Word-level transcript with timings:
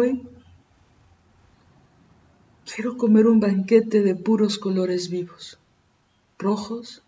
Hoy 0.00 0.22
quiero 2.72 2.96
comer 2.96 3.26
un 3.26 3.40
banquete 3.40 4.00
de 4.04 4.14
puros 4.14 4.56
colores 4.56 5.08
vivos, 5.08 5.58
rojos, 6.38 7.02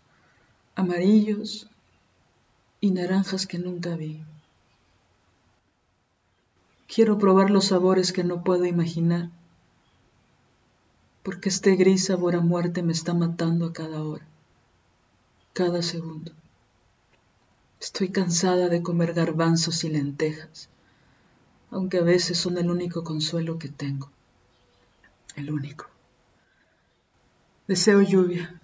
amarillos 0.75 1.69
y 2.81 2.91
naranjas 2.91 3.47
que 3.47 3.59
nunca 3.59 3.95
vi. 3.95 4.21
Quiero 6.93 7.17
probar 7.17 7.49
los 7.49 7.67
sabores 7.67 8.11
que 8.11 8.25
no 8.25 8.43
puedo 8.43 8.65
imaginar, 8.65 9.29
porque 11.23 11.47
este 11.47 11.77
gris 11.77 12.07
sabor 12.07 12.35
a 12.35 12.41
muerte 12.41 12.83
me 12.83 12.91
está 12.91 13.13
matando 13.13 13.67
a 13.67 13.71
cada 13.71 14.03
hora, 14.03 14.27
cada 15.53 15.81
segundo. 15.81 16.33
Estoy 17.79 18.09
cansada 18.09 18.67
de 18.67 18.83
comer 18.83 19.13
garbanzos 19.13 19.85
y 19.85 19.89
lentejas, 19.89 20.67
aunque 21.71 21.99
a 21.99 22.03
veces 22.03 22.37
son 22.37 22.57
el 22.57 22.69
único 22.69 23.03
consuelo 23.03 23.57
que 23.57 23.69
tengo. 23.69 24.11
El 25.35 25.51
único. 25.51 25.87
Deseo 27.67 28.01
lluvia, 28.01 28.61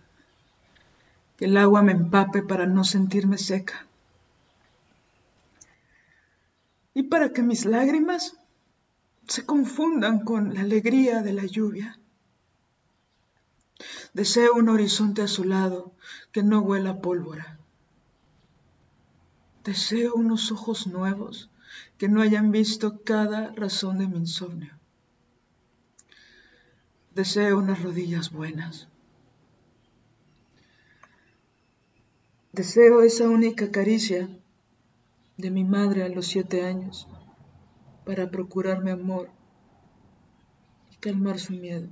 que 1.38 1.46
el 1.46 1.56
agua 1.56 1.82
me 1.82 1.94
empape 1.94 2.44
para 2.44 2.66
no 2.66 2.84
sentirme 2.84 3.38
seca. 3.38 3.88
Y 6.94 7.04
para 7.04 7.32
que 7.32 7.44
mis 7.44 7.66
lágrimas 7.66 8.36
se 9.28 9.46
confundan 9.46 10.20
con 10.20 10.54
la 10.54 10.62
alegría 10.62 11.22
de 11.22 11.34
la 11.34 11.46
lluvia. 11.46 11.98
Deseo 14.14 14.56
un 14.56 14.68
horizonte 14.68 15.22
azulado 15.22 15.94
que 16.32 16.44
no 16.44 16.60
huela 16.60 17.00
pólvora. 17.02 17.58
Deseo 19.64 20.16
unos 20.16 20.52
ojos 20.52 20.88
nuevos 20.88 21.50
que 21.98 22.08
no 22.08 22.22
hayan 22.22 22.52
visto 22.52 23.04
cada 23.04 23.52
razón 23.52 24.00
de 24.00 24.08
mi 24.08 24.18
insomnio. 24.18 24.74
Deseo 27.14 27.58
unas 27.58 27.82
rodillas 27.82 28.32
buenas. 28.32 28.88
Deseo 32.52 33.02
esa 33.02 33.28
única 33.28 33.72
caricia 33.72 34.30
de 35.38 35.52
mi 35.52 35.64
madre 35.64 36.04
a 36.04 36.10
los 36.10 36.28
siete 36.28 36.66
años 36.66 37.08
para 38.06 38.32
procurarme 38.32 38.92
amor 38.92 39.30
y 40.92 40.96
calmar 40.98 41.40
su 41.40 41.54
miedo. 41.54 41.90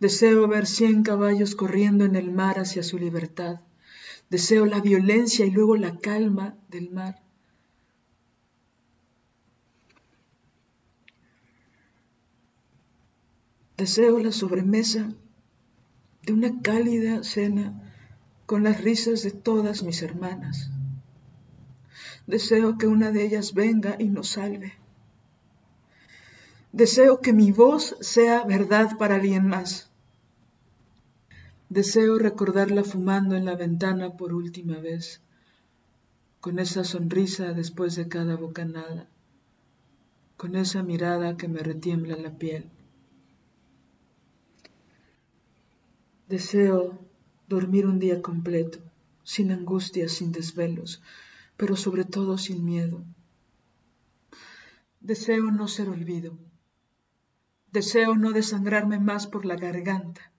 Deseo 0.00 0.46
ver 0.46 0.66
cien 0.66 1.02
caballos 1.02 1.54
corriendo 1.54 2.04
en 2.04 2.16
el 2.16 2.30
mar 2.30 2.58
hacia 2.58 2.82
su 2.82 2.98
libertad. 2.98 3.60
Deseo 4.28 4.66
la 4.66 4.80
violencia 4.80 5.46
y 5.46 5.50
luego 5.50 5.76
la 5.76 5.98
calma 5.98 6.56
del 6.68 6.90
mar. 6.90 7.22
Deseo 13.76 14.18
la 14.18 14.32
sobremesa 14.32 15.10
de 16.22 16.32
una 16.32 16.62
cálida 16.62 17.22
cena 17.22 17.92
con 18.46 18.62
las 18.62 18.80
risas 18.80 19.22
de 19.22 19.32
todas 19.32 19.82
mis 19.82 20.00
hermanas. 20.00 20.70
Deseo 22.26 22.78
que 22.78 22.86
una 22.86 23.10
de 23.10 23.24
ellas 23.24 23.52
venga 23.52 23.96
y 23.98 24.08
nos 24.08 24.30
salve. 24.30 24.72
Deseo 26.72 27.20
que 27.20 27.34
mi 27.34 27.52
voz 27.52 27.96
sea 28.00 28.44
verdad 28.44 28.96
para 28.98 29.16
alguien 29.16 29.46
más. 29.46 29.90
Deseo 31.68 32.18
recordarla 32.18 32.82
fumando 32.82 33.36
en 33.36 33.44
la 33.44 33.56
ventana 33.56 34.16
por 34.16 34.32
última 34.32 34.78
vez, 34.78 35.20
con 36.40 36.58
esa 36.58 36.82
sonrisa 36.82 37.52
después 37.52 37.94
de 37.94 38.08
cada 38.08 38.36
bocanada, 38.36 39.08
con 40.38 40.56
esa 40.56 40.82
mirada 40.82 41.36
que 41.36 41.48
me 41.48 41.60
retiembla 41.60 42.16
la 42.16 42.38
piel. 42.38 42.70
Deseo 46.28 46.98
dormir 47.46 47.86
un 47.86 48.00
día 48.00 48.20
completo, 48.20 48.80
sin 49.22 49.52
angustias, 49.52 50.10
sin 50.10 50.32
desvelos, 50.32 51.00
pero 51.56 51.76
sobre 51.76 52.04
todo 52.04 52.36
sin 52.36 52.64
miedo. 52.64 53.04
Deseo 54.98 55.52
no 55.52 55.68
ser 55.68 55.88
olvido. 55.88 56.36
Deseo 57.70 58.16
no 58.16 58.32
desangrarme 58.32 58.98
más 58.98 59.28
por 59.28 59.44
la 59.44 59.54
garganta. 59.54 60.32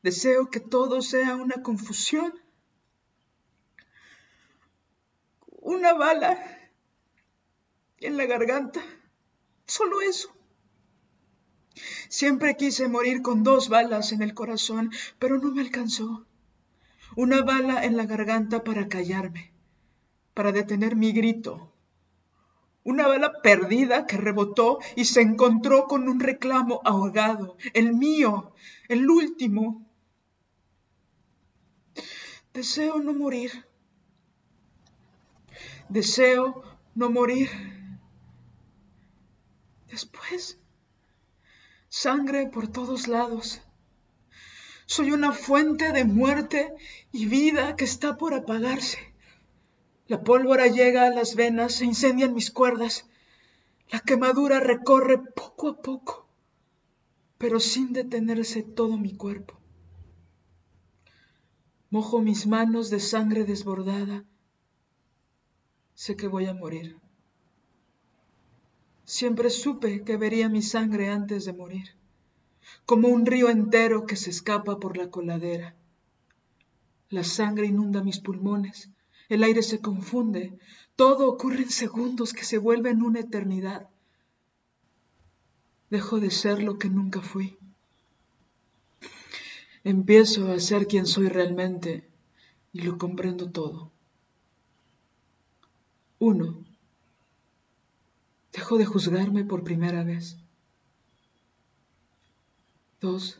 Deseo 0.00 0.48
que 0.48 0.60
todo 0.60 1.02
sea 1.02 1.34
una 1.34 1.60
confusión. 1.60 2.32
Una 5.48 5.94
bala 5.94 6.38
en 7.98 8.16
la 8.16 8.26
garganta. 8.26 8.80
Solo 9.66 10.00
eso. 10.02 10.35
Siempre 12.08 12.56
quise 12.56 12.88
morir 12.88 13.22
con 13.22 13.42
dos 13.42 13.68
balas 13.68 14.12
en 14.12 14.22
el 14.22 14.34
corazón, 14.34 14.90
pero 15.18 15.38
no 15.38 15.50
me 15.52 15.60
alcanzó. 15.60 16.26
Una 17.16 17.42
bala 17.42 17.84
en 17.84 17.96
la 17.96 18.06
garganta 18.06 18.64
para 18.64 18.88
callarme, 18.88 19.52
para 20.34 20.52
detener 20.52 20.96
mi 20.96 21.12
grito. 21.12 21.72
Una 22.84 23.08
bala 23.08 23.42
perdida 23.42 24.06
que 24.06 24.16
rebotó 24.16 24.78
y 24.94 25.04
se 25.06 25.20
encontró 25.20 25.86
con 25.86 26.08
un 26.08 26.20
reclamo 26.20 26.80
ahogado, 26.84 27.56
el 27.74 27.94
mío, 27.94 28.52
el 28.88 29.10
último. 29.10 29.84
Deseo 32.54 33.00
no 33.00 33.12
morir. 33.12 33.66
Deseo 35.88 36.62
no 36.94 37.10
morir. 37.10 37.50
Después 39.90 40.58
sangre 41.96 42.46
por 42.46 42.68
todos 42.68 43.08
lados. 43.08 43.62
Soy 44.84 45.12
una 45.12 45.32
fuente 45.32 45.92
de 45.92 46.04
muerte 46.04 46.74
y 47.10 47.24
vida 47.24 47.74
que 47.74 47.86
está 47.86 48.18
por 48.18 48.34
apagarse. 48.34 48.98
La 50.06 50.22
pólvora 50.22 50.66
llega 50.66 51.06
a 51.06 51.10
las 51.10 51.34
venas, 51.36 51.76
se 51.76 51.86
incendian 51.86 52.34
mis 52.34 52.50
cuerdas. 52.50 53.06
La 53.90 54.00
quemadura 54.00 54.60
recorre 54.60 55.16
poco 55.16 55.70
a 55.70 55.80
poco, 55.80 56.28
pero 57.38 57.60
sin 57.60 57.94
detenerse 57.94 58.62
todo 58.62 58.98
mi 58.98 59.16
cuerpo. 59.16 59.58
Mojo 61.88 62.20
mis 62.20 62.46
manos 62.46 62.90
de 62.90 63.00
sangre 63.00 63.44
desbordada. 63.44 64.22
Sé 65.94 66.14
que 66.14 66.28
voy 66.28 66.44
a 66.44 66.52
morir. 66.52 67.05
Siempre 69.06 69.50
supe 69.50 70.02
que 70.02 70.16
vería 70.16 70.48
mi 70.48 70.62
sangre 70.62 71.10
antes 71.10 71.44
de 71.44 71.52
morir, 71.52 71.94
como 72.84 73.06
un 73.06 73.24
río 73.24 73.48
entero 73.48 74.04
que 74.04 74.16
se 74.16 74.30
escapa 74.30 74.80
por 74.80 74.96
la 74.96 75.10
coladera. 75.10 75.76
La 77.08 77.22
sangre 77.22 77.66
inunda 77.66 78.02
mis 78.02 78.18
pulmones, 78.18 78.90
el 79.28 79.44
aire 79.44 79.62
se 79.62 79.80
confunde, 79.80 80.58
todo 80.96 81.28
ocurre 81.28 81.62
en 81.62 81.70
segundos 81.70 82.32
que 82.32 82.44
se 82.44 82.58
vuelven 82.58 83.00
una 83.00 83.20
eternidad. 83.20 83.88
Dejo 85.88 86.18
de 86.18 86.32
ser 86.32 86.60
lo 86.64 86.76
que 86.76 86.88
nunca 86.88 87.20
fui. 87.20 87.56
Empiezo 89.84 90.50
a 90.50 90.58
ser 90.58 90.88
quien 90.88 91.06
soy 91.06 91.28
realmente 91.28 92.10
y 92.72 92.80
lo 92.80 92.98
comprendo 92.98 93.48
todo. 93.48 93.92
1. 96.18 96.65
Dejo 98.56 98.78
de 98.78 98.86
juzgarme 98.86 99.44
por 99.44 99.64
primera 99.64 100.02
vez. 100.02 100.38
Dos, 103.02 103.38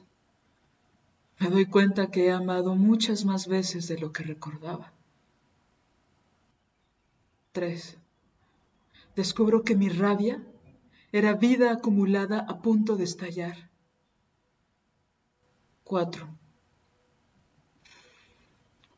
me 1.38 1.48
doy 1.48 1.64
cuenta 1.64 2.10
que 2.10 2.26
he 2.26 2.32
amado 2.32 2.74
muchas 2.74 3.24
más 3.24 3.48
veces 3.48 3.88
de 3.88 3.98
lo 3.98 4.12
que 4.12 4.24
recordaba. 4.24 4.92
Tres, 7.52 7.96
descubro 9.14 9.62
que 9.62 9.74
mi 9.74 9.88
rabia 9.88 10.44
era 11.12 11.32
vida 11.32 11.72
acumulada 11.72 12.40
a 12.40 12.60
punto 12.60 12.96
de 12.96 13.04
estallar. 13.04 13.70
Cuatro, 15.82 16.28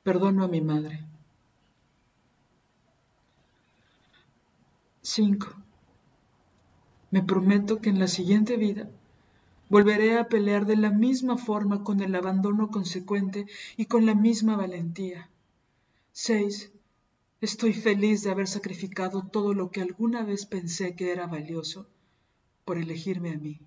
perdono 0.02 0.42
a 0.42 0.48
mi 0.48 0.60
madre. 0.60 1.04
Cinco, 5.00 5.54
me 7.10 7.22
prometo 7.22 7.80
que 7.80 7.90
en 7.90 7.98
la 7.98 8.08
siguiente 8.08 8.56
vida 8.56 8.88
volveré 9.68 10.18
a 10.18 10.28
pelear 10.28 10.66
de 10.66 10.76
la 10.76 10.90
misma 10.90 11.36
forma 11.36 11.82
con 11.84 12.00
el 12.00 12.14
abandono 12.14 12.70
consecuente 12.70 13.46
y 13.76 13.86
con 13.86 14.06
la 14.06 14.14
misma 14.14 14.56
valentía. 14.56 15.30
6. 16.12 16.72
Estoy 17.40 17.72
feliz 17.72 18.22
de 18.22 18.30
haber 18.30 18.48
sacrificado 18.48 19.22
todo 19.22 19.54
lo 19.54 19.70
que 19.70 19.80
alguna 19.80 20.22
vez 20.22 20.46
pensé 20.46 20.94
que 20.96 21.12
era 21.12 21.26
valioso 21.26 21.86
por 22.64 22.78
elegirme 22.78 23.32
a 23.32 23.38
mí. 23.38 23.60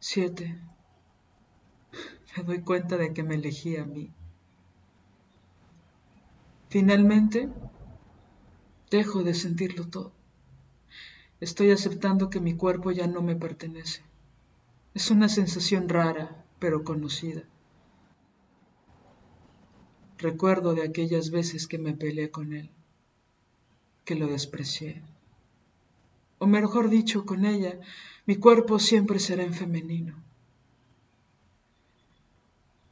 7. 0.00 0.58
Me 2.36 2.42
doy 2.44 2.60
cuenta 2.62 2.96
de 2.96 3.12
que 3.12 3.22
me 3.22 3.34
elegí 3.34 3.76
a 3.76 3.84
mí. 3.84 4.10
Finalmente, 6.68 7.48
dejo 8.90 9.22
de 9.22 9.34
sentirlo 9.34 9.88
todo 9.88 10.19
Estoy 11.40 11.70
aceptando 11.70 12.28
que 12.28 12.38
mi 12.38 12.54
cuerpo 12.54 12.90
ya 12.90 13.06
no 13.06 13.22
me 13.22 13.34
pertenece. 13.34 14.02
Es 14.92 15.10
una 15.10 15.28
sensación 15.30 15.88
rara, 15.88 16.44
pero 16.58 16.84
conocida. 16.84 17.44
Recuerdo 20.18 20.74
de 20.74 20.82
aquellas 20.82 21.30
veces 21.30 21.66
que 21.66 21.78
me 21.78 21.94
peleé 21.94 22.30
con 22.30 22.52
él, 22.52 22.68
que 24.04 24.16
lo 24.16 24.26
desprecié. 24.26 25.02
O 26.38 26.46
mejor 26.46 26.90
dicho, 26.90 27.24
con 27.24 27.46
ella, 27.46 27.80
mi 28.26 28.36
cuerpo 28.36 28.78
siempre 28.78 29.18
será 29.18 29.42
en 29.42 29.54
femenino. 29.54 30.14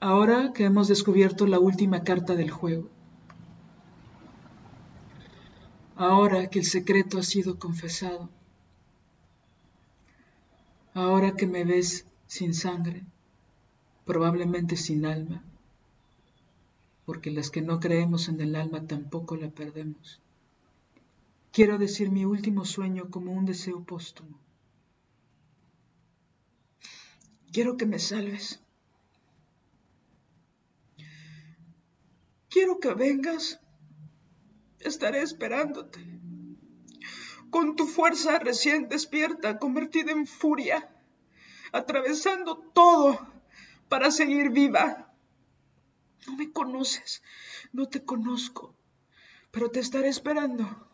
Ahora 0.01 0.55
que 0.55 0.65
hemos 0.65 0.89
descubierto 0.89 1.47
la 1.47 1.59
última 1.59 2.03
carta 2.03 2.35
del 2.35 2.51
juego, 2.51 2.89
ahora 5.97 6.49
que 6.49 6.61
el 6.61 6.65
secreto 6.65 7.19
ha 7.19 7.23
sido 7.23 7.59
confesado, 7.59 8.31
ahora 10.99 11.37
que 11.37 11.47
me 11.47 11.65
ves 11.65 12.06
sin 12.27 12.55
sangre, 12.55 13.05
probablemente 14.05 14.77
sin 14.77 15.06
alma, 15.06 15.43
porque 17.06 17.31
las 17.31 17.50
que 17.50 17.62
no 17.62 17.81
creemos 17.81 18.29
en 18.29 18.41
el 18.41 18.56
alma 18.56 18.87
tampoco 18.87 19.37
la 19.37 19.49
perdemos. 19.49 20.21
Quiero 21.53 21.79
decir 21.79 22.11
mi 22.11 22.25
último 22.25 22.65
sueño 22.65 23.11
como 23.11 23.33
un 23.33 23.47
deseo 23.47 23.83
póstumo. 23.85 24.39
Quiero 27.53 27.77
que 27.77 27.87
me 27.87 27.99
salves. 27.99 28.61
Quiero 32.51 32.79
que 32.79 32.93
vengas. 32.94 33.61
Estaré 34.81 35.23
esperándote. 35.23 36.01
Con 37.50 37.77
tu 37.77 37.87
fuerza 37.87 38.39
recién 38.39 38.89
despierta, 38.89 39.59
convertida 39.59 40.12
en 40.12 40.27
furia, 40.27 40.91
atravesando 41.73 42.59
todo 42.75 43.27
para 43.89 44.11
seguir 44.11 44.50
viva. 44.50 45.12
No 46.27 46.37
me 46.37 46.53
conoces, 46.53 47.23
no 47.73 47.87
te 47.87 48.05
conozco, 48.05 48.75
pero 49.50 49.71
te 49.71 49.81
estaré 49.81 50.09
esperando. 50.09 50.89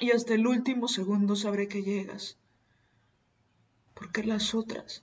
Y 0.00 0.10
hasta 0.10 0.34
el 0.34 0.46
último 0.46 0.88
segundo 0.88 1.36
sabré 1.36 1.68
que 1.68 1.82
llegas. 1.82 2.36
Porque 3.94 4.22
las 4.24 4.54
otras, 4.54 5.02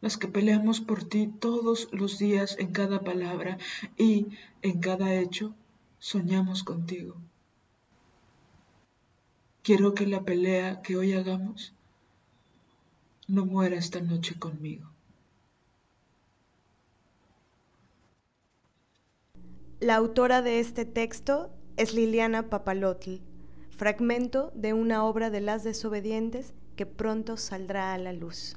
las 0.00 0.16
que 0.16 0.28
peleamos 0.28 0.80
por 0.80 1.04
ti 1.04 1.28
todos 1.28 1.88
los 1.92 2.18
días 2.18 2.56
en 2.58 2.72
cada 2.72 3.02
palabra 3.02 3.58
y 3.96 4.28
en 4.62 4.80
cada 4.80 5.14
hecho, 5.14 5.54
soñamos 5.98 6.64
contigo. 6.64 7.16
Quiero 9.62 9.94
que 9.94 10.08
la 10.08 10.24
pelea 10.24 10.82
que 10.82 10.96
hoy 10.96 11.12
hagamos 11.12 11.72
no 13.28 13.46
muera 13.46 13.76
esta 13.76 14.00
noche 14.00 14.36
conmigo. 14.36 14.90
La 19.78 19.94
autora 19.94 20.42
de 20.42 20.58
este 20.58 20.84
texto 20.84 21.50
es 21.76 21.94
Liliana 21.94 22.50
Papalotl, 22.50 23.18
fragmento 23.70 24.50
de 24.56 24.72
una 24.72 25.04
obra 25.04 25.30
de 25.30 25.40
las 25.40 25.62
desobedientes 25.62 26.54
que 26.74 26.84
pronto 26.84 27.36
saldrá 27.36 27.94
a 27.94 27.98
la 27.98 28.12
luz. 28.12 28.56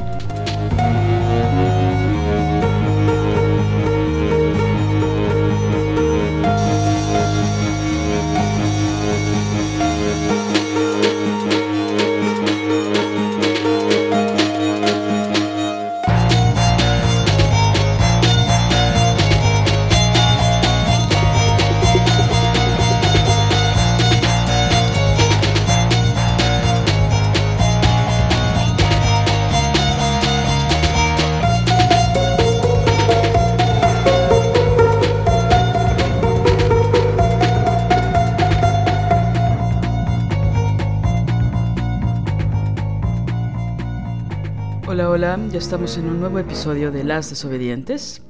Ya 44.93 45.37
estamos 45.53 45.97
en 45.97 46.07
un 46.07 46.19
nuevo 46.19 46.37
episodio 46.37 46.91
de 46.91 47.05
Las 47.05 47.29
Desobedientes. 47.29 48.21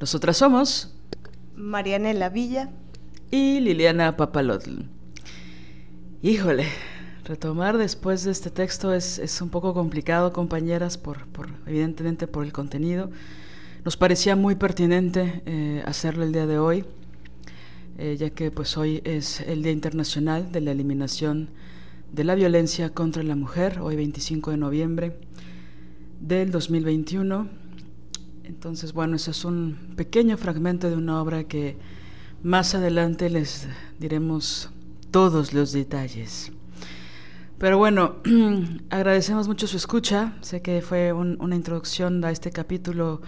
Nosotras 0.00 0.36
somos 0.36 0.92
Marianela 1.54 2.30
Villa 2.30 2.70
y 3.30 3.60
Liliana 3.60 4.16
Papalotl. 4.16 4.80
Híjole, 6.20 6.66
retomar 7.22 7.78
después 7.78 8.24
de 8.24 8.32
este 8.32 8.50
texto 8.50 8.92
es, 8.92 9.40
un 9.40 9.50
poco 9.50 9.72
complicado, 9.72 10.32
compañeras, 10.32 10.98
por, 10.98 11.18
evidentemente 11.64 12.26
por 12.26 12.44
el 12.44 12.52
contenido. 12.52 13.12
Nos 13.84 13.96
parecía 13.96 14.34
muy 14.34 14.56
pertinente 14.56 15.44
eh, 15.46 15.80
hacerlo 15.86 16.24
el 16.24 16.32
día 16.32 16.48
de 16.48 16.58
hoy, 16.58 16.84
eh, 17.98 18.16
ya 18.18 18.30
que 18.30 18.50
pues 18.50 18.76
hoy 18.76 19.00
es 19.04 19.40
el 19.42 19.62
Día 19.62 19.70
Internacional 19.70 20.50
de 20.50 20.60
la 20.60 20.72
Eliminación 20.72 21.50
de 22.10 22.24
la 22.24 22.34
Violencia 22.34 22.90
contra 22.90 23.22
la 23.22 23.36
Mujer, 23.36 23.78
hoy 23.80 23.94
25 23.94 24.50
de 24.50 24.56
noviembre 24.56 25.16
del 26.26 26.50
2021. 26.50 27.48
Entonces, 28.44 28.94
bueno, 28.94 29.16
ese 29.16 29.30
es 29.30 29.44
un 29.44 29.94
pequeño 29.94 30.38
fragmento 30.38 30.88
de 30.88 30.96
una 30.96 31.20
obra 31.20 31.44
que 31.44 31.76
más 32.42 32.74
adelante 32.74 33.28
les 33.28 33.68
diremos 33.98 34.70
todos 35.10 35.52
los 35.52 35.72
detalles. 35.72 36.50
Pero 37.58 37.76
bueno, 37.76 38.16
agradecemos 38.90 39.48
mucho 39.48 39.66
su 39.66 39.76
escucha. 39.76 40.34
Sé 40.40 40.62
que 40.62 40.80
fue 40.80 41.12
una 41.12 41.56
introducción 41.56 42.24
a 42.24 42.30
este 42.30 42.50
capítulo 42.50 43.20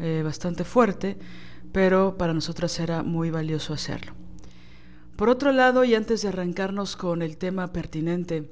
eh, 0.00 0.22
bastante 0.24 0.64
fuerte, 0.64 1.18
pero 1.72 2.18
para 2.18 2.34
nosotras 2.34 2.80
era 2.80 3.04
muy 3.04 3.30
valioso 3.30 3.72
hacerlo. 3.72 4.12
Por 5.14 5.28
otro 5.28 5.52
lado, 5.52 5.84
y 5.84 5.94
antes 5.94 6.22
de 6.22 6.28
arrancarnos 6.28 6.96
con 6.96 7.22
el 7.22 7.36
tema 7.36 7.72
pertinente 7.72 8.50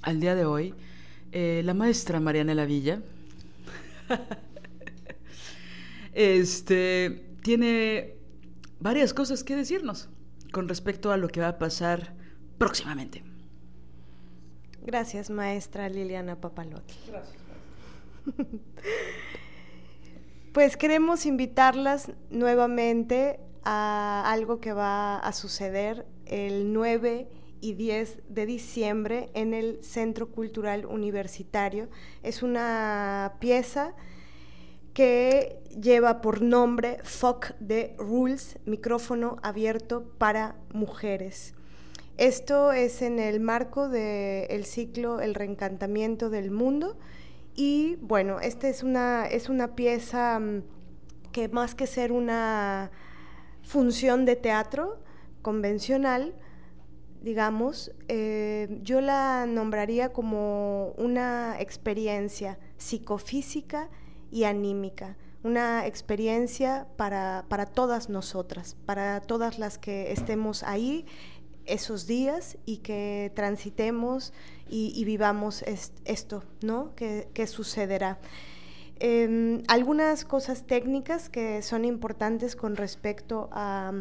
al 0.00 0.20
día 0.20 0.34
de 0.34 0.46
hoy, 0.46 0.74
eh, 1.36 1.62
la 1.64 1.74
maestra 1.74 2.20
Mariana 2.20 2.64
Villa 2.64 3.02
este, 6.14 7.26
tiene 7.42 8.14
varias 8.78 9.12
cosas 9.12 9.42
que 9.42 9.56
decirnos 9.56 10.08
con 10.52 10.68
respecto 10.68 11.10
a 11.10 11.16
lo 11.16 11.26
que 11.26 11.40
va 11.40 11.48
a 11.48 11.58
pasar 11.58 12.14
próximamente. 12.56 13.24
Gracias, 14.86 15.28
maestra 15.28 15.88
Liliana 15.88 16.40
Papalotti. 16.40 16.94
Gracias. 17.08 17.42
pues 20.52 20.76
queremos 20.76 21.26
invitarlas 21.26 22.12
nuevamente 22.30 23.40
a 23.64 24.22
algo 24.30 24.60
que 24.60 24.72
va 24.72 25.18
a 25.18 25.32
suceder 25.32 26.06
el 26.26 26.72
9 26.72 27.26
y 27.64 27.72
10 27.72 28.18
de 28.28 28.44
diciembre 28.44 29.30
en 29.32 29.54
el 29.54 29.82
Centro 29.82 30.28
Cultural 30.30 30.84
Universitario. 30.84 31.88
Es 32.22 32.42
una 32.42 33.36
pieza 33.40 33.94
que 34.92 35.62
lleva 35.80 36.20
por 36.20 36.42
nombre 36.42 36.98
Fuck 37.04 37.52
the 37.66 37.94
Rules, 37.96 38.58
micrófono 38.66 39.38
abierto 39.42 40.04
para 40.18 40.56
mujeres. 40.74 41.54
Esto 42.18 42.70
es 42.70 43.00
en 43.00 43.18
el 43.18 43.40
marco 43.40 43.88
del 43.88 44.66
ciclo 44.66 45.20
El 45.20 45.34
reencantamiento 45.34 46.28
del 46.28 46.50
mundo 46.50 46.98
y 47.56 47.96
bueno, 48.02 48.40
esta 48.40 48.68
es 48.68 48.82
una, 48.82 49.26
es 49.26 49.48
una 49.48 49.74
pieza 49.74 50.38
mm, 50.38 50.62
que 51.32 51.48
más 51.48 51.74
que 51.74 51.86
ser 51.86 52.12
una 52.12 52.90
función 53.62 54.26
de 54.26 54.36
teatro 54.36 54.98
convencional, 55.40 56.34
digamos, 57.24 57.90
eh, 58.08 58.78
yo 58.82 59.00
la 59.00 59.46
nombraría 59.46 60.12
como 60.12 60.92
una 60.98 61.56
experiencia 61.58 62.58
psicofísica 62.76 63.88
y 64.30 64.44
anímica, 64.44 65.16
una 65.42 65.86
experiencia 65.86 66.86
para, 66.98 67.46
todas 67.72 68.10
nosotras, 68.10 68.76
para 68.84 69.22
todas 69.22 69.58
las 69.58 69.78
que 69.78 70.12
estemos 70.12 70.62
ahí 70.64 71.06
esos 71.64 72.06
días 72.06 72.58
y 72.66 72.78
que 72.78 73.32
transitemos 73.34 74.34
y, 74.68 75.02
vivamos 75.06 75.64
esto, 76.04 76.44
¿no? 76.60 76.94
Que, 76.94 77.46
sucederá. 77.46 78.18
Em, 79.00 79.62
algunas 79.68 80.26
cosas 80.26 80.66
técnicas 80.66 81.30
que 81.30 81.62
son 81.62 81.86
importantes 81.86 82.54
con 82.54 82.76
respecto 82.76 83.48
a, 83.50 83.92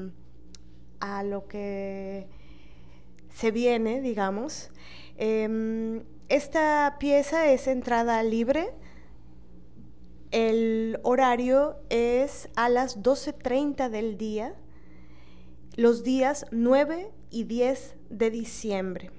a 1.00 1.24
lo 1.24 1.48
que 1.48 2.43
se 3.34 3.52
viene, 3.52 4.02
digamos. 4.02 4.70
Em, 5.18 6.04
esta 6.30 6.98
pieza 7.00 7.52
es 7.52 7.68
entrada 7.68 8.24
libre. 8.24 8.74
El 10.32 11.00
horario 11.04 11.78
es 11.90 12.50
a 12.56 12.70
las 12.70 13.04
12.30 13.04 13.90
del 13.90 14.18
día, 14.18 14.56
los 15.76 16.04
días 16.04 16.46
9 16.52 17.12
y 17.30 17.44
10 17.44 17.96
de 18.10 18.32
diciembre. 18.32 19.12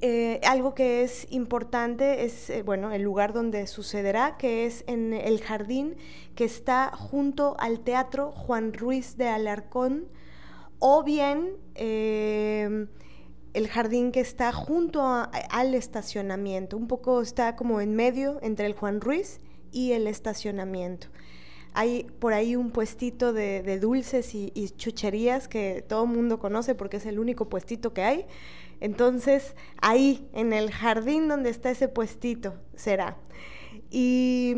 Eh, 0.00 0.40
algo 0.46 0.74
que 0.74 1.02
es 1.02 1.26
importante 1.30 2.24
es, 2.24 2.50
eh, 2.50 2.62
bueno, 2.62 2.92
el 2.92 3.02
lugar 3.02 3.32
donde 3.32 3.66
sucederá, 3.66 4.36
que 4.36 4.66
es 4.66 4.84
en 4.86 5.14
el 5.14 5.40
jardín 5.40 5.96
que 6.34 6.44
está 6.44 6.90
junto 6.94 7.56
al 7.58 7.80
Teatro 7.80 8.30
Juan 8.30 8.74
Ruiz 8.74 9.16
de 9.16 9.28
Alarcón, 9.28 10.08
o 10.86 11.02
bien 11.02 11.56
eh, 11.76 12.86
el 13.54 13.68
jardín 13.68 14.12
que 14.12 14.20
está 14.20 14.52
junto 14.52 15.02
al 15.02 15.74
estacionamiento, 15.74 16.76
un 16.76 16.88
poco 16.88 17.22
está 17.22 17.56
como 17.56 17.80
en 17.80 17.96
medio 17.96 18.38
entre 18.42 18.66
el 18.66 18.74
Juan 18.74 19.00
Ruiz 19.00 19.40
y 19.72 19.92
el 19.92 20.06
estacionamiento. 20.06 21.06
Hay 21.72 22.04
por 22.18 22.34
ahí 22.34 22.54
un 22.54 22.70
puestito 22.70 23.32
de, 23.32 23.78
dulces 23.80 24.34
y, 24.34 24.50
chucherías 24.76 25.48
que 25.48 25.82
todo 25.88 26.04
el 26.04 26.10
mundo 26.10 26.38
conoce 26.38 26.74
porque 26.74 26.98
es 26.98 27.06
el 27.06 27.18
único 27.18 27.48
puestito 27.48 27.94
que 27.94 28.02
hay. 28.02 28.26
Entonces, 28.80 29.56
ahí, 29.80 30.28
en 30.34 30.52
el 30.52 30.70
jardín 30.70 31.28
donde 31.28 31.48
está 31.48 31.70
ese 31.70 31.88
puestito, 31.88 32.56
será. 32.76 33.16
Y 33.90 34.54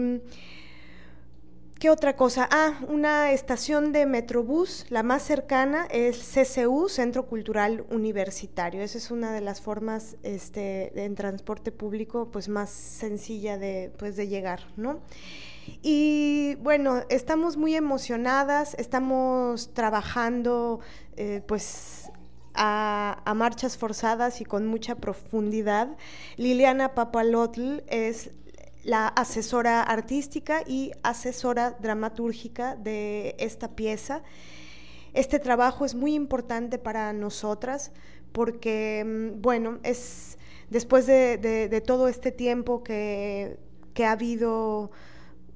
¿Qué 1.87 1.91
otra 1.91 2.17
cosa? 2.17 2.49
Ah, 2.51 2.81
una 2.89 3.31
estación 3.31 3.93
de 3.93 4.07
Metrobús, 4.07 4.87
la 4.89 5.05
más 5.05 5.23
cercana 5.23 5.87
es 5.89 6.19
CCU, 6.35 6.89
Centro 6.89 7.27
Cultural 7.27 7.87
Universitario. 7.91 8.83
Esa 8.83 8.99
es 8.99 9.13
una 9.13 9.31
de 9.31 9.41
las 9.41 9.61
formas 9.61 10.17
este, 10.25 11.05
en 11.05 11.15
transporte 11.15 11.71
público 11.71 12.29
pues, 12.33 12.49
más 12.49 12.71
sencilla 12.71 13.57
de, 13.57 13.93
pues, 13.99 14.17
de 14.17 14.27
llegar, 14.27 14.67
¿no? 14.77 14.99
Y 15.81 16.57
bueno, 16.57 17.05
estamos 17.09 17.57
muy 17.57 17.77
emocionadas, 17.77 18.75
estamos 18.79 19.73
trabajando 19.73 20.81
eh, 21.17 21.41
pues 21.47 22.11
a, 22.55 23.23
a, 23.25 23.35
marchas 23.35 23.79
forzadas 23.79 24.41
y 24.41 24.45
con 24.45 24.67
mucha 24.67 24.97
profundidad. 24.97 25.97
Liliana 26.37 26.97
Papalotl 26.97 27.85
es 27.87 28.33
la 28.87 29.09
asesora 29.09 29.83
artística 29.83 30.63
y 30.65 30.93
asesora 31.03 31.73
dramatúrgica 31.73 32.77
de 32.77 33.35
esta 33.39 33.75
pieza. 33.75 34.23
Este 35.13 35.41
trabajo 35.41 35.85
es 35.85 35.97
muy 35.97 36.15
importante 36.15 36.79
para 36.79 37.13
nosotras 37.13 37.91
porque, 38.31 39.05
mm, 39.05 39.43
bueno, 39.43 39.81
es 39.83 40.39
después 40.71 41.07
de, 41.07 41.83
todo 41.85 42.07
este 42.07 42.31
tiempo 42.31 42.85
que, 42.85 43.59
ha 44.05 44.13
habido 44.13 44.93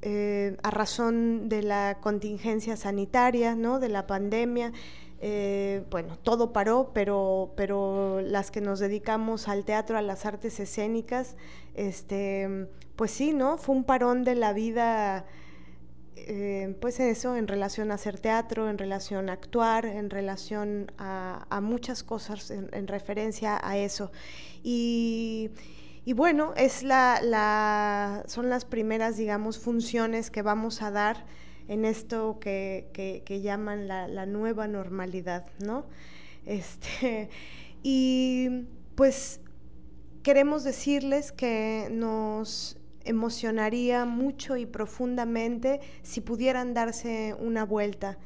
eh, 0.03 0.57
a 0.65 0.71
razón 0.73 1.49
de 1.49 1.63
la 1.63 1.99
contingencia 2.01 2.77
sanitaria, 2.77 3.55
¿no? 3.55 3.79
de 3.79 3.91
la 3.91 4.09
pandemia, 4.09 4.73
eh, 5.23 5.85
bueno, 5.91 6.17
todo 6.17 6.53
paró, 6.55 6.93
pero, 6.95 7.53
pero 7.55 8.23
las 8.23 8.51
que 8.51 8.63
nos 8.63 8.79
dedicamos 8.79 9.49
al 9.49 9.67
teatro, 9.67 9.99
a 9.99 10.03
las 10.03 10.25
artes 10.25 10.59
escénicas, 10.61 11.37
este, 11.75 12.69
pues 12.97 13.11
sí, 13.11 13.35
¿no? 13.35 13.59
Fue 13.59 13.75
un 13.75 13.85
parón 13.85 14.25
de 14.25 14.35
la 14.35 14.55
vida, 14.55 15.27
eh, 16.17 16.75
pues 16.81 17.01
eso, 17.01 17.37
en 17.37 17.49
relación 17.49 17.91
a 17.91 17.95
hacer 17.95 18.19
teatro, 18.19 18.71
en 18.71 18.79
relación 18.79 19.29
a 19.29 19.35
actuar, 19.35 19.85
en 19.85 20.09
relación 20.09 20.91
a, 20.97 21.61
muchas 21.63 22.03
cosas 22.03 22.51
en, 22.51 22.89
referencia 22.89 23.61
a 23.63 23.77
eso. 23.77 24.13
Y, 24.63 25.51
bueno, 26.17 26.55
es 26.57 26.83
la, 26.83 28.25
son 28.27 28.49
las 28.49 28.65
primeras, 28.65 29.19
digamos, 29.19 29.59
funciones 29.59 30.31
que 30.31 30.41
vamos 30.41 30.81
a 30.81 30.91
dar 30.91 31.27
en 31.71 31.85
esto 31.85 32.41
que, 32.41 33.41
llaman 33.43 33.87
la, 33.87 34.27
nueva 34.27 34.67
normalidad, 34.67 35.47
¿no? 35.65 35.87
Este, 36.45 37.31
y 37.85 38.67
pues 38.97 39.41
queremos 40.25 40.65
decirles 40.65 41.31
que 41.31 41.87
nos 41.93 42.77
emocionaría 43.05 44.05
mucho 44.05 44.57
y 44.57 44.67
profundamente 44.67 45.81
si 46.03 46.21
pudieran 46.21 46.75
darse 46.75 47.37
una 47.39 47.65
vuelta 47.65 48.19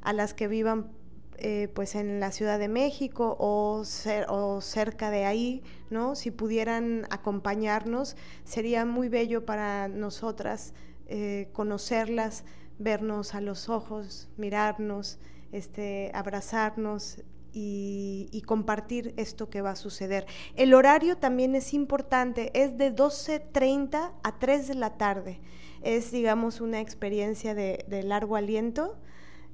a 0.00 0.14
las 0.14 0.32
que 0.32 0.48
vivan 0.48 0.90
eh, 1.36 1.68
pues 1.74 1.94
en 1.94 2.18
la 2.18 2.32
Ciudad 2.32 2.58
de 2.58 2.68
México 2.68 3.36
o, 3.38 3.82
o, 4.28 4.60
cerca 4.62 5.10
de 5.10 5.26
ahí, 5.26 5.62
¿no? 5.90 6.14
Si 6.14 6.30
pudieran 6.30 7.06
acompañarnos, 7.10 8.16
sería 8.44 8.86
muy 8.86 9.10
bello 9.10 9.44
para 9.44 9.88
nosotras 9.88 10.72
eh, 11.08 11.48
conocerlas, 11.52 12.44
vernos 12.80 13.34
a 13.34 13.40
los 13.40 13.68
ojos, 13.68 14.28
mirarnos, 14.36 15.18
este, 15.52 16.10
abrazarnos 16.14 17.22
y, 17.52 18.42
compartir 18.46 19.14
esto 19.16 19.48
que 19.48 19.60
va 19.60 19.72
a 19.72 19.76
suceder. 19.76 20.26
El 20.56 20.74
horario 20.74 21.16
también 21.16 21.54
es 21.54 21.72
importante, 21.74 22.50
es 22.54 22.76
de 22.78 22.92
12.30 22.94 24.12
a 24.22 24.38
3 24.38 24.68
de 24.68 24.74
la 24.74 24.96
tarde. 24.96 25.40
Es, 25.82 26.10
digamos, 26.10 26.60
una 26.60 26.80
experiencia 26.80 27.54
de, 27.54 28.02
largo 28.04 28.36
aliento 28.36 28.96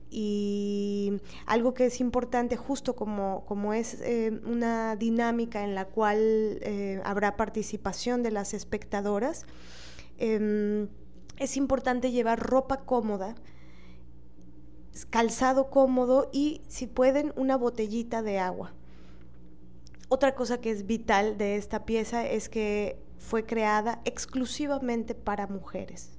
y 0.09 1.21
algo 1.47 1.75
que 1.75 1.87
es 1.87 2.01
importante, 2.01 2.57
justo 2.57 2.95
como, 2.95 3.45
como 3.45 3.75
es 3.75 4.01
eh, 4.01 4.41
una 4.47 4.97
dinámica 4.97 5.65
en 5.65 5.75
la 5.75 5.87
cual 5.87 6.19
eh, 6.63 7.03
habrá 7.05 7.37
participación 7.37 8.23
de 8.23 8.31
las 8.31 8.55
espectadoras. 8.55 9.47
Em, 10.19 10.89
es 11.39 11.57
importante 11.57 12.11
llevar 12.11 12.41
ropa 12.41 12.79
cómoda, 12.85 13.35
calzado 15.11 15.71
cómodo 15.71 16.31
y, 16.33 16.63
si 16.69 16.87
pueden, 16.87 17.33
una 17.37 17.57
botellita 17.57 18.23
de 18.23 18.39
agua. 18.39 18.73
Otra 20.09 20.35
cosa 20.35 20.61
que 20.61 20.71
es 20.71 20.87
vital 20.87 21.37
de 21.37 21.57
esta 21.57 21.85
pieza 21.85 22.27
es 22.27 22.49
que 22.49 22.99
fue 23.19 23.45
creada 23.45 24.01
exclusivamente 24.05 25.15
para 25.15 25.47
mujeres. 25.47 26.17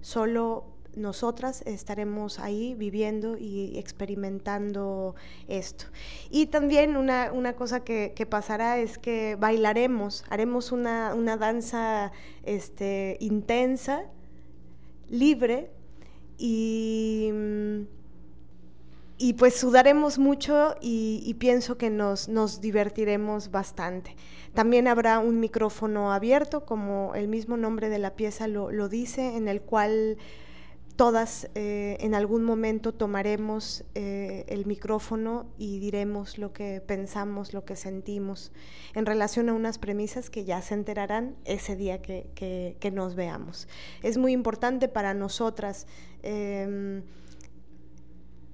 Solo 0.00 0.66
nosotras 0.96 1.62
estaremos 1.66 2.40
ahí 2.40 2.74
viviendo 2.74 3.36
y 3.38 3.78
experimentando 3.78 5.14
esto. 5.46 5.84
Y 6.30 6.46
también 6.46 6.96
una, 6.96 7.54
cosa 7.54 7.84
que, 7.84 8.26
pasará 8.28 8.78
es 8.78 8.98
que 8.98 9.36
bailaremos, 9.36 10.24
haremos 10.28 10.72
una, 10.72 11.14
una 11.14 11.36
danza 11.36 12.10
este, 12.42 13.16
intensa 13.20 14.10
libre 15.10 15.70
y, 16.38 17.30
y 19.18 19.34
pues 19.34 19.56
sudaremos 19.56 20.18
mucho 20.18 20.76
y, 20.80 21.34
pienso 21.38 21.76
que 21.76 21.90
nos, 21.90 22.28
nos, 22.28 22.60
divertiremos 22.62 23.50
bastante. 23.50 24.16
También 24.54 24.88
habrá 24.88 25.18
un 25.18 25.38
micrófono 25.38 26.12
abierto, 26.12 26.64
como 26.64 27.14
el 27.14 27.28
mismo 27.28 27.56
nombre 27.58 27.88
de 27.90 27.98
la 27.98 28.14
pieza 28.14 28.48
lo, 28.48 28.70
lo 28.70 28.88
dice, 28.88 29.36
en 29.36 29.48
el 29.48 29.60
cual 29.60 30.16
todas 31.00 31.48
eh, 31.54 31.96
en 32.00 32.14
algún 32.14 32.44
momento 32.44 32.92
tomaremos 32.92 33.84
eh, 33.94 34.44
el 34.48 34.66
micrófono 34.66 35.46
y 35.56 35.78
diremos 35.78 36.36
lo 36.36 36.52
que 36.52 36.82
pensamos, 36.82 37.54
lo 37.54 37.64
que 37.64 37.74
sentimos 37.74 38.52
en 38.94 39.06
relación 39.06 39.48
a 39.48 39.54
unas 39.54 39.78
premisas 39.78 40.28
que 40.28 40.44
ya 40.44 40.60
se 40.60 40.74
enterarán 40.74 41.36
ese 41.46 41.74
día 41.74 42.02
que, 42.02 42.76
nos 42.92 43.14
veamos. 43.14 43.66
Es 44.02 44.18
muy 44.18 44.32
importante 44.32 44.88
para 44.88 45.14
nosotras. 45.14 45.86
Em, 46.22 47.02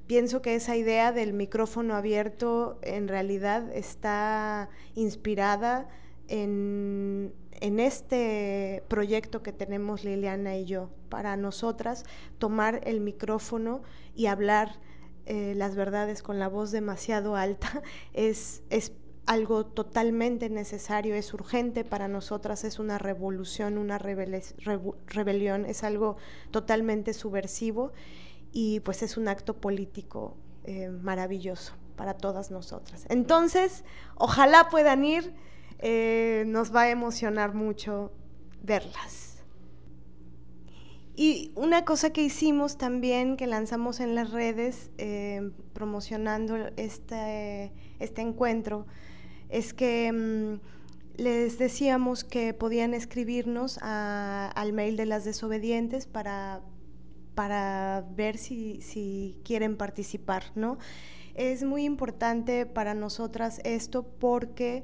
pienso 0.07 0.41
que 0.41 0.55
esa 0.55 0.77
idea 0.77 1.11
del 1.11 1.33
micrófono 1.33 1.97
abierto 1.97 2.79
en 2.83 3.09
realidad 3.09 3.75
está 3.75 4.71
inspirada 4.95 5.89
en 6.29 7.33
en 7.61 7.81
este 7.81 8.83
proyecto 8.89 9.43
que 9.43 9.53
tenemos 9.53 10.05
Liliana 10.05 10.57
y 10.57 10.65
yo, 10.65 10.91
para 11.09 11.37
nosotras 11.37 12.05
tomar 12.39 12.81
el 12.85 13.01
micrófono 13.01 13.83
y 14.15 14.27
hablar 14.27 14.79
eh, 15.27 15.55
las 15.57 15.75
verdades 15.75 16.23
con 16.23 16.39
la 16.39 16.49
voz 16.49 16.71
demasiado 16.71 17.37
alta 17.37 17.83
es, 18.13 18.63
es 18.71 18.93
algo 19.27 19.67
totalmente 19.67 20.49
necesario, 20.49 21.15
es 21.17 21.35
urgente 21.35 21.85
para 21.85 22.07
nosotras, 22.07 22.63
es 22.65 22.79
una 22.79 22.97
revolución, 22.99 23.77
una 23.77 23.99
rebelión, 23.99 25.65
es 25.67 25.83
algo 25.83 26.17
totalmente 26.53 27.13
subversivo 27.13 27.93
y 28.53 28.81
pues 28.81 29.03
es 29.03 29.17
un 29.17 29.27
acto 29.29 29.55
político 29.55 30.37
eh, 30.65 30.89
maravilloso 30.89 31.75
para 31.97 32.15
todas 32.15 32.51
nosotras. 32.51 33.05
Entonces, 33.09 33.85
ojalá 34.15 34.69
puedan 34.69 35.05
ir, 35.05 35.35
eh, 35.79 36.45
nos 36.47 36.75
va 36.75 36.83
a 36.83 36.91
emocionar 36.91 37.55
mucho 37.55 38.13
verlas. 38.63 39.45
Y 41.19 41.51
una 41.55 41.87
cosa 41.87 42.11
que 42.11 42.23
hicimos 42.23 42.77
también, 42.77 43.39
que 43.39 43.47
lanzamos 43.47 44.01
en 44.01 44.15
las 44.15 44.33
redes, 44.33 44.91
eh, 44.99 45.51
promocionando 45.73 46.57
este, 46.77 47.73
este 48.01 48.21
encuentro, 48.21 48.87
es 49.49 49.73
que 49.73 50.13
mm, 50.13 50.61
les 51.17 51.59
decíamos 51.59 52.23
que 52.23 52.53
podían 52.53 52.93
escribirnos 52.93 53.79
al 53.81 54.73
mail 54.75 54.99
de 54.99 55.07
las 55.07 55.25
desobedientes 55.25 56.07
para, 56.07 56.61
para 57.35 58.05
ver 58.15 58.37
si, 58.37 58.83
si 58.83 59.39
quieren 59.43 59.79
participar, 59.79 60.45
¿no? 60.55 60.77
Es 61.35 61.65
muy 61.65 61.85
importante 61.85 62.67
para 62.67 62.93
nosotras 62.93 63.61
esto 63.65 64.03
porque 64.03 64.83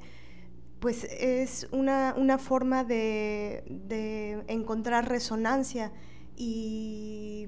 pues 0.83 1.05
es 1.05 1.65
una, 1.71 2.13
una 2.17 2.37
forma 2.37 2.83
de, 2.83 4.43
encontrar 4.49 5.07
resonancia 5.07 5.93
y 6.35 7.47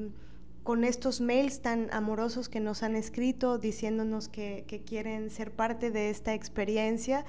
con 0.64 0.86
estos 0.86 1.20
mails 1.20 1.62
tan 1.62 1.94
amorosos 1.94 2.48
que 2.48 2.62
nos 2.62 2.82
han 2.82 2.96
escrito 2.96 3.58
diciéndonos 3.58 4.30
que, 4.30 4.64
quieren 4.88 5.30
ser 5.30 5.52
parte 5.52 5.92
de 5.92 6.12
esta 6.12 6.34
experiencia, 6.34 7.26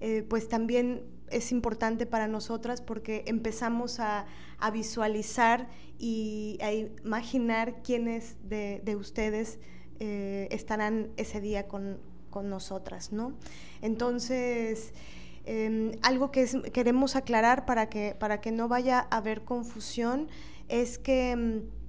eh, 0.00 0.24
pues 0.26 0.48
también 0.48 1.02
es 1.28 1.52
importante 1.52 2.06
para 2.06 2.26
nosotras 2.26 2.80
porque 2.80 3.24
empezamos 3.26 4.00
a, 4.00 4.24
visualizar 4.72 5.68
y 5.98 6.56
a 6.62 6.72
imaginar 6.72 7.82
quiénes 7.82 8.36
de, 8.48 8.96
ustedes 8.98 9.58
eh, 9.98 10.48
estarán 10.50 11.10
ese 11.18 11.42
día 11.42 11.68
con, 11.68 11.98
nosotras, 12.44 13.12
¿no? 13.12 13.34
Entonces, 13.82 14.94
em, 15.44 15.92
algo 16.02 16.30
que 16.30 16.46
queremos 16.72 17.16
aclarar 17.16 17.66
para 17.66 17.88
que, 17.88 18.14
para 18.18 18.40
que 18.40 18.52
no 18.52 18.68
vaya 18.68 19.06
a 19.10 19.18
haber 19.18 19.42
confusión 19.42 20.28
es 20.68 20.98
que 20.98 21.36
mm, 21.36 21.80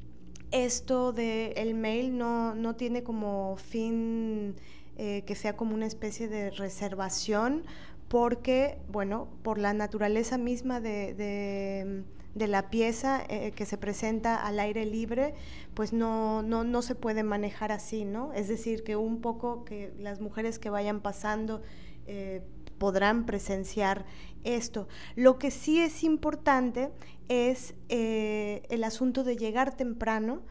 esto 0.51 1.13
del 1.13 1.53
el 1.55 1.73
mail 1.73 2.17
no, 2.17 2.75
tiene 2.75 3.03
como 3.03 3.55
fin 3.57 4.55
eh, 4.97 5.23
que 5.25 5.35
sea 5.35 5.55
como 5.55 5.73
una 5.73 5.85
especie 5.85 6.27
de 6.27 6.51
reservación, 6.51 7.63
porque, 8.11 8.77
bueno, 8.89 9.29
por 9.41 9.57
la 9.57 9.73
naturaleza 9.73 10.37
misma 10.37 10.81
de, 10.81 12.03
la 12.35 12.69
pieza 12.69 13.23
eh, 13.29 13.53
que 13.55 13.65
se 13.65 13.77
presenta 13.77 14.35
al 14.35 14.59
aire 14.59 14.85
libre, 14.85 15.33
pues 15.73 15.93
no, 15.93 16.43
no, 16.43 16.81
se 16.81 16.93
puede 16.93 17.23
manejar 17.23 17.71
así, 17.71 18.03
¿no? 18.03 18.33
Es 18.33 18.49
decir, 18.49 18.83
que 18.83 18.97
un 18.97 19.21
poco 19.21 19.63
que 19.63 19.93
las 19.97 20.19
mujeres 20.19 20.59
que 20.59 20.69
vayan 20.69 20.99
pasando 20.99 21.61
eh, 22.05 22.41
podrán 22.81 23.27
presenciar 23.27 24.07
esto. 24.43 24.87
Lo 25.15 25.37
que 25.37 25.51
sí 25.51 25.79
es 25.79 26.03
importante 26.03 26.91
es 27.29 27.75
eh, 27.89 28.63
el 28.71 28.83
asunto 28.83 29.23
de 29.23 29.37
llegar 29.37 29.77
temprano. 29.77 30.41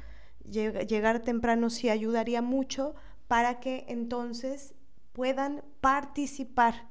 llegar 0.48 1.22
temprano 1.22 1.70
sí 1.70 1.88
ayudaría 1.88 2.40
mucho 2.40 2.94
para 3.26 3.58
que 3.58 3.84
entonces 3.88 4.74
puedan 5.12 5.64
participar 5.80 6.88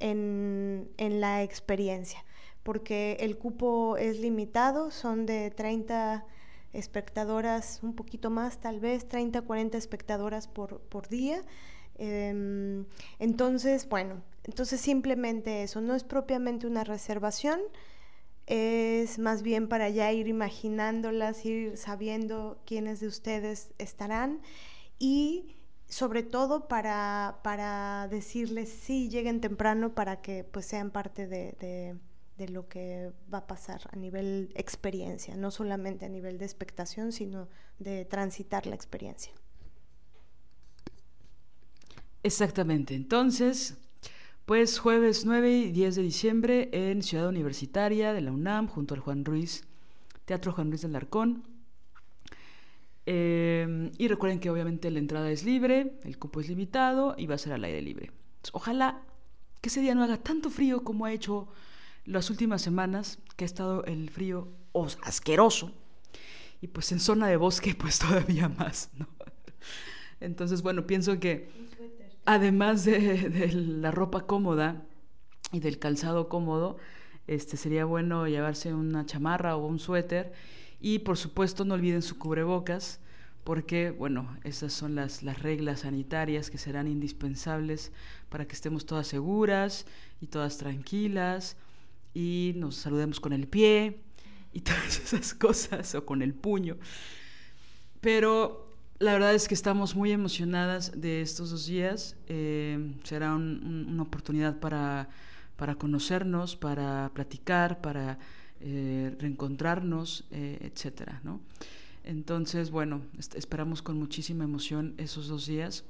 en, 0.00 0.88
la 0.96 1.42
experiencia, 1.42 2.24
porque 2.62 3.18
el 3.20 3.36
cupo 3.36 3.98
es 3.98 4.18
limitado, 4.18 4.90
son 4.90 5.26
de 5.26 5.50
30 5.50 6.24
espectadoras, 6.72 7.80
un 7.82 7.94
poquito 7.94 8.30
más 8.30 8.62
tal 8.62 8.80
vez, 8.80 9.08
30, 9.08 9.42
40 9.42 9.76
espectadoras 9.76 10.48
por, 10.48 10.80
por 10.80 11.08
día. 11.08 11.42
Em, 11.96 12.86
entonces, 13.18 13.86
bueno, 13.88 14.22
entonces 14.44 14.80
simplemente 14.80 15.62
eso, 15.62 15.80
no 15.80 15.94
es 15.94 16.04
propiamente 16.04 16.66
una 16.66 16.84
reservación, 16.84 17.60
es 18.46 19.18
más 19.18 19.42
bien 19.42 19.68
para 19.68 19.88
ya 19.88 20.12
ir 20.12 20.28
imaginándolas, 20.28 21.44
ir 21.46 21.76
sabiendo 21.76 22.60
quiénes 22.66 23.00
de 23.00 23.06
ustedes 23.06 23.70
estarán 23.78 24.40
y 24.98 25.56
sobre 25.88 26.22
todo 26.22 26.68
para, 26.68 27.40
para 27.42 28.08
decirles 28.08 28.68
sí, 28.68 29.08
lleguen 29.08 29.40
temprano 29.40 29.94
para 29.94 30.20
que 30.20 30.44
pues 30.44 30.66
sean 30.66 30.90
parte 30.90 31.26
de, 31.26 31.96
de 32.36 32.48
lo 32.48 32.68
que 32.68 33.12
va 33.32 33.38
a 33.38 33.46
pasar 33.46 33.88
a 33.92 33.96
nivel 33.96 34.52
experiencia, 34.56 35.36
no 35.36 35.50
solamente 35.50 36.04
a 36.04 36.08
nivel 36.08 36.36
de 36.38 36.44
expectación, 36.44 37.12
sino 37.12 37.48
de 37.78 38.04
transitar 38.04 38.66
la 38.66 38.74
experiencia. 38.74 39.32
Exactamente, 42.22 42.94
entonces 42.94 43.76
pues 44.46 44.78
jueves 44.78 45.24
9 45.24 45.50
y 45.50 45.72
10 45.72 45.94
de 45.96 46.02
diciembre 46.02 46.68
en 46.72 47.02
Ciudad 47.02 47.28
Universitaria 47.28 48.12
de 48.12 48.20
la 48.20 48.30
UNAM, 48.30 48.68
junto 48.68 48.94
al 48.94 49.00
Juan 49.00 49.24
Ruiz, 49.24 49.64
Teatro 50.26 50.52
Juan 50.52 50.68
Ruiz 50.70 50.82
del 50.82 50.96
Arcón. 50.96 51.44
Eh, 53.06 53.90
y 53.96 54.08
recuerden 54.08 54.40
que 54.40 54.50
obviamente 54.50 54.90
la 54.90 54.98
entrada 54.98 55.30
es 55.30 55.44
libre, 55.44 55.98
el 56.04 56.18
cupo 56.18 56.40
es 56.40 56.48
limitado 56.48 57.14
y 57.16 57.26
va 57.26 57.36
a 57.36 57.38
ser 57.38 57.54
al 57.54 57.64
aire 57.64 57.80
libre. 57.80 58.10
Ojalá 58.52 59.02
que 59.62 59.70
ese 59.70 59.80
día 59.80 59.94
no 59.94 60.02
haga 60.02 60.18
tanto 60.18 60.50
frío 60.50 60.84
como 60.84 61.06
ha 61.06 61.12
hecho 61.12 61.48
las 62.04 62.28
últimas 62.28 62.60
semanas, 62.60 63.18
que 63.36 63.44
ha 63.44 63.46
estado 63.46 63.84
el 63.84 64.10
frío 64.10 64.48
asqueroso. 65.02 65.72
Y 66.60 66.68
pues 66.68 66.92
en 66.92 67.00
zona 67.00 67.28
de 67.28 67.36
bosque 67.38 67.74
pues 67.74 67.98
todavía 67.98 68.48
más, 68.58 68.90
¿no? 68.98 69.08
Entonces, 70.20 70.62
bueno, 70.62 70.86
pienso 70.86 71.18
que 71.18 71.50
además 72.24 72.84
de, 72.86 73.50
la 73.52 73.90
ropa 73.90 74.26
cómoda 74.26 74.82
y 75.52 75.60
del 75.60 75.78
calzado 75.78 76.28
cómodo, 76.28 76.76
este, 77.26 77.56
sería 77.56 77.84
bueno 77.84 78.26
llevarse 78.26 78.74
una 78.74 79.06
chamarra 79.06 79.56
o 79.56 79.66
un 79.66 79.78
suéter 79.78 80.32
y 80.80 81.00
por 81.00 81.16
supuesto 81.16 81.64
no 81.64 81.74
olviden 81.74 82.02
su 82.02 82.18
cubrebocas 82.18 83.00
porque, 83.44 83.90
bueno, 83.90 84.38
esas 84.42 84.72
son 84.72 84.94
las, 84.94 85.22
las 85.22 85.42
reglas 85.42 85.80
sanitarias 85.80 86.50
que 86.50 86.56
serán 86.56 86.88
indispensables 86.88 87.92
para 88.30 88.46
que 88.46 88.54
estemos 88.54 88.86
todas 88.86 89.06
seguras 89.06 89.86
y 90.20 90.26
todas 90.28 90.56
tranquilas 90.56 91.56
y 92.14 92.52
nos 92.56 92.76
saludemos 92.76 93.20
con 93.20 93.34
el 93.34 93.46
pie 93.46 94.00
y 94.52 94.60
todas 94.62 94.98
esas 94.98 95.34
cosas 95.34 95.94
o 95.94 96.06
con 96.06 96.22
el 96.22 96.32
puño. 96.32 96.76
Pero 98.00 98.63
la 98.98 99.12
verdad 99.12 99.34
es 99.34 99.48
que 99.48 99.54
estamos 99.54 99.96
muy 99.96 100.12
emocionadas 100.12 100.92
de 101.00 101.20
estos 101.20 101.50
dos 101.50 101.66
días. 101.66 102.16
Eh, 102.28 102.94
será 103.02 103.34
una 103.34 104.02
oportunidad 104.02 104.60
para, 104.60 105.08
conocernos, 105.78 106.56
para 106.56 107.10
platicar, 107.12 107.80
para 107.80 108.18
eh, 108.60 109.14
reencontrarnos, 109.18 110.24
eh, 110.30 110.58
etcétera, 110.60 111.20
¿no? 111.24 111.40
Entonces, 112.04 112.70
bueno, 112.70 113.02
esperamos 113.34 113.82
con 113.82 113.98
muchísima 113.98 114.44
emoción 114.44 114.94
esos 114.98 115.26
dos 115.26 115.46
días, 115.46 115.84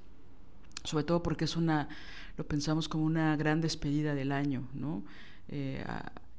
sobre 0.85 1.05
todo 1.05 1.23
porque 1.23 1.45
es 1.45 1.57
una, 1.57 1.89
lo 2.37 2.47
pensamos 2.47 2.89
como 2.89 3.05
una 3.05 3.37
gran 3.37 3.61
despedida 3.61 4.15
del 4.15 4.33
año, 4.33 4.69
¿no? 4.75 5.05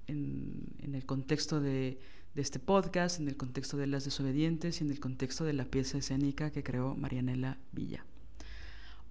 en 0.07 0.93
el 0.93 1.05
contexto 1.05 1.59
de 1.59 1.99
de 2.35 2.41
este 2.41 2.59
podcast, 2.59 3.21
en 3.21 3.29
el 3.29 3.37
contexto 3.37 3.77
de 3.77 3.87
las 3.87 4.03
desobedientes 4.03 4.81
y 4.81 4.83
en 4.83 4.91
el 4.91 4.99
contexto 4.99 5.45
de 5.45 5.53
la 5.53 5.65
pieza 5.65 5.97
escénica 5.97 6.51
que 6.51 6.63
creó 6.63 6.93
Marianela 6.93 7.57
Villa. 7.71 8.05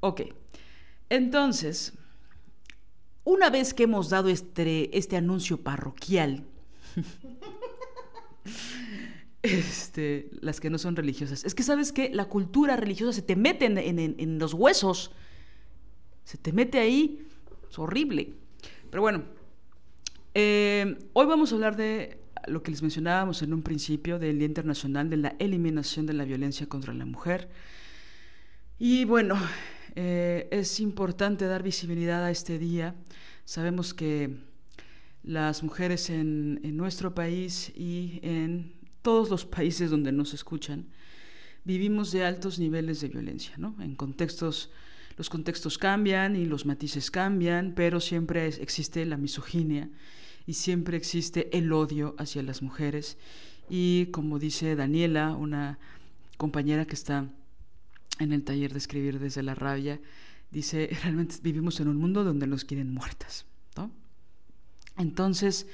Ok, 0.01 0.21
entonces, 1.09 1.95
una 3.25 3.49
vez 3.49 3.73
que 3.73 3.85
hemos 3.85 4.11
dado 4.11 4.29
este, 4.29 4.97
este 4.97 5.17
anuncio 5.17 5.63
parroquial, 5.63 6.45
este, 9.43 10.29
las 10.43 10.61
que 10.61 10.69
no 10.69 10.77
son 10.77 10.95
religiosas, 10.95 11.45
es 11.45 11.55
que 11.55 11.63
sabes 11.63 11.93
que 11.93 12.11
la 12.11 12.27
cultura 12.27 12.77
religiosa 12.77 13.15
se 13.15 13.23
te 13.23 13.37
mete 13.37 13.65
en, 13.65 14.39
los 14.39 14.53
huesos, 14.53 15.13
se 16.25 16.37
te 16.37 16.53
mete 16.53 16.79
ahí, 16.79 17.27
es 17.71 17.79
horrible. 17.79 18.35
Pero 18.91 19.01
bueno, 19.01 19.25
eh, 20.35 20.99
hoy 21.15 21.25
vamos 21.25 21.53
a 21.53 21.55
hablar 21.55 21.77
de 21.77 22.23
lo 22.49 22.63
que 22.63 22.71
les 22.71 22.83
mencionábamos 22.83 23.43
en 23.43 23.53
un 23.53 23.63
principio 23.63 24.19
del 24.19 24.39
Día 24.39 24.47
Internacional 24.47 25.11
de 25.11 25.17
la 25.17 25.37
Eliminación 25.39 26.07
de 26.07 26.13
la 26.13 26.25
Violencia 26.25 26.67
contra 26.69 26.93
la 26.95 27.07
Mujer. 27.07 27.49
Y 28.79 29.05
bueno, 29.05 29.37
eh, 29.95 30.49
es 30.51 30.81
importante 30.81 31.47
dar 31.47 31.63
visibilidad 31.63 32.25
a 32.25 32.31
este 32.31 32.59
día. 32.59 32.95
Sabemos 33.45 33.95
que 33.95 34.37
las 35.23 35.63
mujeres 35.63 36.11
en, 36.11 36.61
nuestro 36.77 37.15
país 37.15 37.73
y 37.75 38.21
en 38.23 38.75
todos 39.03 39.31
los 39.31 39.45
países 39.47 39.91
donde 39.91 40.13
nos 40.13 40.35
escuchan 40.35 40.87
vivimos 41.65 42.13
de 42.13 42.25
altos 42.25 42.59
niveles 42.59 43.01
de 43.01 43.09
violencia, 43.09 43.55
¿no? 43.57 43.75
En 43.81 43.95
contextos 43.95 44.71
los 45.17 45.31
contextos 45.31 45.79
cambian 45.79 46.37
y 46.37 46.45
los 46.45 46.67
matices 46.67 47.11
cambian, 47.11 47.73
pero 47.75 48.01
siempre 48.01 48.47
existe 48.47 49.07
la 49.07 49.17
misoginia 49.17 49.89
y 50.47 50.55
siempre 50.55 50.97
existe 50.97 51.57
el 51.57 51.73
odio 51.73 52.15
hacia 52.19 52.43
las 52.43 52.63
mujeres. 52.63 53.17
Y 53.69 54.07
como 54.07 54.39
dice 54.39 54.77
Daniela, 54.77 55.35
una 55.35 55.79
compañera 56.37 56.85
que 56.87 56.95
está 56.95 57.27
en 58.19 58.33
el 58.33 58.45
taller 58.45 58.73
de 58.73 58.79
escribir 58.79 59.19
desde 59.19 59.43
la 59.43 59.55
rabia, 59.55 60.01
dice, 60.51 60.91
realmente 61.03 61.37
vivimos 61.43 61.81
en 61.81 61.89
un 61.89 61.97
mundo 61.97 62.25
donde 62.25 62.47
nos 62.47 62.65
quieren 62.65 62.93
muertas. 62.93 63.47
Entonces, 64.97 65.67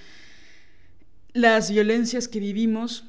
las 1.35 1.71
violencias 1.71 2.27
que 2.27 2.41
vivimos, 2.41 3.05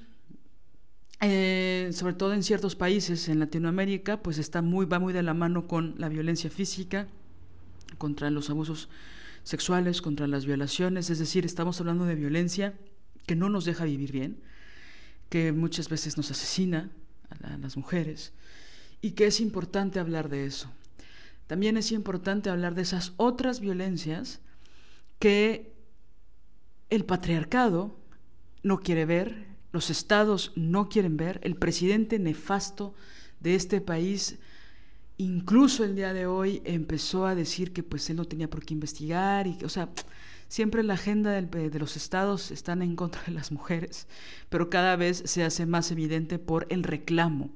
eh, 1.22 1.90
sobre 1.94 2.16
todo 2.16 2.34
en 2.34 2.44
ciertos 2.44 2.76
países 2.76 3.30
en 3.30 3.40
Latinoamérica, 3.40 4.22
pues 4.22 4.38
está 4.38 4.62
muy, 4.62 4.86
va 4.86 5.00
muy 5.00 5.14
de 5.14 5.24
la 5.24 5.34
mano 5.34 5.68
con 5.68 5.96
la 5.98 6.10
violencia 6.10 6.50
física, 6.50 7.08
contra 7.98 8.30
los 8.30 8.50
abusos 8.50 8.90
sexuales, 9.44 10.02
contra 10.02 10.28
las 10.28 10.46
violaciones, 10.46 11.10
es 11.10 11.20
decir, 11.20 11.46
estamos 11.46 11.80
hablando 11.80 12.06
de 12.06 12.16
violencia 12.16 12.74
que 13.26 13.36
no 13.36 13.50
nos 13.50 13.66
deja 13.66 13.86
vivir 13.86 14.12
bien, 14.12 14.42
que 15.30 15.52
muchas 15.52 15.90
veces 15.90 16.18
nos 16.18 16.32
asesina 16.32 16.92
a 17.30 17.58
las 17.58 17.78
mujeres 17.78 18.34
y 19.02 19.12
que 19.12 19.28
es 19.28 19.40
importante 19.40 20.00
hablar 20.00 20.30
de 20.30 20.46
eso. 20.46 20.72
También 21.48 21.78
es 21.78 21.92
importante 21.92 22.50
hablar 22.50 22.76
de 22.76 22.84
esas 22.84 23.14
otras 23.18 23.60
violencias 23.60 24.40
que 25.20 25.74
el 26.90 27.06
patriarcado 27.06 27.98
no 28.64 28.80
quiere 28.80 29.06
ver, 29.06 29.48
los 29.72 29.90
estados 29.90 30.52
no 30.56 30.90
quieren 30.90 31.18
ver, 31.18 31.40
el 31.44 31.56
presidente 31.56 32.20
nefasto 32.20 32.94
de 33.40 33.56
este 33.56 33.82
país 33.82 34.40
incluso 35.24 35.84
el 35.84 35.96
día 35.96 36.14
de 36.14 36.26
hoy 36.26 36.62
empezó 36.66 37.26
a 37.26 37.36
decir 37.36 37.74
que 37.74 37.84
pues 37.84 38.10
él 38.10 38.18
no 38.18 38.26
tenía 38.26 38.50
por 38.50 38.66
qué 38.66 38.74
investigar 38.74 39.48
y 39.48 39.58
o 39.64 39.70
sea, 39.70 39.90
siempre 40.48 40.84
la 40.84 40.96
agenda 40.96 41.32
de 41.42 41.80
los 41.80 41.96
estados 41.96 42.52
están 42.52 42.82
en 42.82 42.96
contra 42.96 43.22
de 43.24 43.32
las 43.32 43.52
mujeres, 43.52 44.08
pero 44.50 44.70
cada 44.70 44.96
vez 44.96 45.24
se 45.26 45.44
hace 45.44 45.66
más 45.66 45.92
evidente 45.92 46.40
por 46.40 46.66
el 46.70 46.84
reclamo 46.84 47.52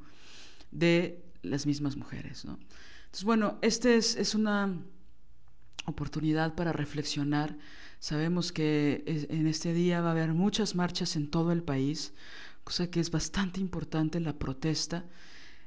de 0.71 1.23
las 1.41 1.65
mismas 1.65 1.95
mujeres. 1.95 2.45
¿no? 2.45 2.59
Entonces, 3.05 3.23
bueno, 3.23 3.57
esta 3.61 3.93
es, 3.93 4.15
es 4.15 4.35
una 4.35 4.81
oportunidad 5.85 6.55
para 6.55 6.71
reflexionar. 6.71 7.57
Sabemos 7.99 8.51
que 8.51 9.03
en 9.29 9.47
este 9.47 9.73
día 9.73 10.01
va 10.01 10.09
a 10.09 10.11
haber 10.11 10.33
muchas 10.33 10.75
marchas 10.75 11.15
en 11.15 11.31
todo 11.31 11.51
el 11.51 11.63
país, 11.63 12.13
cosa 12.63 12.89
que 12.91 12.99
es 12.99 13.09
bastante 13.09 13.59
importante 13.59 14.19
la 14.19 14.37
protesta. 14.37 15.05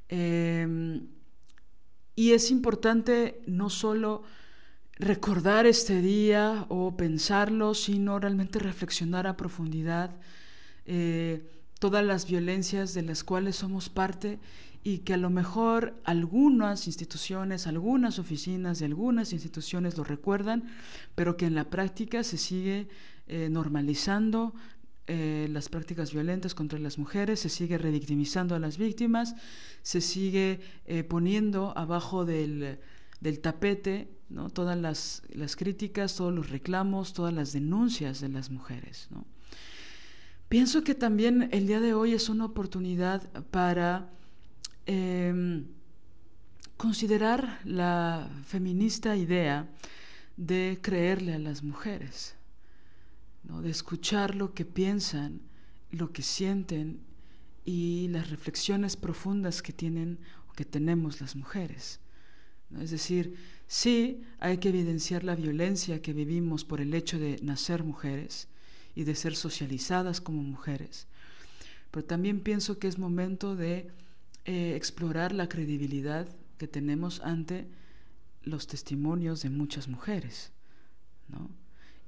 Em, 0.07 1.07
y 2.19 2.33
es 2.33 2.51
importante 2.51 3.39
no 3.47 3.69
solo 3.69 4.23
recordar 4.97 5.65
este 5.65 6.01
día 6.01 6.65
o 6.67 6.97
pensarlo, 6.97 7.73
sino 7.73 8.19
realmente 8.19 8.59
reflexionar 8.59 9.25
a 9.25 9.37
profundidad 9.37 10.17
eh, 10.85 11.49
todas 11.79 12.03
las 12.03 12.27
violencias 12.27 12.93
de 12.93 13.03
las 13.03 13.23
cuales 13.23 13.55
somos 13.55 13.87
parte 13.87 14.37
y 14.83 14.97
que 14.97 15.13
a 15.13 15.17
lo 15.17 15.29
mejor 15.29 15.95
algunas 16.03 16.87
instituciones, 16.87 17.67
algunas 17.67 18.19
oficinas 18.19 18.79
de 18.79 18.87
algunas 18.87 19.31
instituciones 19.31 19.97
lo 19.97 20.03
recuerdan, 20.03 20.65
pero 21.15 21.37
que 21.37 21.45
en 21.45 21.55
la 21.55 21.69
práctica 21.69 22.25
se 22.25 22.37
sigue 22.37 22.89
eh, 23.27 23.47
normalizando 23.49 24.53
eh, 25.09 25.47
las 25.51 25.67
prácticas 25.67 26.13
violentas 26.13 26.55
contra 26.55 26.79
las 26.79 26.97
mujeres, 26.97 27.41
se 27.41 27.49
sigue 27.49 27.77
revictimizando 27.77 28.55
a 28.55 28.59
las 28.59 28.77
víctimas, 28.77 29.35
se 29.81 29.99
sigue 29.99 30.61
eh, 30.85 31.03
poniendo 31.03 31.77
abajo 31.77 32.23
del, 32.23 32.79
tapete 33.41 34.07
¿no? 34.29 34.49
todas 34.49 34.77
las, 34.77 35.23
las, 35.33 35.57
críticas, 35.57 36.15
todos 36.15 36.33
los 36.33 36.49
reclamos, 36.49 37.11
todas 37.11 37.33
las 37.33 37.51
denuncias 37.51 38.21
de 38.21 38.29
las 38.29 38.49
mujeres. 38.49 39.09
¿no? 39.11 39.25
Pienso 40.47 40.85
que 40.85 40.95
también 40.95 41.49
el 41.51 41.67
día 41.67 41.81
de 41.81 41.93
hoy 41.93 42.13
es 42.13 42.29
una 42.29 42.45
oportunidad 42.45 43.29
para 43.51 44.09
Em, 44.91 45.67
considerar 46.75 47.59
la 47.63 48.27
feminista 48.47 49.15
idea 49.15 49.69
de 50.35 50.79
creerle 50.81 51.35
a 51.35 51.37
las 51.37 51.61
mujeres, 51.61 52.35
de 53.57 53.69
escuchar 53.69 54.35
lo 54.35 54.53
que 54.53 54.63
piensan, 54.63 55.41
lo 55.91 56.11
que 56.13 56.21
sienten 56.21 57.01
y 57.65 58.07
las 58.09 58.29
reflexiones 58.29 58.95
profundas 58.95 59.61
que 59.61 59.73
tienen 59.73 60.19
o 60.49 60.53
que 60.53 60.65
tenemos 60.65 61.19
las 61.19 61.35
mujeres. 61.35 61.99
Es 62.79 62.91
decir, 62.91 63.35
sí 63.67 64.21
hay 64.39 64.59
que 64.59 64.69
evidenciar 64.69 65.23
la 65.23 65.35
violencia 65.35 66.01
que 66.01 66.13
vivimos 66.13 66.63
por 66.63 66.79
el 66.79 66.93
hecho 66.93 67.17
de 67.19 67.39
nacer 67.41 67.83
mujeres 67.83 68.47
y 68.95 69.03
de 69.03 69.15
ser 69.15 69.35
socializadas 69.35 70.21
como 70.21 70.43
mujeres, 70.43 71.07
pero 71.91 72.05
también 72.05 72.41
pienso 72.41 72.77
que 72.77 72.87
es 72.87 72.99
momento 72.99 73.55
de 73.55 73.89
eh, 74.45 74.75
explorar 74.75 75.33
la 75.33 75.49
credibilidad 75.49 76.27
que 76.57 76.67
tenemos 76.67 77.21
ante 77.21 77.67
los 78.43 78.67
testimonios 78.67 79.41
de 79.41 79.49
muchas 79.49 79.87
mujeres, 79.87 80.51
¿no? 81.27 81.49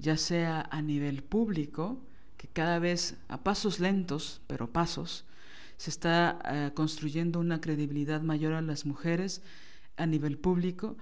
Ya 0.02 0.18
sea 0.18 0.68
a 0.72 0.82
nivel 0.82 1.24
público, 1.24 2.02
que 2.38 2.48
cada 2.48 2.80
vez 2.80 3.18
a 3.30 3.44
pasos 3.44 3.80
lentos, 3.80 4.42
pero 4.48 4.74
pasos, 4.74 5.26
se 5.78 5.92
está 5.92 6.40
eh, 6.46 6.72
construyendo 6.74 7.40
una 7.40 7.62
credibilidad 7.62 8.22
mayor 8.22 8.54
a 8.54 8.62
las 8.62 8.86
mujeres 8.86 9.42
a 9.98 10.06
nivel 10.06 10.38
público. 10.38 10.98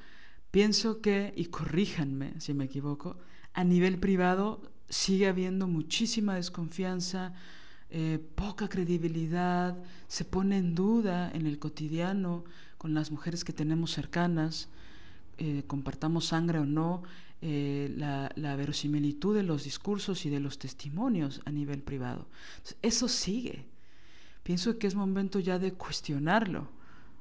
Pienso 0.51 1.01
que, 1.01 1.33
y 1.35 1.45
corríjanme 1.45 2.39
si 2.39 2.53
me 2.53 2.65
equivoco, 2.65 3.17
a 3.53 3.63
nivel 3.63 3.99
privado 3.99 4.61
sigue 4.89 5.27
habiendo 5.27 5.67
muchísima 5.67 6.35
desconfianza, 6.35 7.33
eh, 7.89 8.19
poca 8.35 8.67
credibilidad, 8.67 9.77
se 10.07 10.25
pone 10.25 10.57
en 10.57 10.75
duda 10.75 11.31
en 11.33 11.47
el 11.47 11.57
cotidiano 11.57 12.43
con 12.77 12.93
las 12.93 13.11
mujeres 13.11 13.43
que 13.43 13.53
tenemos 13.53 13.91
cercanas, 13.91 14.69
eh, 15.37 15.63
compartamos 15.67 16.25
sangre 16.25 16.59
o 16.59 16.65
no, 16.65 17.03
eh, 17.41 17.93
la, 17.95 18.55
verosimilitud 18.55 19.35
de 19.35 19.43
los 19.43 19.63
discursos 19.63 20.25
y 20.25 20.29
de 20.29 20.39
los 20.39 20.59
testimonios 20.59 21.41
a 21.45 21.51
nivel 21.51 21.81
privado. 21.81 22.27
eso 22.81 23.07
sigue. 23.07 23.65
Pienso 24.43 24.77
que 24.77 24.87
es 24.87 24.95
momento 24.95 25.39
ya 25.39 25.59
de 25.59 25.73
cuestionarlo. 25.73 26.69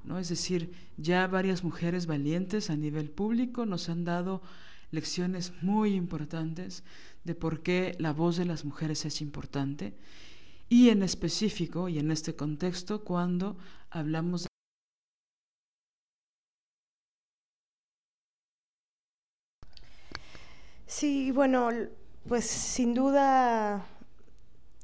¿no? 0.04 0.18
Es 0.18 0.28
decir, 0.28 0.72
ya 0.96 1.26
varias 1.26 1.62
mujeres 1.62 2.06
valientes 2.06 2.70
a 2.70 2.76
nivel 2.76 3.10
público 3.10 3.66
nos 3.66 3.88
han 3.88 4.04
dado 4.04 4.42
lecciones 4.90 5.52
muy 5.60 5.94
importantes 5.94 6.82
de 7.24 7.34
por 7.34 7.62
qué 7.62 7.94
la 7.98 8.12
voz 8.12 8.36
de 8.36 8.44
las 8.44 8.64
mujeres 8.64 9.04
es 9.04 9.20
importante 9.20 9.94
y 10.68 10.88
en 10.90 11.02
específico 11.02 11.88
y 11.88 11.98
en 11.98 12.10
este 12.10 12.34
contexto 12.34 13.04
cuando 13.04 13.56
hablamos 13.90 14.42
de 14.42 14.48
Sí, 20.88 21.32
bueno, 21.32 21.68
pues 22.26 22.46
sin 22.46 22.94
duda 22.94 23.86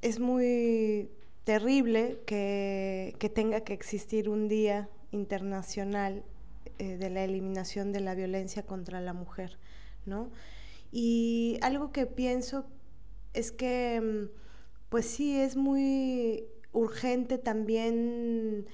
es 0.02 0.20
muy 0.20 1.08
terrible 1.44 2.20
que, 2.26 3.16
tenga 3.34 3.62
que 3.62 3.72
existir 3.72 4.28
un 4.28 4.46
día 4.46 4.90
internacional 5.12 6.22
eh, 6.78 6.98
de 6.98 7.08
la 7.08 7.24
eliminación 7.24 7.90
de 7.92 8.00
la 8.00 8.14
violencia 8.14 8.64
contra 8.64 9.00
la 9.00 9.14
mujer, 9.14 9.58
¿no? 10.04 10.30
Y 10.92 11.58
algo 11.62 11.90
que 11.90 12.04
pienso 12.04 12.66
es 13.32 13.50
que 13.50 13.98
mm, 13.98 14.28
pues 14.90 15.06
sí, 15.06 15.40
es 15.40 15.56
muy 15.56 16.44
urgente 16.72 17.38
también 17.38 18.66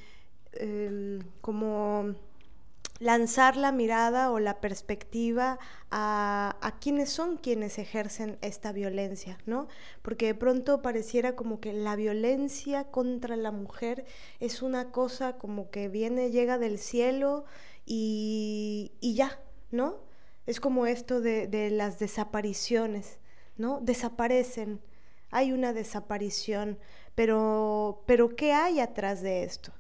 em, 0.54 1.20
como 1.40 2.16
lanzar 3.00 3.56
la 3.56 3.72
mirada 3.72 4.30
o 4.30 4.38
la 4.38 4.60
perspectiva 4.60 5.58
a, 5.90 6.76
quienes 6.80 7.10
son 7.10 7.36
quienes 7.36 7.78
ejercen 7.78 8.38
esta 8.42 8.72
violencia, 8.72 9.38
¿no? 9.46 9.66
Porque 10.02 10.26
de 10.26 10.34
pronto 10.34 10.82
pareciera 10.82 11.34
como 11.34 11.60
que 11.60 11.72
la 11.72 11.96
violencia 11.96 12.84
contra 12.84 13.34
la 13.36 13.50
mujer 13.50 14.04
es 14.38 14.62
una 14.62 14.92
cosa 14.92 15.38
como 15.38 15.70
que 15.70 15.88
viene, 15.88 16.30
llega 16.30 16.58
del 16.58 16.78
cielo 16.78 17.44
y, 17.84 18.92
y 19.00 19.14
ya, 19.14 19.40
¿no? 19.72 19.96
Es 20.46 20.60
como 20.60 20.86
esto 20.86 21.20
de, 21.20 21.48
de 21.48 21.70
las 21.70 21.98
desapariciones, 21.98 23.18
¿no? 23.56 23.80
Desaparecen 23.80 24.80
hay 25.30 25.52
una 25.52 25.72
desaparición, 25.72 26.78
pero, 27.14 28.02
pero 28.06 28.34
¿qué 28.34 28.52
hay 28.52 28.80
atrás 28.80 29.22
de 29.22 29.44
esto? 29.44 29.72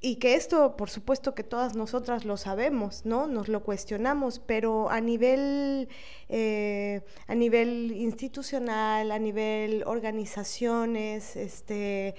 Y 0.00 0.16
que 0.16 0.34
esto, 0.34 0.76
por 0.76 0.90
supuesto 0.90 1.34
que 1.34 1.42
todas 1.42 1.74
nosotras 1.74 2.24
lo 2.24 2.36
sabemos, 2.36 3.04
¿no? 3.04 3.26
Nos 3.26 3.48
lo 3.48 3.64
cuestionamos, 3.64 4.38
pero 4.38 4.90
a 4.90 5.00
nivel, 5.00 5.88
eh, 6.28 7.02
a 7.26 7.34
nivel 7.34 7.92
institucional, 7.92 9.10
a 9.10 9.18
nivel 9.18 9.82
organizaciones, 9.86 11.34
este, 11.34 12.14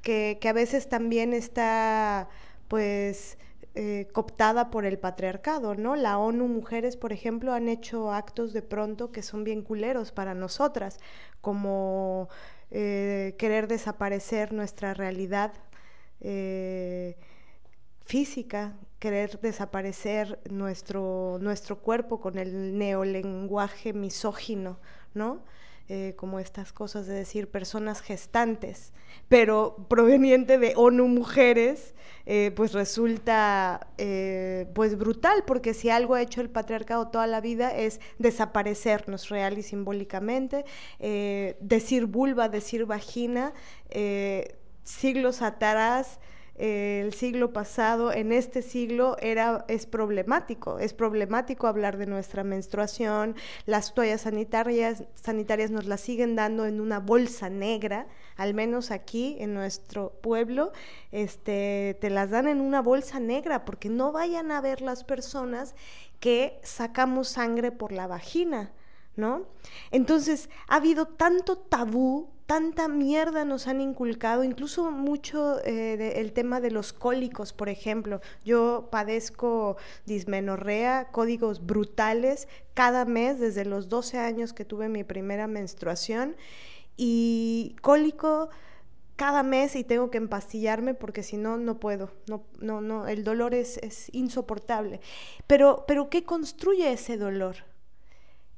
que, 0.00 0.38
que 0.40 0.48
a 0.48 0.52
veces 0.52 0.88
también 0.88 1.32
está, 1.34 2.28
pues, 2.68 3.36
eh, 3.76 4.06
cooptada 4.12 4.70
por 4.70 4.84
el 4.84 5.00
patriarcado, 5.00 5.74
¿no? 5.74 5.96
La 5.96 6.18
ONU 6.18 6.46
Mujeres, 6.46 6.96
por 6.96 7.12
ejemplo, 7.12 7.52
han 7.52 7.68
hecho 7.68 8.12
actos 8.12 8.52
de 8.52 8.62
pronto 8.62 9.10
que 9.10 9.22
son 9.22 9.42
bien 9.42 9.62
culeros 9.62 10.12
para 10.12 10.34
nosotras, 10.34 11.00
como 11.40 12.28
eh, 12.70 13.34
querer 13.38 13.66
desaparecer 13.66 14.52
nuestra 14.52 14.94
realidad 14.94 15.52
eh, 16.26 17.16
física, 18.06 18.74
querer 18.98 19.38
desaparecer 19.40 20.40
nuestro, 20.50 21.38
nuestro 21.40 21.78
cuerpo 21.78 22.18
con 22.18 22.38
el 22.38 22.78
neolenguaje 22.78 23.92
misógino, 23.92 24.78
¿no? 25.12 25.42
Eh, 25.88 26.14
como 26.16 26.40
estas 26.40 26.72
cosas 26.72 27.06
de 27.06 27.12
decir 27.12 27.50
personas 27.50 28.00
gestantes, 28.00 28.94
pero 29.28 29.84
proveniente 29.88 30.56
de 30.56 30.72
ONU 30.76 31.08
Mujeres, 31.08 31.94
eh, 32.24 32.52
pues 32.56 32.72
resulta 32.72 33.86
pues 34.74 34.96
brutal, 34.96 35.44
porque 35.46 35.74
si 35.74 35.90
algo 35.90 36.14
ha 36.14 36.22
hecho 36.22 36.40
el 36.40 36.48
patriarcado 36.48 37.08
toda 37.08 37.26
la 37.26 37.42
vida 37.42 37.76
es 37.76 38.00
desaparecernos 38.18 39.28
real 39.28 39.58
y 39.58 39.62
simbólicamente, 39.62 40.64
decir 41.60 42.06
vulva, 42.06 42.48
decir 42.48 42.86
vagina, 42.86 43.52
siglos 44.84 45.42
atrás 45.42 46.20
el 46.56 47.12
siglo 47.14 47.52
pasado, 47.52 48.12
en 48.12 48.30
este 48.30 48.62
siglo 48.62 49.16
era, 49.20 49.64
es 49.66 49.86
problemático. 49.86 50.78
Es 50.78 50.94
problemático 50.94 51.66
hablar 51.66 51.96
de 51.96 52.06
nuestra 52.06 52.44
menstruación. 52.44 53.34
Las 53.66 53.92
toallas 53.92 54.22
sanitarias, 54.22 55.02
sanitarias 55.14 55.72
nos 55.72 55.86
las 55.86 56.00
siguen 56.00 56.36
dando 56.36 56.64
en 56.66 56.80
una 56.80 57.00
bolsa 57.00 57.50
negra, 57.50 58.06
al 58.36 58.54
menos 58.54 58.92
aquí 58.92 59.36
en 59.40 59.52
nuestro 59.52 60.12
pueblo, 60.22 60.72
este, 61.10 61.98
te 62.00 62.08
las 62.08 62.30
dan 62.30 62.46
en 62.46 62.60
una 62.60 62.82
bolsa 62.82 63.18
negra 63.18 63.64
porque 63.64 63.88
no 63.88 64.12
vayan 64.12 64.52
a 64.52 64.60
ver 64.60 64.80
las 64.80 65.02
personas 65.02 65.74
que 66.20 66.60
sacamos 66.62 67.28
sangre 67.28 67.72
por 67.72 67.90
la 67.90 68.06
vagina. 68.06 68.72
¿No? 69.16 69.46
Entonces, 69.90 70.50
ha 70.66 70.76
habido 70.76 71.06
tanto 71.06 71.56
tabú 71.56 72.34
tanta 72.46 72.88
mierda 72.88 73.44
nos 73.44 73.66
han 73.68 73.80
inculcado, 73.80 74.44
incluso 74.44 74.90
mucho 74.90 75.60
eh, 75.64 76.14
el 76.16 76.32
tema 76.32 76.60
de 76.60 76.70
los 76.70 76.92
cólicos, 76.92 77.52
por 77.52 77.68
ejemplo. 77.68 78.20
Yo 78.44 78.88
padezco 78.90 79.76
dismenorrea, 80.04 81.08
códigos 81.10 81.64
brutales 81.64 82.48
cada 82.74 83.04
mes 83.04 83.38
desde 83.38 83.64
los 83.64 83.88
12 83.88 84.18
años 84.18 84.52
que 84.52 84.64
tuve 84.64 84.88
mi 84.88 85.04
primera 85.04 85.46
menstruación 85.46 86.36
y 86.96 87.76
cólico 87.80 88.50
cada 89.16 89.42
mes 89.42 89.76
y 89.76 89.84
tengo 89.84 90.10
que 90.10 90.18
empastillarme 90.18 90.92
porque 90.92 91.22
si 91.22 91.36
no, 91.36 91.56
no 91.56 91.78
puedo. 91.80 92.10
No, 92.28 92.44
no, 92.58 92.80
no, 92.80 93.06
el 93.06 93.24
dolor 93.24 93.54
es, 93.54 93.78
es 93.78 94.12
insoportable. 94.12 95.00
Pero, 95.46 95.84
pero, 95.86 96.10
¿qué 96.10 96.24
construye 96.24 96.92
ese 96.92 97.16
dolor? 97.16 97.56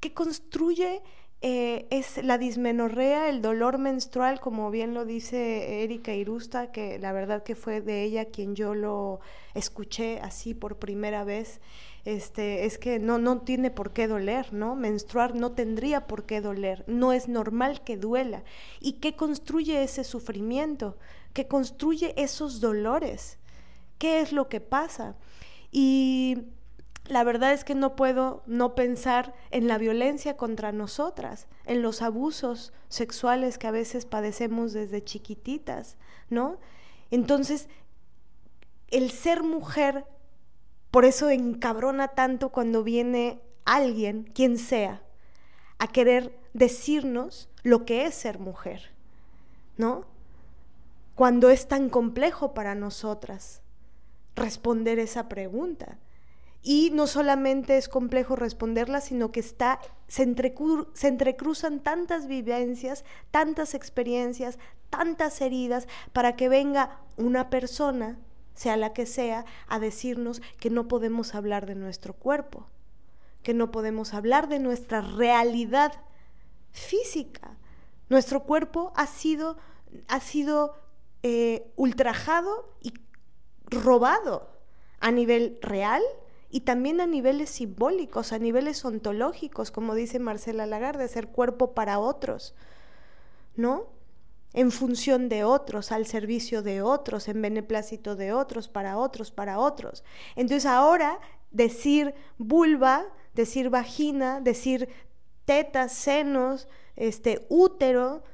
¿Qué 0.07 0.14
construye 0.14 1.03
eh, 1.40 1.88
es 1.90 2.23
la 2.23 2.38
dismenorrea, 2.38 3.29
el 3.29 3.42
dolor 3.42 3.79
menstrual, 3.79 4.38
como 4.38 4.71
bien 4.71 4.95
lo 4.95 5.05
dice 5.05 5.83
Erika 5.83 6.14
Irusta, 6.14 6.71
que 6.71 7.01
la 7.01 7.11
verdad 7.11 7.42
que 7.42 7.57
fue 7.57 7.81
de 7.81 8.05
ella 8.05 8.27
quien 8.27 8.55
yo 8.55 8.77
lo 8.77 9.19
escuché 9.55 10.21
así 10.21 10.55
por 10.55 10.79
primera 10.79 11.25
vez. 11.25 11.61
Este, 12.05 12.66
es 12.66 12.79
que 12.79 13.01
no, 13.01 13.19
no 13.19 13.40
tiene 13.40 13.73
por 13.73 13.92
qué 13.92 14.07
doler, 14.07 14.53
¿no? 14.53 14.77
Menstruar 14.77 15.35
no 15.35 15.51
tendría 15.51 16.07
por 16.07 16.25
qué 16.25 16.40
doler, 16.40 16.85
no 16.87 17.12
es 17.12 17.27
normal 17.27 17.83
que 17.83 17.97
duela. 17.97 18.45
¿Y 18.79 19.01
qué 19.01 19.16
construye 19.16 19.83
ese 19.83 20.05
sufrimiento? 20.05 20.99
¿Qué 21.33 21.49
construye 21.49 22.14
esos 22.16 22.61
dolores? 22.61 23.40
¿Qué 23.99 24.21
es 24.21 24.31
lo 24.31 24.49
que 24.49 24.61
pasa? 24.61 25.16
Y 25.73 26.45
la 27.09 27.25
verdad 27.25 27.53
es 27.53 27.64
que 27.64 27.75
no 27.75 27.97
puedo 27.97 28.42
no 28.47 28.75
pensar 28.75 29.35
en 29.51 29.69
la 29.69 29.79
violencia 29.79 30.37
contra 30.37 30.73
nosotras, 30.73 31.47
en 31.64 31.83
los 31.83 32.03
abusos 32.03 32.73
sexuales 32.88 33.59
que 33.59 33.66
a 33.66 33.73
veces 33.73 34.07
padecemos 34.07 34.73
desde 34.73 35.05
chiquititas, 35.05 35.97
¿no? 36.31 36.59
Entonces, 37.11 37.69
el 38.88 39.11
ser 39.11 39.42
mujer, 39.42 40.05
por 40.90 41.05
eso 41.05 41.31
encabrona 41.31 42.09
tanto 42.09 42.51
cuando 42.51 42.83
viene 42.83 43.40
alguien, 43.64 44.25
quien 44.35 44.59
sea, 44.59 45.03
a 45.79 45.88
querer 45.88 46.38
decirnos 46.55 47.49
lo 47.62 47.85
que 47.85 48.07
es 48.07 48.14
ser 48.14 48.38
mujer, 48.38 48.90
¿no? 49.77 50.05
Cuando 51.14 51.51
es 51.51 51.69
tan 51.69 51.88
complejo 51.88 52.55
para 52.55 52.75
nosotras 52.75 53.62
responder 54.35 54.99
esa 54.99 55.29
pregunta. 55.29 55.99
Y 56.68 56.90
no 56.90 57.07
solamente 57.07 57.76
es 57.76 57.88
complejo 57.88 58.35
responderla, 58.35 59.00
sino 59.00 59.31
que 59.31 59.38
está, 59.38 59.79
se, 60.09 60.24
entrecruzan 60.24 61.79
tantas 61.79 62.26
vivencias, 62.26 63.05
tantas 63.31 63.72
experiencias, 63.72 64.59
tantas 64.90 65.40
heridas, 65.40 65.87
para 66.12 66.35
que 66.35 66.48
venga 66.48 66.98
una 67.16 67.50
persona, 67.50 68.18
sea 68.57 68.76
la 68.76 68.92
que 68.94 69.07
sea, 69.07 69.44
a 69.68 69.79
decirnos 69.79 70.42
que 70.59 70.68
no 70.68 70.88
podemos 70.88 71.37
hablar 71.37 71.66
de 71.66 71.76
nuestro 71.76 72.14
cuerpo, 72.14 72.66
que 73.44 73.55
no 73.55 73.70
podemos 73.70 74.12
hablar 74.12 74.48
de 74.48 74.59
nuestra 74.59 75.02
realidad 75.02 75.92
física. 76.72 77.57
Nuestro 78.09 78.42
cuerpo 78.42 78.92
ha 78.96 79.07
sido, 79.07 79.57
ha 80.09 80.18
sido 80.18 80.74
eh, 81.22 81.70
ultrajado 81.76 82.76
y 82.83 82.92
robado 83.70 84.50
a 84.98 85.12
nivel 85.12 85.61
real 85.62 86.02
y 86.57 86.61
también 86.61 87.03
a 87.03 87.07
niveles 87.07 87.51
simbólicos, 87.51 88.33
a 88.33 88.38
niveles 88.38 88.83
ontológicos, 88.83 89.71
como 89.71 89.95
dice 89.95 90.19
Marcela 90.19 90.64
Lagarde, 90.64 91.07
ser 91.07 91.29
cuerpo 91.29 91.75
para 91.75 91.99
otros, 91.99 92.55
¿no? 93.57 93.85
En 94.55 94.71
función 94.71 95.29
de 95.29 95.45
otros, 95.45 95.92
al 95.92 96.07
servicio 96.07 96.62
de 96.62 96.81
otros, 96.81 97.29
en 97.29 97.42
beneplácito 97.42 98.16
de 98.16 98.33
otros, 98.33 98.69
para 98.69 98.97
otros, 98.97 99.31
para 99.31 99.59
otros. 99.59 100.03
Entonces 100.35 100.64
ahora 100.64 101.21
decir 101.51 102.14
vulva, 102.38 103.05
decir 103.35 103.69
vagina, 103.69 104.40
decir 104.40 104.88
tetas, 105.45 105.92
senos, 105.92 106.69
este 106.97 107.45
útero, 107.51 108.25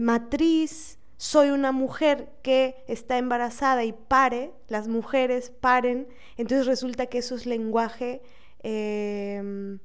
matriz, 0.00 0.95
soy 1.16 1.50
una 1.50 1.72
mujer 1.72 2.28
que 2.42 2.84
está 2.88 3.18
embarazada 3.18 3.84
y 3.84 3.92
pare, 3.92 4.52
las 4.68 4.86
mujeres 4.88 5.50
paren, 5.50 6.08
entonces 6.36 6.66
resulta 6.66 7.06
que 7.06 7.18
eso 7.18 7.34
es 7.34 7.46
lenguaje, 7.46 8.22
em, 8.62 9.78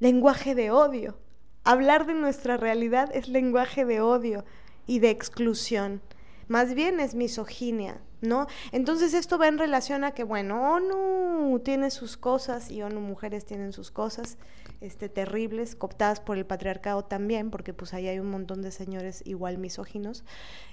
lenguaje 0.00 0.54
de 0.54 0.70
odio. 0.70 1.16
Hablar 1.62 2.06
de 2.06 2.14
nuestra 2.14 2.56
realidad 2.56 3.10
es 3.14 3.28
lenguaje 3.28 3.84
de 3.84 4.00
odio 4.00 4.44
y 4.86 4.98
de 4.98 5.10
exclusión. 5.10 6.02
Más 6.48 6.74
bien 6.74 7.00
es 7.00 7.14
misoginia, 7.14 8.00
¿no? 8.20 8.46
Entonces 8.72 9.14
esto 9.14 9.38
va 9.38 9.48
en 9.48 9.58
relación 9.58 10.04
a 10.04 10.12
que, 10.12 10.24
bueno, 10.24 10.74
ONU 10.74 11.60
tiene 11.60 11.90
sus 11.90 12.16
cosas 12.16 12.70
y 12.70 12.82
ONU 12.82 13.00
Mujeres 13.00 13.44
tienen 13.44 13.72
sus 13.72 13.90
cosas 13.90 14.38
este, 14.80 15.08
terribles, 15.08 15.76
cooptadas 15.76 16.20
por 16.20 16.36
el 16.36 16.46
patriarcado 16.46 17.04
también, 17.04 17.50
porque 17.50 17.72
pues 17.72 17.94
ahí 17.94 18.08
hay 18.08 18.18
un 18.18 18.30
montón 18.30 18.62
de 18.62 18.70
señores 18.70 19.22
igual 19.24 19.58
misóginos, 19.58 20.24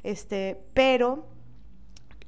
este, 0.03 0.62
pero 0.73 1.27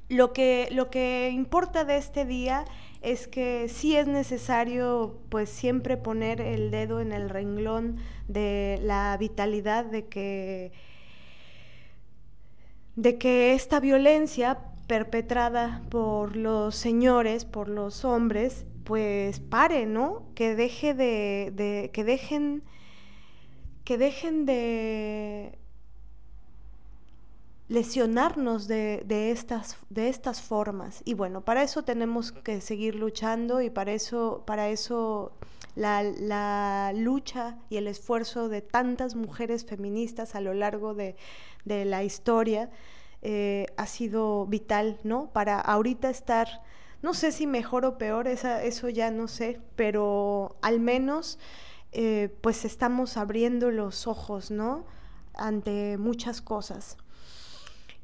lo 0.08 0.32
que, 0.32 0.68
lo 0.70 0.90
que 0.90 1.30
importa 1.30 1.84
de 1.84 1.96
este 1.96 2.24
día 2.24 2.64
es 3.00 3.26
que 3.26 3.68
sí 3.68 3.96
es 3.96 4.06
necesario 4.06 5.18
pues 5.28 5.48
siempre 5.48 5.96
poner 5.96 6.40
el 6.40 6.70
dedo 6.70 7.00
en 7.00 7.12
el 7.12 7.30
renglón 7.30 7.96
de 8.28 8.78
la 8.82 9.16
vitalidad 9.18 9.84
de 9.84 10.06
que 10.06 10.72
de 12.96 13.18
que 13.18 13.54
esta 13.54 13.80
violencia 13.80 14.58
perpetrada 14.86 15.82
por 15.90 16.36
los 16.36 16.74
señores, 16.74 17.44
por 17.44 17.68
los 17.68 18.04
hombres, 18.04 18.66
pues 18.84 19.40
pare, 19.40 19.86
¿no? 19.86 20.22
Que 20.34 20.54
deje 20.54 20.94
de, 20.94 21.90
que 21.92 22.04
dejen, 22.04 22.62
que 23.84 23.98
dejen 23.98 24.46
de 24.46 25.58
lesionarnos 27.68 28.68
de, 28.68 29.02
estas, 29.30 29.78
de 29.88 30.08
estas 30.08 30.42
formas. 30.42 31.00
Y 31.04 31.14
bueno, 31.14 31.40
para 31.40 31.62
eso 31.62 31.82
tenemos 31.82 32.30
que 32.30 32.60
seguir 32.60 32.94
luchando 32.94 33.62
y 33.62 33.70
para 33.70 33.92
eso, 33.92 34.42
para 34.46 34.68
eso 34.68 35.32
la, 35.74 36.92
lucha 36.94 37.58
y 37.68 37.76
el 37.76 37.86
esfuerzo 37.86 38.48
de 38.48 38.62
tantas 38.62 39.14
mujeres 39.14 39.64
feministas 39.64 40.34
a 40.34 40.40
lo 40.40 40.54
largo 40.54 40.94
de, 40.94 41.16
la 41.64 42.04
historia 42.04 42.70
eh, 43.22 43.66
ha 43.76 43.86
sido 43.86 44.46
vital, 44.46 45.00
¿no? 45.02 45.30
Para 45.32 45.58
ahorita 45.60 46.10
estar 46.10 46.62
no 47.02 47.12
sé 47.12 47.32
si 47.32 47.46
mejor 47.46 47.84
o 47.84 47.98
peor, 47.98 48.28
eso 48.28 48.88
ya 48.88 49.10
no 49.10 49.28
sé, 49.28 49.60
pero 49.76 50.56
al 50.62 50.80
menos 50.80 51.38
eh, 51.92 52.34
pues 52.40 52.64
estamos 52.64 53.18
abriendo 53.18 53.70
los 53.70 54.06
ojos, 54.06 54.50
¿no? 54.50 54.86
Ante 55.34 55.98
muchas 55.98 56.40
cosas. 56.40 56.96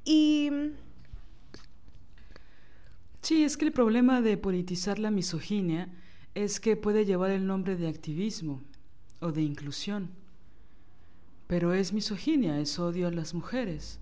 Y 0.05 0.51
Sí, 3.23 3.45
es 3.45 3.57
que 3.57 3.67
el 3.67 3.73
problema 3.73 4.23
de 4.23 4.37
politizar 4.37 4.99
la 4.99 5.11
misoginia 5.11 5.89
es 6.35 6.61
que 6.61 6.77
puede 6.77 7.05
llevar 7.05 7.31
el 7.31 7.47
nombre 7.47 7.77
de 7.77 7.89
activismo 7.89 8.61
o 9.21 9.33
de 9.33 9.43
inclusión. 9.43 10.11
Pero 11.47 11.73
es 11.73 11.93
misoginia, 11.93 12.61
es 12.61 12.79
odio 12.79 13.09
a 13.09 13.11
las 13.11 13.35
mujeres. 13.35 13.99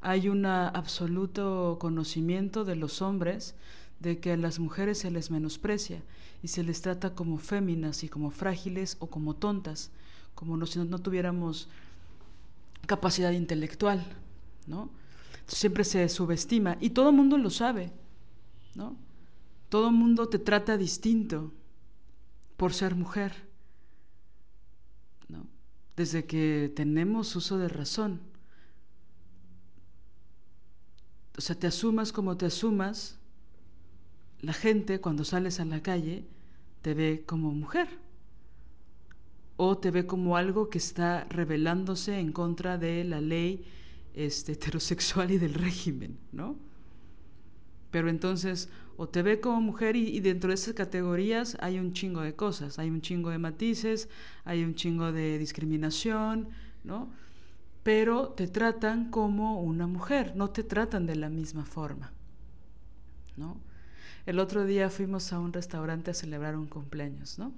Hay 0.00 0.28
un 0.28 0.44
absoluto 0.44 1.78
conocimiento 1.80 2.64
de 2.64 2.76
los 2.76 3.00
hombres 3.00 3.54
de 4.00 4.18
que 4.18 4.32
a 4.32 4.36
las 4.36 4.58
mujeres 4.58 4.98
se 4.98 5.10
les 5.10 5.30
menosprecia 5.30 6.02
y 6.42 6.48
se 6.48 6.62
les 6.62 6.82
trata 6.82 7.14
como 7.14 7.38
féminas 7.38 8.04
y 8.04 8.08
como 8.08 8.30
frágiles 8.30 8.96
o 8.98 9.06
como 9.06 9.34
tontas, 9.34 9.90
como 10.34 10.66
si 10.66 10.78
no 10.80 10.98
tuviéramos 10.98 11.68
capacidad 12.86 13.30
intelectual, 13.30 14.04
¿no? 14.66 14.90
Siempre 15.46 15.84
se 15.84 16.08
subestima 16.08 16.76
y 16.80 16.90
todo 16.90 17.10
el 17.10 17.16
mundo 17.16 17.38
lo 17.38 17.48
sabe, 17.50 17.92
¿no? 18.74 18.96
Todo 19.68 19.90
mundo 19.90 20.28
te 20.28 20.38
trata 20.38 20.76
distinto 20.76 21.52
por 22.56 22.72
ser 22.72 22.94
mujer, 22.94 23.32
¿no? 25.28 25.46
Desde 25.96 26.26
que 26.26 26.72
tenemos 26.74 27.34
uso 27.36 27.58
de 27.58 27.68
razón. 27.68 28.20
O 31.36 31.40
sea, 31.40 31.58
te 31.58 31.66
asumas 31.66 32.12
como 32.12 32.36
te 32.36 32.46
asumas, 32.46 33.18
la 34.40 34.52
gente 34.52 35.00
cuando 35.00 35.24
sales 35.24 35.58
a 35.58 35.64
la 35.64 35.82
calle 35.82 36.24
te 36.82 36.94
ve 36.94 37.24
como 37.26 37.50
mujer 37.52 37.88
o 39.56 39.78
te 39.78 39.90
ve 39.90 40.06
como 40.06 40.36
algo 40.36 40.68
que 40.68 40.78
está 40.78 41.24
rebelándose 41.24 42.18
en 42.18 42.32
contra 42.32 42.76
de 42.78 43.04
la 43.04 43.20
ley 43.20 43.64
este, 44.14 44.52
heterosexual 44.54 45.30
y 45.30 45.38
del 45.38 45.54
régimen, 45.54 46.18
¿no? 46.32 46.56
Pero 47.90 48.08
entonces, 48.08 48.68
o 48.96 49.08
te 49.08 49.22
ve 49.22 49.40
como 49.40 49.60
mujer 49.60 49.96
y, 49.96 50.20
dentro 50.20 50.48
de 50.48 50.54
esas 50.54 50.74
categorías 50.74 51.56
hay 51.60 51.78
un 51.78 51.92
chingo 51.92 52.20
de 52.20 52.34
cosas, 52.34 52.78
hay 52.78 52.90
un 52.90 53.00
chingo 53.00 53.30
de 53.30 53.38
matices, 53.38 54.08
hay 54.44 54.64
un 54.64 54.74
chingo 54.74 55.12
de 55.12 55.38
discriminación, 55.38 56.48
¿no? 56.84 57.10
Pero 57.82 58.30
te 58.30 58.48
tratan 58.48 59.10
como 59.10 59.60
una 59.60 59.86
mujer, 59.86 60.34
no 60.36 60.50
te 60.50 60.62
tratan 60.62 61.06
de 61.06 61.16
la 61.16 61.28
misma 61.28 61.64
forma, 61.64 62.12
¿no? 63.36 63.60
El 64.26 64.38
otro 64.38 64.64
día 64.64 64.88
fuimos 64.88 65.32
a 65.32 65.38
un 65.38 65.52
restaurante 65.52 66.10
a 66.10 66.14
celebrar 66.14 66.56
un 66.56 66.66
cumpleaños, 66.66 67.38
¿no? 67.38 67.52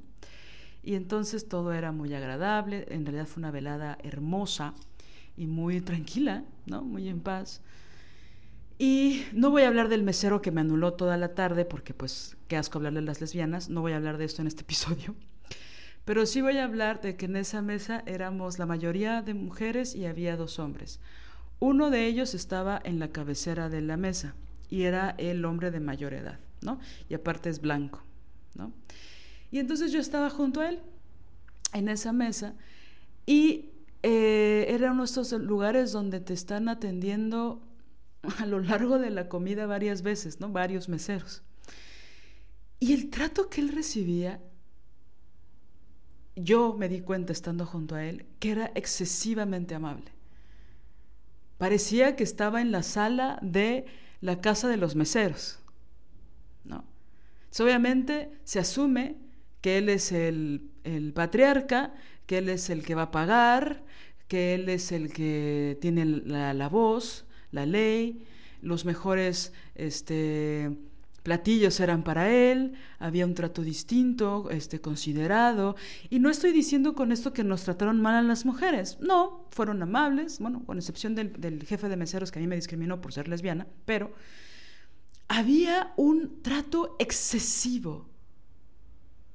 Y 0.83 0.95
entonces 0.95 1.49
todo 1.49 1.73
era 1.73 1.93
muy 1.93 2.15
agradable, 2.15 2.87
en 2.91 3.05
realidad 3.05 3.27
fue 3.27 3.41
una 3.41 3.51
velada 3.51 3.99
hermosa 4.03 4.75
y 5.37 5.47
muy 5.47 5.81
tranquila, 5.81 6.45
¿no? 6.67 6.83
Muy 6.83 7.09
en 7.09 7.21
paz. 7.21 7.61
Y 8.79 9.25
no 9.33 9.51
voy 9.51 9.63
a 9.63 9.69
hablar 9.69 9.89
del 9.89 10.03
mesero 10.03 10.43
que 10.43 10.51
me 10.51 10.61
anuló 10.61 10.93
toda 10.95 11.17
la 11.17 11.35
tarde, 11.35 11.65
porque 11.65 11.95
pues 11.95 12.37
qué 12.49 12.57
asco 12.57 12.79
hablarle 12.79 12.99
a 12.99 13.03
las 13.03 13.21
lesbianas, 13.21 13.71
no 13.71 13.81
voy 13.81 13.93
a 13.93 13.97
hablar 13.97 14.19
de 14.19 14.27
esto 14.27 14.43
en 14.43 14.49
este 14.49 14.63
episodio. 14.63 15.15
Pero 16.05 16.25
sí 16.27 16.41
voy 16.41 16.59
a 16.59 16.65
hablar 16.65 17.01
de 17.01 17.17
que 17.17 17.25
en 17.27 17.37
esa 17.37 17.63
mesa 17.63 18.03
éramos 18.07 18.59
la 18.59 18.67
mayoría 18.67 19.23
de 19.23 19.35
mujeres 19.35 19.95
y 19.95 20.07
había 20.07 20.37
dos 20.37 20.59
hombres. 20.59 21.01
Uno 21.59 21.91
de 21.91 22.07
ellos 22.07 22.35
estaba 22.35 22.81
en 22.85 22.99
la 22.99 23.09
cabecera 23.09 23.69
de 23.69 23.81
la 23.81 23.97
mesa 23.97 24.35
y 24.69 24.83
era 24.83 25.15
el 25.19 25.45
hombre 25.45 25.71
de 25.71 25.81
mayor 25.81 26.13
edad, 26.13 26.39
¿no? 26.61 26.79
Y 27.09 27.15
aparte 27.15 27.49
es 27.49 27.61
blanco, 27.61 28.03
¿no? 28.55 28.73
Y 29.51 29.59
entonces 29.59 29.91
yo 29.91 29.99
estaba 29.99 30.31
junto 30.31 30.61
a 30.61 30.69
él 30.69 30.81
en 31.73 31.89
esa 31.89 32.13
mesa 32.13 32.55
y 33.25 33.71
eh, 34.03 34.67
era 34.69 34.93
uno 34.93 35.03
de 35.03 35.07
estos 35.07 35.33
lugares 35.33 35.93
donde 35.93 36.21
te 36.21 36.35
están 36.35 36.69
atendiendo 36.69 37.66
a 38.39 38.47
lo 38.47 38.61
largo 38.61 38.99
de 38.99 39.11
la 39.11 39.29
comida 39.29 39.67
varias 39.67 40.03
veces, 40.03 40.41
¿no? 40.41 40.51
Varios 40.51 40.89
meseros. 40.89 41.43
Y 42.79 42.93
el 42.93 43.11
trato 43.11 43.49
que 43.49 43.61
él 43.61 43.71
recibía, 43.71 44.41
yo 46.35 46.75
me 46.75 46.89
di 46.89 47.01
cuenta 47.01 47.33
estando 47.33 47.65
junto 47.65 47.95
a 47.95 48.05
él, 48.05 48.27
que 48.39 48.51
era 48.51 48.71
excesivamente 48.75 49.75
amable. 49.75 50.13
Parecía 51.59 52.17
que 52.17 52.25
estaba 52.25 52.61
en 52.61 52.71
la 52.71 52.83
sala 52.83 53.39
de 53.41 53.87
la 54.21 54.41
casa 54.41 54.69
de 54.69 54.77
los 54.77 54.95
meseros, 54.95 55.59
¿no? 56.65 56.85
obviamente 57.59 58.31
se 58.45 58.59
asume 58.59 59.17
que 59.61 59.79
él 59.79 59.89
es 59.89 60.13
el, 60.13 60.71
patriarca, 61.15 61.95
que 62.27 62.39
él 62.39 62.49
es 62.49 62.71
el 62.71 62.85
que 62.85 62.95
va 62.95 63.03
a 63.03 63.11
pagar, 63.11 63.83
que 64.29 64.55
él 64.55 64.69
es 64.69 64.93
el 64.93 65.13
que 65.13 65.79
tiene 65.81 66.05
la, 66.05 66.69
voz, 66.69 67.26
la 67.53 67.67
ley, 67.67 68.25
los 68.63 68.85
mejores 68.85 69.53
este, 69.75 70.77
platillos 71.23 71.81
eran 71.81 72.05
para 72.05 72.31
él, 72.31 72.75
había 72.99 73.27
un 73.27 73.35
trato 73.35 73.63
distinto, 73.63 74.49
este, 74.51 74.81
considerado, 74.81 75.77
y 76.09 76.19
no 76.19 76.31
estoy 76.31 76.53
diciendo 76.53 76.95
con 76.95 77.13
esto 77.13 77.33
que 77.33 77.45
nos 77.45 77.65
trataron 77.65 78.01
mal 78.01 78.15
a 78.15 78.23
las 78.23 78.45
mujeres, 78.45 78.99
no, 79.01 79.47
fueron 79.51 79.83
amables, 79.83 80.39
bueno, 80.39 80.63
con 80.65 80.79
excepción 80.79 81.15
del, 81.15 81.33
del 81.41 81.65
jefe 81.65 81.89
de 81.89 81.97
meseros 81.97 82.31
que 82.31 82.39
a 82.39 82.43
mí 82.43 82.47
me 82.47 82.57
discriminó 82.57 83.01
por 83.01 83.13
ser 83.13 83.29
lesbiana, 83.29 83.67
pero 83.85 84.13
había 85.29 85.93
un 85.97 86.43
trato 86.43 86.97
excesivo 86.99 88.09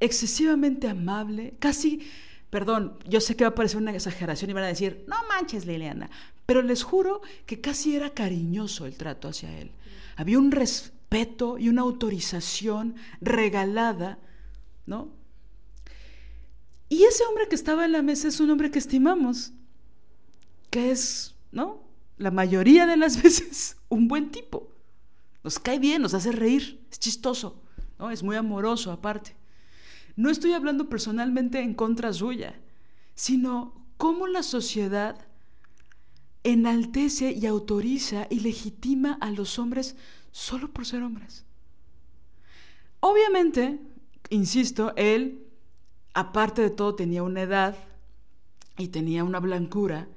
excesivamente 0.02 0.90
amable, 0.90 1.56
casi, 1.60 2.10
perdón, 2.50 2.98
yo 3.08 3.22
sé 3.22 3.36
que 3.36 3.44
va 3.44 3.50
a 3.50 3.56
parecer 3.56 3.78
una 3.78 3.94
exageración 3.94 4.50
y 4.50 4.54
van 4.54 4.64
a 4.64 4.68
decir, 4.68 5.06
no 5.08 5.16
manches 5.30 5.66
Liliana, 5.66 6.10
pero 6.52 6.64
les 6.64 6.84
juro 6.84 7.22
que 7.46 7.62
casi 7.62 7.96
era 7.96 8.10
cariñoso 8.10 8.86
el 8.86 8.98
trato 8.98 9.30
hacia 9.30 9.58
él. 9.58 9.72
Había 10.18 10.38
un 10.38 10.52
respeto 10.52 11.58
y 11.58 11.70
una 11.70 11.84
autorización 11.84 12.96
regalada, 13.22 14.20
¿no? 14.86 15.14
Y 16.90 17.04
ese 17.04 17.24
hombre 17.24 17.48
que 17.48 17.56
estaba 17.56 17.86
en 17.86 17.94
la 17.94 18.02
mesa 18.02 18.28
es 18.28 18.42
un 18.42 18.50
hombre 18.50 18.70
que 18.70 18.80
estimamos, 18.80 19.54
que 20.70 20.92
es, 20.92 21.36
¿no? 21.54 21.86
La 22.18 22.32
mayoría 22.32 22.86
de 22.86 22.98
las 22.98 23.24
veces 23.24 23.78
un 23.88 24.10
buen 24.10 24.30
tipo. 24.30 24.74
Nos 25.46 25.58
cae 25.58 25.80
bien, 25.80 26.02
nos 26.02 26.14
hace 26.14 26.34
reír, 26.34 26.86
es 26.92 27.00
chistoso, 27.00 27.62
¿no? 27.98 28.12
Es 28.12 28.24
muy 28.24 28.36
amoroso 28.36 28.92
aparte. 28.92 29.38
No 30.18 30.30
estoy 30.30 30.52
hablando 30.52 30.90
personalmente 30.90 31.62
en 31.62 31.76
contra 31.76 32.12
suya, 32.12 32.60
sino 33.16 33.88
cómo 33.96 34.28
la 34.28 34.44
sociedad 34.44 35.31
enaltece 36.44 37.32
y 37.32 37.46
autoriza 37.46 38.28
y 38.30 38.40
legitima 38.40 39.18
a 39.22 39.32
los 39.32 39.60
hombres 39.60 39.96
solo 40.32 40.70
por 40.72 40.86
ser 40.86 41.04
hombres. 41.04 41.46
Obviamente, 43.00 43.80
insisto, 44.30 44.94
él, 44.96 45.46
aparte 46.14 46.62
de 46.62 46.70
todo, 46.70 46.96
tenía 46.96 47.24
una 47.24 47.42
edad 47.42 47.76
y 48.78 48.90
tenía 48.90 49.24
una 49.24 49.40
blancura, 49.40 50.08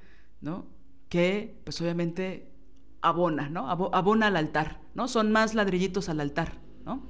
¿no? 0.40 0.66
Que, 1.08 1.60
pues 1.64 1.80
obviamente, 1.80 2.52
abona, 3.00 3.48
¿no? 3.48 3.68
Abona 3.68 4.28
al 4.28 4.36
altar, 4.36 4.80
¿no? 4.94 5.08
Son 5.08 5.32
más 5.32 5.54
ladrillitos 5.54 6.08
al 6.08 6.20
altar, 6.20 6.58
¿no? 6.84 7.02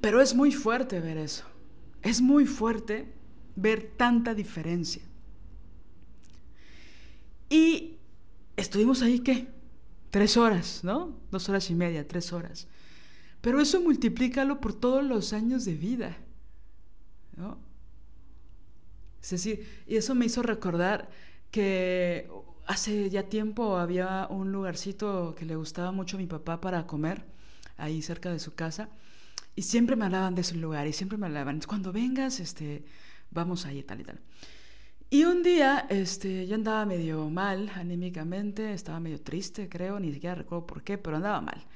Pero 0.00 0.20
es 0.20 0.34
muy 0.34 0.52
fuerte 0.52 1.00
ver 1.00 1.18
eso. 1.18 1.44
Es 2.02 2.20
muy 2.22 2.46
fuerte 2.46 3.12
ver 3.56 3.92
tanta 3.96 4.34
diferencia. 4.34 5.02
Y 7.50 7.98
estuvimos 8.56 9.02
ahí, 9.02 9.18
¿qué? 9.18 9.48
Tres 10.10 10.36
horas, 10.36 10.82
¿no? 10.84 11.18
Dos 11.30 11.48
horas 11.48 11.68
y 11.68 11.74
media, 11.74 12.06
tres 12.08 12.32
horas. 12.32 12.68
Pero 13.40 13.60
eso 13.60 13.80
multiplícalo 13.80 14.60
por 14.60 14.72
todos 14.72 15.04
los 15.04 15.32
años 15.32 15.64
de 15.64 15.74
vida, 15.74 16.16
¿no? 17.36 17.58
Es 19.22 19.30
decir, 19.30 19.66
y 19.86 19.96
eso 19.96 20.14
me 20.14 20.26
hizo 20.26 20.42
recordar 20.42 21.10
que 21.50 22.30
hace 22.66 23.10
ya 23.10 23.24
tiempo 23.24 23.78
había 23.78 24.26
un 24.30 24.52
lugarcito 24.52 25.34
que 25.36 25.44
le 25.44 25.56
gustaba 25.56 25.90
mucho 25.90 26.16
a 26.16 26.20
mi 26.20 26.26
papá 26.26 26.60
para 26.60 26.86
comer, 26.86 27.24
ahí 27.76 28.00
cerca 28.02 28.30
de 28.30 28.38
su 28.38 28.54
casa, 28.54 28.88
y 29.56 29.62
siempre 29.62 29.96
me 29.96 30.04
hablaban 30.04 30.34
de 30.34 30.42
ese 30.42 30.54
lugar 30.54 30.86
y 30.86 30.92
siempre 30.92 31.18
me 31.18 31.26
hablaban, 31.26 31.60
cuando 31.66 31.92
vengas, 31.92 32.40
este, 32.40 32.84
vamos 33.30 33.66
ahí, 33.66 33.82
tal 33.82 34.00
y 34.00 34.04
tal. 34.04 34.20
Y 35.12 35.24
un 35.24 35.42
día, 35.42 35.86
este, 35.90 36.46
yo 36.46 36.54
andaba 36.54 36.86
medio 36.86 37.28
mal 37.30 37.68
anímicamente, 37.74 38.72
estaba 38.72 39.00
medio 39.00 39.20
triste, 39.20 39.68
creo, 39.68 39.98
ni 39.98 40.12
siquiera 40.12 40.36
recuerdo 40.36 40.66
por 40.68 40.84
qué, 40.84 40.98
pero 40.98 41.16
andaba 41.16 41.40
mal. 41.40 41.66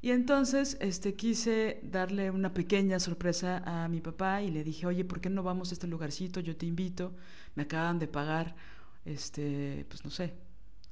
Y 0.00 0.10
entonces, 0.10 0.76
este, 0.80 1.14
quise 1.14 1.78
darle 1.84 2.32
una 2.32 2.52
pequeña 2.52 2.98
sorpresa 2.98 3.62
a 3.64 3.86
mi 3.86 4.00
papá 4.00 4.42
y 4.42 4.50
le 4.50 4.64
dije, 4.64 4.84
oye, 4.86 5.04
¿por 5.04 5.20
qué 5.20 5.30
no 5.30 5.44
vamos 5.44 5.70
a 5.70 5.74
este 5.74 5.86
lugarcito? 5.86 6.40
Yo 6.40 6.56
te 6.56 6.66
invito, 6.66 7.12
me 7.54 7.62
acaban 7.62 8.00
de 8.00 8.08
pagar, 8.08 8.56
este, 9.04 9.86
pues 9.88 10.04
no 10.04 10.10
sé, 10.10 10.34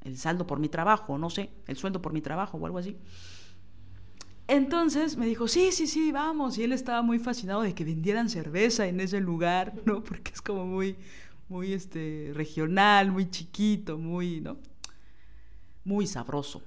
el 0.03 0.16
saldo 0.16 0.47
por 0.47 0.61
mi 0.61 0.68
trabajo, 0.68 1.18
no 1.18 1.28
sé, 1.28 1.51
el 1.66 1.76
sueldo 1.76 2.01
por 2.01 2.12
mi 2.12 2.20
trabajo 2.20 2.57
o 2.57 2.66
algo 2.66 2.78
así. 2.78 2.97
Entonces 4.47 5.16
me 5.16 5.26
dijo, 5.26 5.47
sí, 5.49 5.70
sí, 5.72 5.86
sí, 5.86 6.11
vamos. 6.12 6.59
Y 6.59 6.64
él 6.64 6.72
estaba 6.72 7.03
muy 7.03 7.20
fascinado 7.20 7.62
de 7.62 7.74
que 7.74 7.84
vendieran 7.84 8.28
cerveza 8.28 8.86
en 8.86 9.01
ese 9.01 9.20
lugar, 9.20 9.74
¿no? 9.86 10.03
Porque 10.05 10.32
es 10.32 10.43
como 10.43 10.66
muy, 10.66 10.97
muy 11.51 11.72
este, 11.74 12.30
regional, 12.34 13.11
muy 13.11 13.28
chiquito, 13.28 13.98
muy, 13.98 14.40
¿no? 14.40 14.57
Muy 15.84 16.07
sabroso. 16.07 16.62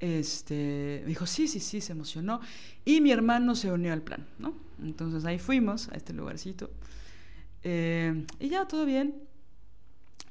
este, 0.00 1.02
dijo, 1.06 1.26
sí, 1.26 1.48
sí, 1.48 1.60
sí, 1.60 1.80
se 1.80 1.92
emocionó. 1.92 2.40
Y 2.84 3.00
mi 3.00 3.10
hermano 3.10 3.54
se 3.56 3.70
unió 3.72 3.92
al 3.92 4.02
plan, 4.02 4.26
¿no? 4.38 4.54
Entonces 4.82 5.24
ahí 5.24 5.38
fuimos 5.38 5.88
a 5.88 5.96
este 5.96 6.12
lugarcito. 6.12 6.70
Eh, 7.64 8.24
y 8.38 8.48
ya, 8.48 8.66
todo 8.68 8.84
bien. 8.86 9.14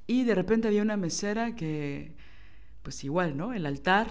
Y 0.08 0.24
de 0.24 0.36
repente 0.36 0.68
había 0.70 0.82
una 0.82 0.98
mesera 0.98 1.56
que, 1.56 2.16
pues 2.84 3.04
igual, 3.04 3.36
¿no? 3.36 3.54
El 3.54 3.66
altar, 3.66 4.10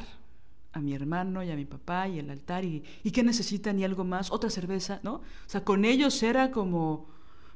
a 0.72 0.80
mi 0.80 0.94
hermano 0.94 1.42
y 1.42 1.50
a 1.50 1.56
mi 1.56 1.64
papá 1.64 2.06
y 2.08 2.18
el 2.18 2.28
altar 2.30 2.64
y, 2.66 2.84
y 3.02 3.10
qué 3.12 3.22
necesitan 3.22 3.78
y 3.78 3.84
algo 3.84 4.04
más, 4.04 4.30
otra 4.30 4.50
cerveza, 4.50 5.00
¿no? 5.02 5.14
O 5.14 5.22
sea, 5.48 5.64
con 5.64 5.86
ellos 5.86 6.22
era 6.22 6.50
como, 6.50 7.08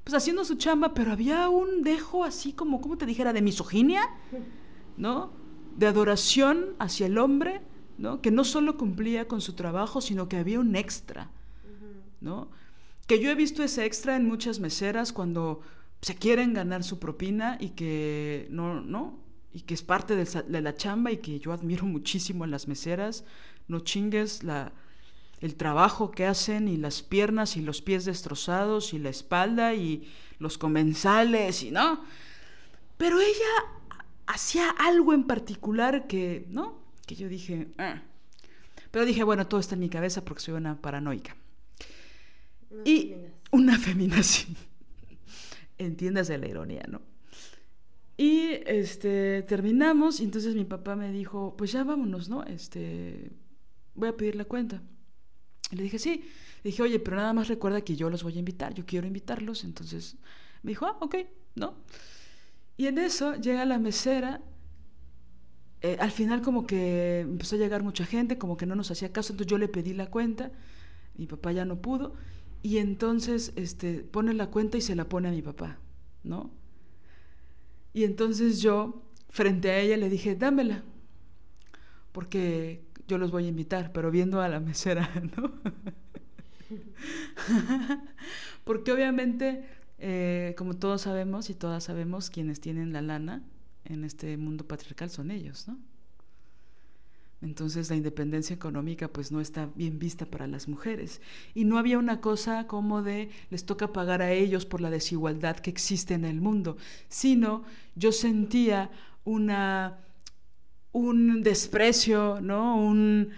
pues 0.05 0.15
haciendo 0.15 0.45
su 0.45 0.55
chamba, 0.57 0.95
pero 0.95 1.13
había 1.13 1.49
un 1.49 1.83
dejo 1.83 2.25
así 2.25 2.53
como, 2.53 2.81
¿cómo 2.81 2.97
te 2.97 3.07
dijera? 3.07 3.33
De 3.33 3.43
misoginia, 3.43 4.03
¿no? 4.97 5.33
De 5.77 5.87
adoración 5.87 6.75
hacia 6.79 7.07
el 7.07 7.19
hombre, 7.19 7.61
¿no? 7.99 8.21
Que 8.21 8.31
no 8.31 8.45
solo 8.45 8.77
cumplía 8.77 9.29
con 9.29 9.41
su 9.41 9.55
trabajo, 9.55 10.01
sino 10.01 10.29
que 10.29 10.37
había 10.37 10.61
un 10.61 10.75
extra, 10.75 11.31
¿no? 12.21 12.49
Que 13.07 13.21
yo 13.21 13.31
he 13.31 13.35
visto 13.35 13.63
ese 13.63 13.85
extra 13.85 14.17
en 14.17 14.27
muchas 14.27 14.61
meseras 14.61 15.13
cuando 15.13 15.61
se 16.01 16.15
quieren 16.15 16.55
ganar 16.55 16.83
su 16.83 16.99
propina 16.99 17.59
y 17.61 17.71
que 17.71 18.47
no, 18.51 18.81
no, 18.81 19.19
y 19.53 19.63
que 19.63 19.75
es 19.75 19.83
parte 19.83 20.17
de, 20.17 20.61
la 20.61 20.75
chamba 20.75 21.13
y 21.13 21.19
que 21.19 21.39
yo 21.39 21.53
admiro 21.53 21.85
muchísimo 21.85 22.45
en 22.45 22.51
las 22.51 22.69
meseras, 22.69 23.25
no 23.69 23.81
chingues 23.81 24.45
la, 24.45 24.73
el 25.41 25.57
trabajo 25.57 26.11
que 26.11 26.26
hacen 26.26 26.68
y 26.68 26.76
las 26.76 27.03
piernas 27.03 27.57
y 27.57 27.62
los 27.62 27.80
pies 27.80 28.05
destrozados 28.05 28.93
y 28.93 28.99
la 28.99 29.09
espalda 29.09 29.74
y 29.74 30.09
los 30.38 30.59
comensales 30.59 31.62
y 31.62 31.70
no. 31.70 32.05
Pero 32.97 33.20
ella 33.20 33.80
hacía 34.26 34.70
algo 34.70 35.14
en 35.14 35.24
particular 35.24 36.07
que, 36.07 36.47
¿no? 36.51 36.78
Que 37.07 37.14
yo 37.14 37.28
dije, 37.28 37.68
ah". 37.78 38.03
pero 38.91 39.07
dije, 39.07 39.24
bueno, 39.24 39.47
todo 39.47 39.61
está 39.61 39.74
en 39.74 39.80
mi 39.80 39.88
cabeza 39.88 40.24
porque 40.24 40.43
soy 40.43 40.55
una 40.55 40.80
paranoica. 40.80 41.36
y 42.84 43.14
una 43.51 43.78
feminación. 43.78 44.57
Entiéndase 45.78 46.36
la 46.38 46.47
ironía, 46.47 46.84
¿no? 46.88 47.01
Y 48.18 48.51
este, 48.66 49.43
terminamos 49.45 50.20
y 50.20 50.24
entonces 50.24 50.55
mi 50.55 50.66
papá 50.66 50.95
me 50.95 51.11
dijo, 51.11 51.55
pues 51.57 51.72
ya 51.72 51.84
vámonos, 51.84 52.28
¿no? 52.28 52.45
Este, 52.45 53.32
voy 53.95 54.11
a 54.11 54.16
pedir 54.16 54.36
la 54.36 54.45
cuenta. 54.45 54.82
Le 55.71 55.83
dije, 55.83 55.99
sí. 55.99 56.25
Le 56.62 56.71
dije, 56.71 56.83
oye, 56.83 56.99
pero 56.99 57.16
nada 57.16 57.33
más 57.33 57.49
recuerda 57.49 57.81
que 57.83 57.97
yo 57.97 58.11
los 58.11 58.23
voy 58.23 58.37
a 58.37 58.39
invitar, 58.39 58.75
yo 58.75 58.85
quiero 58.87 59.07
invitarlos. 59.07 59.64
Entonces 59.64 60.16
me 60.62 60.71
dijo, 60.71 60.87
ah, 60.87 60.97
ok, 61.01 61.16
¿no? 61.55 61.75
Y 62.77 62.87
en 62.87 62.99
eso 62.99 63.35
llega 63.37 63.64
la 63.64 63.79
mesera. 63.79 64.41
Eh, 65.83 65.97
al 66.01 66.11
final 66.11 66.43
como 66.43 66.66
que 66.66 67.21
empezó 67.21 67.57
a 67.57 67.59
llegar 67.59 67.83
mucha 67.83 68.05
gente, 68.05 68.37
como 68.37 68.57
que 68.57 68.66
no 68.66 68.75
nos 68.75 68.91
hacía 68.91 69.12
caso, 69.12 69.33
entonces 69.33 69.51
yo 69.51 69.57
le 69.57 69.68
pedí 69.68 69.95
la 69.95 70.11
cuenta, 70.11 70.53
mi 71.16 71.27
papá 71.27 71.53
ya 71.53 71.64
no 71.64 71.81
pudo, 71.81 72.14
y 72.62 72.77
entonces 72.79 73.53
este, 73.57 74.01
pone 74.01 74.35
la 74.35 74.49
cuenta 74.49 74.77
y 74.77 74.83
se 74.83 74.95
la 74.95 75.09
pone 75.09 75.29
a 75.29 75.31
mi 75.31 75.41
papá, 75.41 75.79
¿no? 76.23 76.51
Y 77.95 78.05
entonces 78.05 78.61
yo, 78.61 79.03
frente 79.31 79.71
a 79.71 79.81
ella, 79.81 79.97
le 79.97 80.11
dije, 80.11 80.37
dámela, 80.37 80.85
porque 82.12 82.85
yo 83.11 83.19
los 83.19 83.33
voy 83.33 83.47
a 83.47 83.49
invitar, 83.49 83.91
pero 83.93 84.13
viendo 84.13 84.41
a 84.41 84.49
la 84.49 84.61
mesera, 84.61 85.11
¿no? 85.37 85.53
porque 88.65 88.93
obviamente, 88.93 89.65
eh, 89.99 90.55
como 90.57 90.77
todos 90.77 91.03
sabemos 91.03 91.51
y 91.51 91.55
todas 91.55 91.83
sabemos, 91.85 92.31
quienes 92.31 92.61
tienen 92.61 92.93
la 92.93 93.03
lana 93.03 93.43
en 93.85 94.05
este 94.05 94.37
mundo 94.37 94.65
patriarcal 94.65 95.11
son 95.11 95.33
ellos, 95.33 95.67
¿no? 95.67 95.77
Entonces 97.43 97.89
la 97.89 97.97
independencia 97.97 98.55
económica 98.55 99.09
pues 99.09 99.33
no 99.33 99.41
está 99.41 99.67
bien 99.75 99.99
vista 99.99 100.27
para 100.27 100.47
las 100.47 100.69
mujeres. 100.69 101.23
Y 101.55 101.65
no 101.65 101.79
había 101.79 101.99
una 101.99 102.21
cosa 102.21 102.67
como 102.67 103.03
de 103.03 103.31
les 103.49 103.65
toca 103.65 103.95
pagar 103.95 104.21
a 104.21 104.31
ellos 104.31 104.67
por 104.67 104.83
la 104.83 104.91
desigualdad 104.91 105.57
que 105.57 105.71
existe 105.71 106.13
en 106.15 106.27
el 106.27 106.43
mundo, 106.43 106.77
sino 107.09 107.65
yo 107.97 108.13
sentía 108.13 108.91
una 109.25 109.99
un 110.93 111.43
desprecio, 111.43 112.41
¿no? 112.41 112.76
Un 112.76 113.30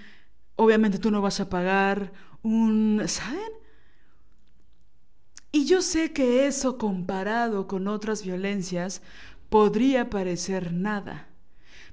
obviamente 0.56 0.98
tú 0.98 1.10
no 1.10 1.22
vas 1.22 1.40
a 1.40 1.48
pagar, 1.48 2.12
un 2.42 3.02
¿saben? 3.06 3.52
Y 5.50 5.66
yo 5.66 5.82
sé 5.82 6.12
que 6.12 6.46
eso 6.46 6.78
comparado 6.78 7.66
con 7.66 7.88
otras 7.88 8.24
violencias 8.24 9.02
podría 9.50 10.08
parecer 10.08 10.72
nada, 10.72 11.28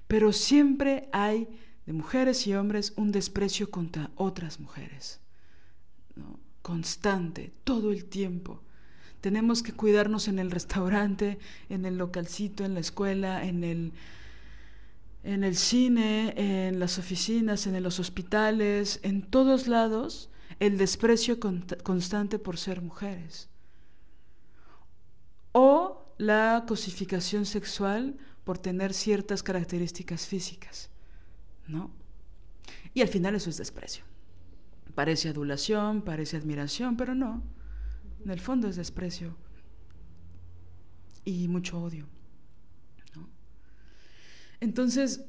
pero 0.07 0.31
siempre 0.31 1.09
hay 1.11 1.47
de 1.85 1.93
mujeres 1.93 2.47
y 2.47 2.53
hombres 2.55 2.93
un 2.95 3.11
desprecio 3.11 3.69
contra 3.69 4.11
otras 4.15 4.59
mujeres. 4.59 5.19
Constante, 6.61 7.51
todo 7.63 7.91
el 7.91 8.05
tiempo. 8.05 8.61
Tenemos 9.21 9.63
que 9.63 9.73
cuidarnos 9.73 10.27
en 10.27 10.39
el 10.39 10.51
restaurante, 10.51 11.39
en 11.67 11.85
el 11.85 11.97
localcito, 11.97 12.63
en 12.63 12.75
la 12.75 12.79
escuela, 12.79 13.45
en 13.45 13.63
el, 13.63 13.91
en 15.23 15.43
el 15.43 15.55
cine, 15.55 16.33
en 16.37 16.79
las 16.79 16.97
oficinas, 16.97 17.67
en 17.67 17.81
los 17.83 17.99
hospitales, 17.99 18.99
en 19.03 19.21
todos 19.21 19.67
lados, 19.67 20.29
el 20.59 20.77
desprecio 20.77 21.39
constante 21.39 22.39
por 22.39 22.57
ser 22.57 22.81
mujeres. 22.81 23.49
O 25.51 26.05
la 26.17 26.65
cosificación 26.67 27.45
sexual 27.45 28.17
por 28.43 28.57
tener 28.57 28.93
ciertas 28.93 29.43
características 29.43 30.25
físicas. 30.25 30.89
¿no? 31.69 31.91
Y 32.93 33.01
al 33.01 33.07
final 33.07 33.35
eso 33.35 33.49
es 33.49 33.57
desprecio. 33.57 34.03
Parece 34.95 35.29
adulación, 35.29 36.01
parece 36.01 36.35
admiración, 36.35 36.97
pero 36.97 37.15
no. 37.15 37.41
En 38.25 38.31
el 38.31 38.39
fondo 38.39 38.67
es 38.67 38.75
desprecio 38.75 39.35
y 41.23 41.47
mucho 41.47 41.81
odio. 41.81 42.07
Entonces, 44.59 45.25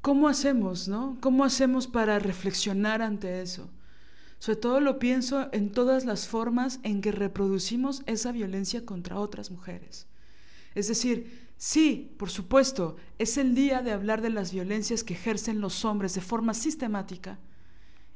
¿cómo 0.00 0.28
hacemos, 0.28 0.88
no? 0.88 1.18
¿Cómo 1.20 1.44
hacemos 1.44 1.86
para 1.86 2.18
reflexionar 2.18 3.02
ante 3.02 3.42
eso? 3.42 3.70
Sobre 4.38 4.56
todo 4.56 4.80
lo 4.80 4.98
pienso 4.98 5.48
en 5.52 5.72
todas 5.72 6.04
las 6.04 6.28
formas 6.28 6.80
en 6.82 7.00
que 7.00 7.12
reproducimos 7.12 8.02
esa 8.06 8.32
violencia 8.32 8.84
contra 8.84 9.18
otras 9.18 9.50
mujeres. 9.50 10.06
Es 10.74 10.88
decir, 10.88 11.44
Sí, 11.56 12.14
por 12.18 12.30
supuesto, 12.30 12.96
es 13.18 13.38
el 13.38 13.54
día 13.54 13.80
de 13.80 13.92
hablar 13.92 14.20
de 14.20 14.30
las 14.30 14.52
violencias 14.52 15.04
que 15.04 15.14
ejercen 15.14 15.60
los 15.60 15.84
hombres 15.84 16.14
de 16.14 16.20
forma 16.20 16.52
sistemática 16.52 17.38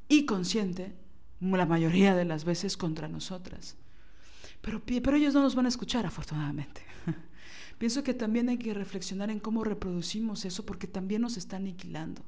y 0.09 0.27
consciente, 0.27 0.95
la 1.41 1.67
mayoría 1.67 2.15
de 2.15 2.25
las 2.25 2.45
veces 2.45 2.77
contra 2.77 3.09
nosotras. 3.09 3.77
Pero, 4.61 4.83
pero 4.85 5.17
ellos 5.17 5.35
no 5.35 5.43
nos 5.43 5.55
van 5.55 5.67
a 5.67 5.71
escuchar, 5.71 6.05
afortunadamente. 6.05 6.83
Pienso 7.79 8.03
que 8.03 8.13
también 8.13 8.49
hay 8.49 8.59
que 8.59 8.75
reflexionar 8.75 9.31
en 9.31 9.39
cómo 9.39 9.63
reproducimos 9.63 10.45
eso, 10.45 10.67
porque 10.67 10.89
también 10.89 11.23
nos 11.23 11.37
está 11.37 11.57
aniquilando. 11.57 12.23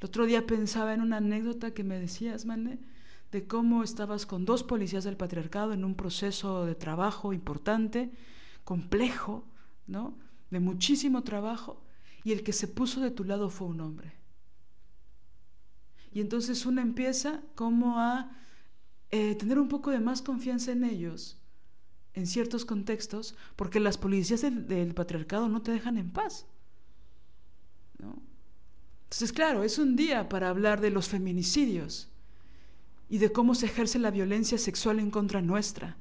El 0.00 0.06
otro 0.06 0.26
día 0.26 0.46
pensaba 0.46 0.94
en 0.94 1.02
una 1.02 1.18
anécdota 1.18 1.72
que 1.72 1.84
me 1.84 1.98
decías, 1.98 2.46
Mané, 2.46 2.78
de 3.32 3.46
cómo 3.46 3.82
estabas 3.82 4.24
con 4.24 4.44
dos 4.44 4.62
policías 4.62 5.04
del 5.04 5.16
patriarcado 5.16 5.72
en 5.72 5.84
un 5.84 5.94
proceso 5.94 6.64
de 6.64 6.74
trabajo 6.74 7.32
importante, 7.32 8.10
complejo, 8.64 9.44
¿no? 9.86 10.16
De 10.50 10.60
muchísimo 10.60 11.22
trabajo 11.22 11.82
y 12.24 12.32
el 12.32 12.42
que 12.42 12.52
se 12.52 12.68
puso 12.68 13.00
de 13.00 13.10
tu 13.10 13.24
lado 13.24 13.50
fue 13.50 13.68
un 13.68 13.80
hombre. 13.80 14.12
Y 16.12 16.20
entonces 16.20 16.64
uno 16.64 16.80
empieza 16.80 17.42
como 17.54 17.98
a 17.98 18.32
eh, 19.10 19.34
tener 19.34 19.58
un 19.58 19.68
poco 19.68 19.90
de 19.90 20.00
más 20.00 20.22
confianza 20.22 20.72
en 20.72 20.84
ellos 20.84 21.38
en 22.16 22.26
ciertos 22.26 22.64
contextos, 22.64 23.36
porque 23.54 23.78
las 23.78 23.98
policías 23.98 24.40
del, 24.40 24.94
patriarcado 24.94 25.48
no 25.48 25.62
te 25.62 25.70
dejan 25.70 25.98
en 25.98 26.10
paz. 26.10 26.46
Entonces, 27.98 29.32
claro, 29.32 29.62
es 29.62 29.78
un 29.78 29.94
día 29.94 30.28
para 30.28 30.48
hablar 30.48 30.80
de 30.80 30.90
los 30.90 31.08
feminicidios 31.08 32.08
y 33.08 33.18
de 33.18 33.30
cómo 33.30 33.54
se 33.54 33.66
ejerce 33.66 33.98
la 33.98 34.10
violencia 34.10 34.58
sexual 34.58 34.98
en 34.98 35.10
contra 35.10 35.42
nuestra, 35.42 35.96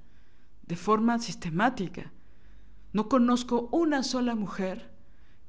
de 0.66 0.76
forma 0.76 1.20
sistemática, 1.20 2.12
no 2.94 3.10
conozco 3.10 3.68
una 3.72 4.02
sola 4.02 4.36
mujer 4.36 4.90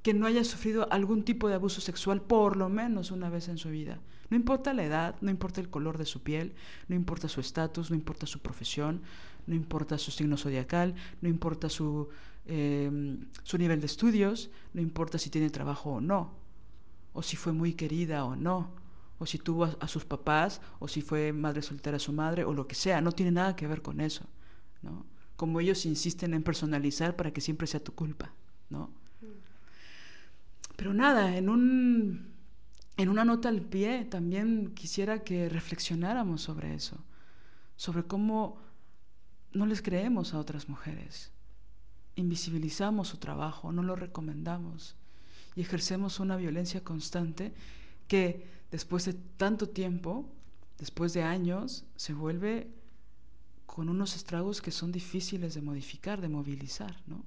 que 0.02 0.14
no 0.14 0.26
haya 0.26 0.42
sufrido 0.44 0.92
algún 0.92 1.24
tipo 1.24 1.48
de 1.48 1.54
abuso 1.54 1.80
sexual 1.80 2.20
por 2.20 2.56
lo 2.56 2.68
menos 2.68 3.12
una 3.12 3.30
vez 3.30 3.48
en 3.48 3.56
su 3.56 3.70
vida. 3.70 4.00
No 4.30 4.36
importa 4.36 4.74
la 4.74 4.84
edad, 4.84 5.14
no 5.20 5.30
importa 5.30 5.60
el 5.60 5.70
color 5.70 5.96
de 5.96 6.06
su 6.06 6.22
piel, 6.22 6.54
no 6.88 6.96
importa 6.96 7.28
su 7.28 7.40
estatus, 7.40 7.90
no 7.90 7.96
importa 7.96 8.26
su 8.26 8.40
profesión, 8.40 9.02
no 9.46 9.54
importa 9.54 9.98
su 9.98 10.10
signo 10.10 10.36
zodiacal, 10.36 10.94
no 11.20 11.28
importa 11.28 11.68
su, 11.68 12.08
em, 12.46 13.26
su 13.42 13.58
nivel 13.58 13.80
de 13.80 13.86
estudios, 13.86 14.50
no 14.74 14.80
importa 14.80 15.18
si 15.18 15.30
tiene 15.30 15.50
trabajo 15.50 15.92
o 15.92 16.00
no, 16.00 16.32
o 17.12 17.22
si 17.22 17.36
fue 17.36 17.52
muy 17.52 17.74
querida 17.74 18.24
o 18.24 18.36
no, 18.36 18.70
o 19.18 19.26
si 19.26 19.38
tuvo 19.38 19.64
a, 19.64 19.88
sus 19.88 20.04
papás, 20.04 20.60
o 20.78 20.88
si 20.88 21.00
fue 21.00 21.32
madre 21.32 21.62
soltera 21.62 21.96
a 21.96 22.00
su 22.00 22.12
madre, 22.12 22.44
o 22.44 22.52
lo 22.52 22.66
que 22.66 22.74
sea, 22.74 23.00
no 23.00 23.12
tiene 23.12 23.32
nada 23.32 23.56
que 23.56 23.66
ver 23.66 23.82
con 23.82 24.00
eso. 24.00 24.26
¿no? 24.82 25.06
como 25.36 25.60
ellos 25.60 25.86
insisten 25.86 26.34
en 26.34 26.42
personalizar 26.42 27.14
para 27.14 27.30
que 27.30 27.40
siempre 27.40 27.66
sea 27.66 27.80
tu 27.80 27.94
culpa, 27.94 28.32
¿no? 28.70 28.90
Pero 30.76 30.92
nada, 30.92 31.36
en 31.36 31.48
un 31.48 32.34
en 32.98 33.08
una 33.10 33.26
nota 33.26 33.50
al 33.50 33.60
pie 33.60 34.06
también 34.06 34.72
quisiera 34.74 35.22
que 35.22 35.50
reflexionáramos 35.50 36.40
sobre 36.40 36.74
eso, 36.74 36.96
sobre 37.76 38.04
cómo 38.04 38.58
no 39.56 39.66
les 39.66 39.82
creemos 39.82 40.34
a 40.34 40.38
otras 40.38 40.68
mujeres, 40.68 41.32
invisibilizamos 42.14 43.08
su 43.08 43.18
trabajo, 43.18 43.72
no 43.72 43.82
lo 43.82 43.96
recomendamos 43.96 44.96
y 45.54 45.62
ejercemos 45.62 46.20
una 46.20 46.36
violencia 46.36 46.82
constante 46.82 47.52
que 48.08 48.46
después 48.70 49.04
de 49.06 49.14
tanto 49.36 49.68
tiempo, 49.68 50.28
después 50.78 51.12
de 51.12 51.22
años, 51.22 51.84
se 51.96 52.12
vuelve 52.12 52.68
con 53.64 53.88
unos 53.88 54.16
estragos 54.16 54.62
que 54.62 54.70
son 54.70 54.92
difíciles 54.92 55.54
de 55.54 55.62
modificar, 55.62 56.20
de 56.20 56.28
movilizar, 56.28 56.96
¿no? 57.06 57.24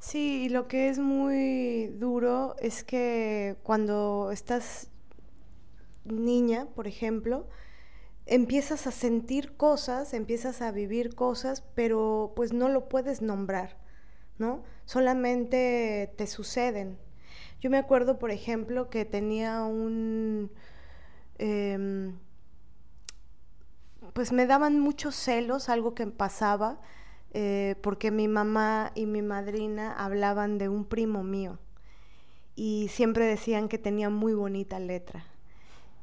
Sí, 0.00 0.46
y 0.46 0.48
lo 0.48 0.66
que 0.66 0.88
es 0.88 0.98
muy 0.98 1.86
duro 1.86 2.56
es 2.58 2.82
que 2.82 3.56
cuando 3.62 4.30
estás 4.32 4.88
niña, 6.04 6.66
por 6.74 6.88
ejemplo, 6.88 7.46
empiezas 8.26 8.86
a 8.86 8.90
sentir 8.90 9.56
cosas, 9.56 10.14
empiezas 10.14 10.62
a 10.62 10.70
vivir 10.70 11.14
cosas, 11.14 11.62
pero 11.74 12.32
pues 12.36 12.52
no 12.52 12.68
lo 12.68 12.88
puedes 12.88 13.22
nombrar, 13.22 13.76
¿no? 14.38 14.62
Solamente 14.84 16.12
te 16.16 16.26
suceden. 16.26 16.98
Yo 17.60 17.70
me 17.70 17.78
acuerdo, 17.78 18.18
por 18.18 18.30
ejemplo, 18.30 18.90
que 18.90 19.04
tenía 19.04 19.62
un... 19.62 20.50
Em, 21.38 22.18
pues 24.12 24.32
me 24.32 24.46
daban 24.46 24.78
muchos 24.80 25.14
celos, 25.14 25.68
algo 25.68 25.94
que 25.94 26.06
pasaba, 26.06 26.80
eh, 27.32 27.76
porque 27.82 28.10
mi 28.10 28.28
mamá 28.28 28.92
y 28.94 29.06
mi 29.06 29.22
madrina 29.22 29.92
hablaban 29.92 30.58
de 30.58 30.68
un 30.68 30.84
primo 30.84 31.22
mío 31.22 31.58
y 32.54 32.88
siempre 32.88 33.26
decían 33.26 33.68
que 33.68 33.78
tenía 33.78 34.10
muy 34.10 34.34
bonita 34.34 34.78
letra 34.78 35.24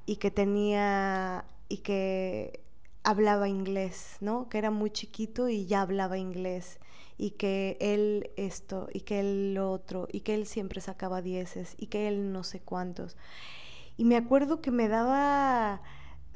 y 0.06 0.16
que 0.16 0.32
tenía 0.32 1.46
y 1.70 1.78
que 1.78 2.62
hablaba 3.04 3.48
inglés, 3.48 4.18
¿no? 4.20 4.50
Que 4.50 4.58
era 4.58 4.72
muy 4.72 4.92
chiquito 4.92 5.48
y 5.48 5.66
ya 5.66 5.82
hablaba 5.82 6.18
inglés 6.18 6.80
y 7.18 7.32
que 7.32 7.78
él 7.80 8.32
esto 8.36 8.90
y 8.94 9.02
que 9.02 9.20
él 9.20 9.54
lo 9.54 9.72
otro 9.72 10.08
y 10.12 10.22
que 10.22 10.34
él 10.34 10.46
siempre 10.46 10.82
sacaba 10.82 11.22
dieces 11.22 11.76
y 11.78 11.88
que 11.88 12.08
él 12.08 12.34
no 12.34 12.44
sé 12.44 12.60
cuántos. 12.60 13.16
Y 13.96 14.06
me 14.06 14.18
acuerdo 14.18 14.62
que 14.62 14.72
me 14.72 14.88
daba 14.88 15.82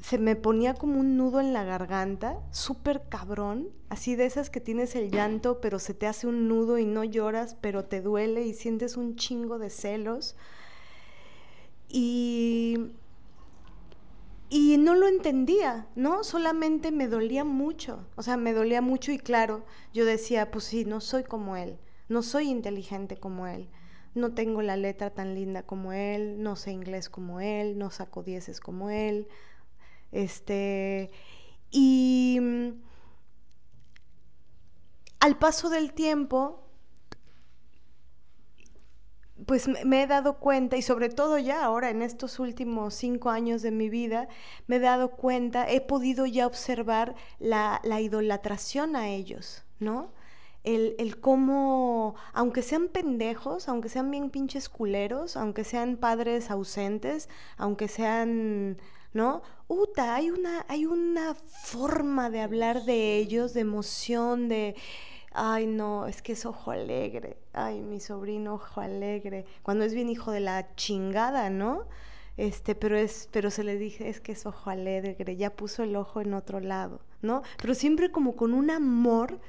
se 0.04 0.18
me 0.18 0.36
ponía 0.36 0.74
como 0.74 1.00
un 1.00 1.16
nudo 1.16 1.40
en 1.40 1.54
la 1.54 1.64
garganta, 1.64 2.38
súper 2.50 3.08
cabrón, 3.08 3.70
así 3.88 4.16
de 4.16 4.26
esas 4.26 4.50
que 4.50 4.60
tienes 4.60 4.94
el 4.96 5.10
llanto, 5.10 5.62
pero 5.62 5.78
se 5.78 5.94
te 5.94 6.06
hace 6.06 6.26
un 6.26 6.46
nudo 6.46 6.76
y 6.76 6.84
no 6.84 7.04
lloras, 7.04 7.56
pero 7.58 7.86
te 7.86 8.02
duele 8.02 8.44
y 8.44 8.52
sientes 8.52 8.98
un 8.98 9.16
chingo 9.16 9.58
de 9.58 9.70
celos. 9.70 10.36
Y, 11.88 12.90
y 14.48 14.76
no 14.78 14.94
lo 14.94 15.08
entendía, 15.08 15.88
¿no? 15.96 16.24
Solamente 16.24 16.92
me 16.92 17.08
dolía 17.08 17.44
mucho, 17.44 18.06
o 18.16 18.22
sea, 18.22 18.36
me 18.36 18.52
dolía 18.52 18.80
mucho 18.82 19.12
y 19.12 19.18
claro, 19.18 19.64
yo 19.92 20.04
decía, 20.04 20.50
pues 20.50 20.64
sí, 20.64 20.84
no 20.84 21.00
soy 21.00 21.24
como 21.24 21.56
él, 21.56 21.78
no 22.08 22.22
soy 22.22 22.48
inteligente 22.50 23.16
como 23.16 23.46
él 23.46 23.68
no 24.14 24.32
tengo 24.32 24.62
la 24.62 24.76
letra 24.76 25.10
tan 25.10 25.34
linda 25.34 25.64
como 25.64 25.92
él, 25.92 26.42
no 26.42 26.56
sé 26.56 26.70
inglés 26.70 27.08
como 27.08 27.40
él, 27.40 27.78
no 27.78 27.90
saco 27.90 28.22
dieces 28.22 28.60
como 28.60 28.90
él, 28.90 29.28
este, 30.12 31.10
y 31.70 32.38
mm, 32.40 32.68
al 35.20 35.38
paso 35.38 35.68
del 35.68 35.92
tiempo, 35.92 36.63
pues 39.46 39.68
me 39.68 40.02
he 40.02 40.06
dado 40.06 40.38
cuenta, 40.38 40.76
y 40.76 40.82
sobre 40.82 41.08
todo 41.08 41.38
ya 41.38 41.64
ahora 41.64 41.90
en 41.90 42.02
estos 42.02 42.38
últimos 42.38 42.94
cinco 42.94 43.30
años 43.30 43.62
de 43.62 43.70
mi 43.70 43.88
vida, 43.88 44.28
me 44.66 44.76
he 44.76 44.80
dado 44.80 45.10
cuenta, 45.10 45.68
he 45.68 45.80
podido 45.80 46.24
ya 46.26 46.46
observar 46.46 47.14
la, 47.38 47.80
idolatración 48.00 48.96
a 48.96 49.08
ellos, 49.08 49.64
¿no? 49.80 50.12
El, 50.62 50.94
el, 50.98 51.20
cómo, 51.20 52.14
aunque 52.32 52.62
sean 52.62 52.88
pendejos, 52.88 53.68
aunque 53.68 53.90
sean 53.90 54.10
bien 54.10 54.30
pinches 54.30 54.68
culeros, 54.70 55.36
aunque 55.36 55.62
sean 55.62 55.96
padres 55.98 56.50
ausentes, 56.50 57.28
aunque 57.58 57.88
sean 57.88 58.78
¿no? 59.14 59.42
Uta, 59.68 60.16
hay 60.16 60.30
una, 60.30 60.66
hay 60.68 60.86
una 60.86 61.34
forma 61.34 62.30
de 62.30 62.40
hablar 62.40 62.84
de 62.84 63.16
ellos, 63.16 63.54
de 63.54 63.60
emoción, 63.60 64.48
de, 64.48 64.74
ay 65.34 65.66
no, 65.66 66.06
es 66.06 66.22
que 66.22 66.32
es 66.32 66.46
ojo 66.46 66.70
alegre, 66.70 67.36
ay 67.52 67.82
mi 67.82 68.00
sobrino 68.00 68.54
ojo 68.54 68.80
alegre, 68.80 69.44
cuando 69.62 69.84
es 69.84 69.92
bien 69.92 70.08
hijo 70.08 70.30
de 70.30 70.40
la 70.40 70.74
chingada, 70.76 71.50
¿no? 71.50 71.86
Este, 72.36 72.74
pero 72.74 72.96
es, 72.96 73.28
pero 73.32 73.50
se 73.50 73.64
le 73.64 73.76
dije, 73.76 74.08
es 74.08 74.20
que 74.20 74.32
es 74.32 74.46
ojo 74.46 74.70
alegre, 74.70 75.36
ya 75.36 75.50
puso 75.50 75.82
el 75.82 75.94
ojo 75.96 76.20
en 76.20 76.34
otro 76.34 76.60
lado, 76.60 77.00
¿no? 77.22 77.42
Pero 77.60 77.74
siempre 77.74 78.10
como 78.10 78.36
con 78.36 78.54
un 78.54 78.70
amor, 78.70 79.40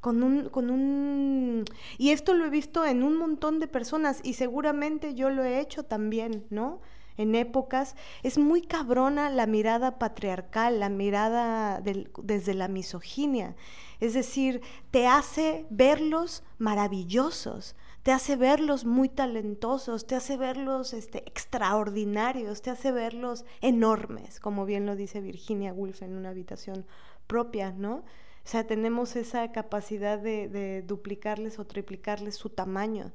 con 0.00 0.22
un, 0.22 0.48
con 0.48 0.70
un, 0.70 1.64
y 1.96 2.10
esto 2.10 2.34
lo 2.34 2.46
he 2.46 2.50
visto 2.50 2.84
en 2.86 3.02
un 3.02 3.16
montón 3.16 3.60
de 3.60 3.68
personas, 3.68 4.20
y 4.22 4.34
seguramente 4.34 5.14
yo 5.14 5.30
lo 5.30 5.44
he 5.44 5.60
hecho 5.60 5.84
también, 5.84 6.46
¿no? 6.50 6.80
En 7.18 7.34
épocas, 7.34 7.96
es 8.22 8.38
muy 8.38 8.62
cabrona 8.62 9.28
la 9.28 9.46
mirada 9.46 9.98
patriarcal, 9.98 10.80
la 10.80 10.88
mirada 10.88 11.82
desde 11.82 12.54
la 12.54 12.68
misoginia. 12.68 13.56
Es 14.00 14.14
decir, 14.14 14.62
te 14.92 15.06
hace 15.06 15.66
verlos 15.68 16.44
maravillosos, 16.58 17.74
te 18.04 18.12
hace 18.12 18.36
verlos 18.36 18.84
muy 18.84 19.08
talentosos, 19.08 20.06
te 20.06 20.14
hace 20.14 20.36
verlos 20.36 20.94
este, 20.94 21.18
extraordinarios, 21.28 22.62
te 22.62 22.70
hace 22.70 22.92
verlos 22.92 23.44
enormes, 23.60 24.38
como 24.38 24.64
bien 24.64 24.86
lo 24.86 24.94
dice 24.94 25.20
Virginia 25.20 25.72
Woolf 25.72 26.02
en 26.02 26.16
una 26.16 26.30
habitación 26.30 26.86
propia, 27.26 27.72
¿no? 27.72 27.96
O 27.96 28.50
sea, 28.50 28.66
tenemos 28.66 29.16
esa 29.16 29.50
capacidad 29.52 30.18
de, 30.18 30.48
de 30.48 30.82
duplicarles 30.82 31.58
o 31.58 31.66
triplicarles 31.66 32.36
su 32.36 32.48
tamaño. 32.48 33.12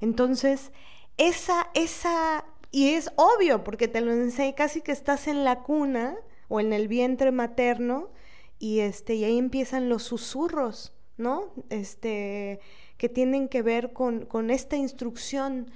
Entonces, 0.00 0.70
esa, 1.16 1.68
esa 1.74 2.44
y 2.74 2.94
es 2.94 3.08
obvio, 3.14 3.62
porque 3.62 3.86
te 3.86 4.00
lo 4.00 4.10
enseñé 4.10 4.56
casi 4.56 4.80
que 4.80 4.90
estás 4.90 5.28
en 5.28 5.44
la 5.44 5.62
cuna 5.62 6.16
o 6.48 6.58
en 6.58 6.72
el 6.72 6.88
vientre 6.88 7.30
materno 7.30 8.10
y, 8.58 8.80
este, 8.80 9.14
y 9.14 9.22
ahí 9.22 9.38
empiezan 9.38 9.88
los 9.88 10.02
susurros, 10.02 10.92
¿no? 11.16 11.52
Este, 11.70 12.58
que 12.96 13.08
tienen 13.08 13.48
que 13.48 13.62
ver 13.62 13.92
con, 13.92 14.26
con 14.26 14.50
esta 14.50 14.74
instrucción. 14.74 15.70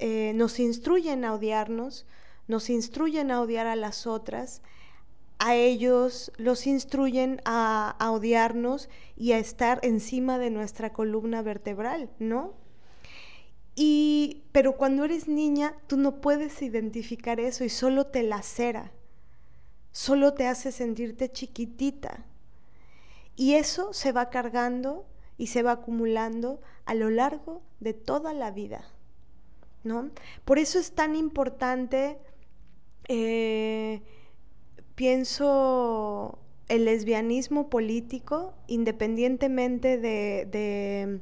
Eh, 0.00 0.32
nos 0.34 0.58
instruyen 0.58 1.24
a 1.24 1.34
odiarnos, 1.34 2.04
nos 2.48 2.68
instruyen 2.68 3.30
a 3.30 3.40
odiar 3.40 3.68
a 3.68 3.76
las 3.76 4.08
otras, 4.08 4.60
a 5.38 5.54
ellos 5.54 6.32
los 6.36 6.66
instruyen 6.66 7.42
a, 7.44 7.94
a 8.00 8.10
odiarnos 8.10 8.88
y 9.16 9.34
a 9.34 9.38
estar 9.38 9.78
encima 9.84 10.40
de 10.40 10.50
nuestra 10.50 10.92
columna 10.92 11.42
vertebral, 11.42 12.10
¿no? 12.18 12.63
Y, 13.74 14.44
pero 14.52 14.76
cuando 14.76 15.04
eres 15.04 15.26
niña, 15.26 15.74
tú 15.86 15.96
no 15.96 16.20
puedes 16.20 16.62
identificar 16.62 17.40
eso 17.40 17.64
y 17.64 17.68
solo 17.68 18.06
te 18.06 18.22
lacera, 18.22 18.92
solo 19.90 20.34
te 20.34 20.46
hace 20.46 20.70
sentirte 20.70 21.30
chiquitita. 21.30 22.24
Y 23.36 23.54
eso 23.54 23.92
se 23.92 24.12
va 24.12 24.30
cargando 24.30 25.06
y 25.36 25.48
se 25.48 25.62
va 25.64 25.72
acumulando 25.72 26.60
a 26.84 26.94
lo 26.94 27.10
largo 27.10 27.62
de 27.80 27.94
toda 27.94 28.32
la 28.32 28.52
vida. 28.52 28.84
¿no? 29.82 30.10
Por 30.44 30.58
eso 30.58 30.78
es 30.78 30.92
tan 30.92 31.16
importante, 31.16 32.18
eh, 33.08 34.02
pienso, 34.94 36.38
el 36.68 36.84
lesbianismo 36.84 37.68
político, 37.68 38.54
independientemente 38.68 39.98
de 39.98 41.20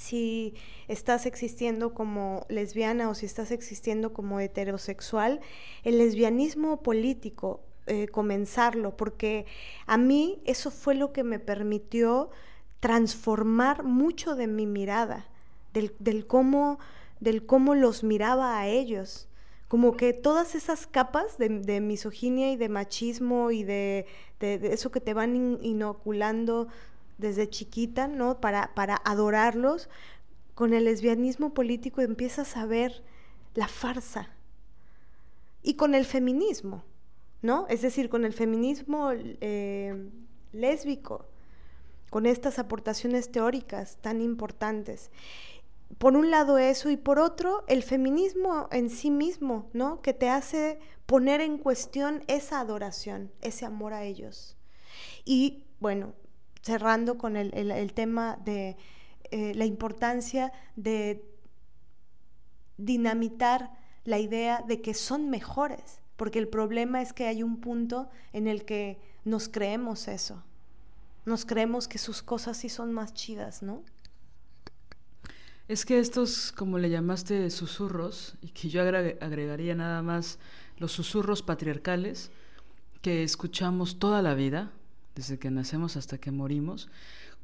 si 0.00 0.54
estás 0.88 1.26
existiendo 1.26 1.92
como 1.92 2.46
lesbiana 2.48 3.10
o 3.10 3.14
si 3.14 3.26
estás 3.26 3.50
existiendo 3.50 4.14
como 4.14 4.40
heterosexual, 4.40 5.40
el 5.84 5.98
lesbianismo 5.98 6.82
político, 6.82 7.60
eh, 7.86 8.08
comenzarlo, 8.08 8.96
porque 8.96 9.44
a 9.86 9.98
mí 9.98 10.40
eso 10.46 10.70
fue 10.70 10.94
lo 10.94 11.12
que 11.12 11.22
me 11.22 11.38
permitió 11.38 12.30
transformar 12.80 13.82
mucho 13.84 14.36
de 14.36 14.46
mi 14.46 14.64
mirada, 14.66 15.26
del, 15.74 16.26
cómo, 16.26 16.78
del 17.20 17.44
cómo 17.44 17.74
los 17.74 18.02
miraba 18.02 18.58
a 18.58 18.68
ellos. 18.68 19.28
Como 19.68 19.96
que 19.96 20.14
todas 20.14 20.54
esas 20.54 20.86
capas 20.86 21.36
de, 21.36 21.80
misoginia 21.80 22.50
y 22.50 22.56
de 22.56 22.70
machismo 22.70 23.50
y 23.50 23.64
de, 23.64 24.06
eso 24.40 24.90
que 24.90 25.00
te 25.00 25.12
van 25.12 25.58
inoculando 25.62 26.68
desde 27.20 27.48
chiquita, 27.48 28.08
¿no? 28.08 28.40
Para, 28.40 28.74
para 28.74 29.00
adorarlos, 29.04 29.88
con 30.54 30.74
el 30.74 30.84
lesbianismo 30.84 31.54
político 31.54 32.00
empiezas 32.00 32.56
a 32.56 32.66
ver 32.66 33.02
la 33.54 33.68
farsa. 33.68 34.28
Y 35.62 35.74
con 35.74 35.94
el 35.94 36.04
feminismo, 36.04 36.84
¿no? 37.42 37.66
Es 37.68 37.82
decir, 37.82 38.08
con 38.08 38.24
el 38.24 38.32
feminismo 38.32 39.10
eh, 39.12 40.10
lésbico, 40.52 41.26
con 42.10 42.26
estas 42.26 42.58
aportaciones 42.58 43.30
teóricas 43.30 43.98
tan 44.00 44.20
importantes. 44.20 45.10
por 45.98 46.16
un 46.16 46.30
lado 46.30 46.58
eso 46.58 46.88
y 46.90 46.96
por 46.96 47.18
otro 47.18 47.64
el 47.66 47.82
feminismo 47.82 48.68
en 48.70 48.90
sí 48.90 49.10
mismo, 49.10 49.68
¿no? 49.72 50.00
Que 50.02 50.12
te 50.14 50.28
hace 50.28 50.78
poner 51.06 51.40
en 51.40 51.58
cuestión 51.58 52.22
esa 52.28 52.60
adoración, 52.60 53.32
ese 53.42 53.66
amor 53.66 53.92
a 53.92 54.04
ellos. 54.04 54.56
Y 55.24 55.64
bueno, 55.80 56.12
cerrando 56.62 57.18
con 57.18 57.36
el, 57.36 57.92
tema 57.94 58.38
de 58.44 58.76
eh, 59.30 59.54
la 59.54 59.64
importancia 59.64 60.52
de 60.76 61.24
dinamitar 62.76 63.70
la 64.04 64.18
idea 64.18 64.64
de 64.66 64.80
que 64.80 64.94
son 64.94 65.30
mejores, 65.30 66.00
porque 66.16 66.38
el 66.38 66.48
problema 66.48 67.02
es 67.02 67.12
que 67.12 67.26
hay 67.26 67.42
un 67.42 67.60
punto 67.60 68.10
en 68.32 68.46
el 68.46 68.64
que 68.64 68.98
nos 69.24 69.48
creemos 69.48 70.08
eso, 70.08 70.42
nos 71.26 71.44
creemos 71.44 71.88
que 71.88 71.98
sus 71.98 72.22
cosas 72.22 72.56
sí 72.56 72.68
son 72.68 72.92
más 72.92 73.14
chidas, 73.14 73.62
¿no? 73.62 73.82
Es 75.68 75.84
que 75.84 76.00
estos, 76.00 76.50
como 76.50 76.78
le 76.78 76.90
llamaste, 76.90 77.48
susurros, 77.50 78.34
y 78.42 78.48
que 78.48 78.68
yo 78.68 78.82
agregaría 78.82 79.76
nada 79.76 80.02
más 80.02 80.40
los 80.78 80.90
susurros 80.90 81.42
patriarcales 81.42 82.32
que 83.02 83.22
escuchamos 83.22 84.00
toda 84.00 84.20
la 84.20 84.34
vida, 84.34 84.72
desde 85.14 85.38
que 85.38 85.50
nacemos 85.50 85.96
hasta 85.96 86.18
que 86.18 86.30
morimos, 86.30 86.88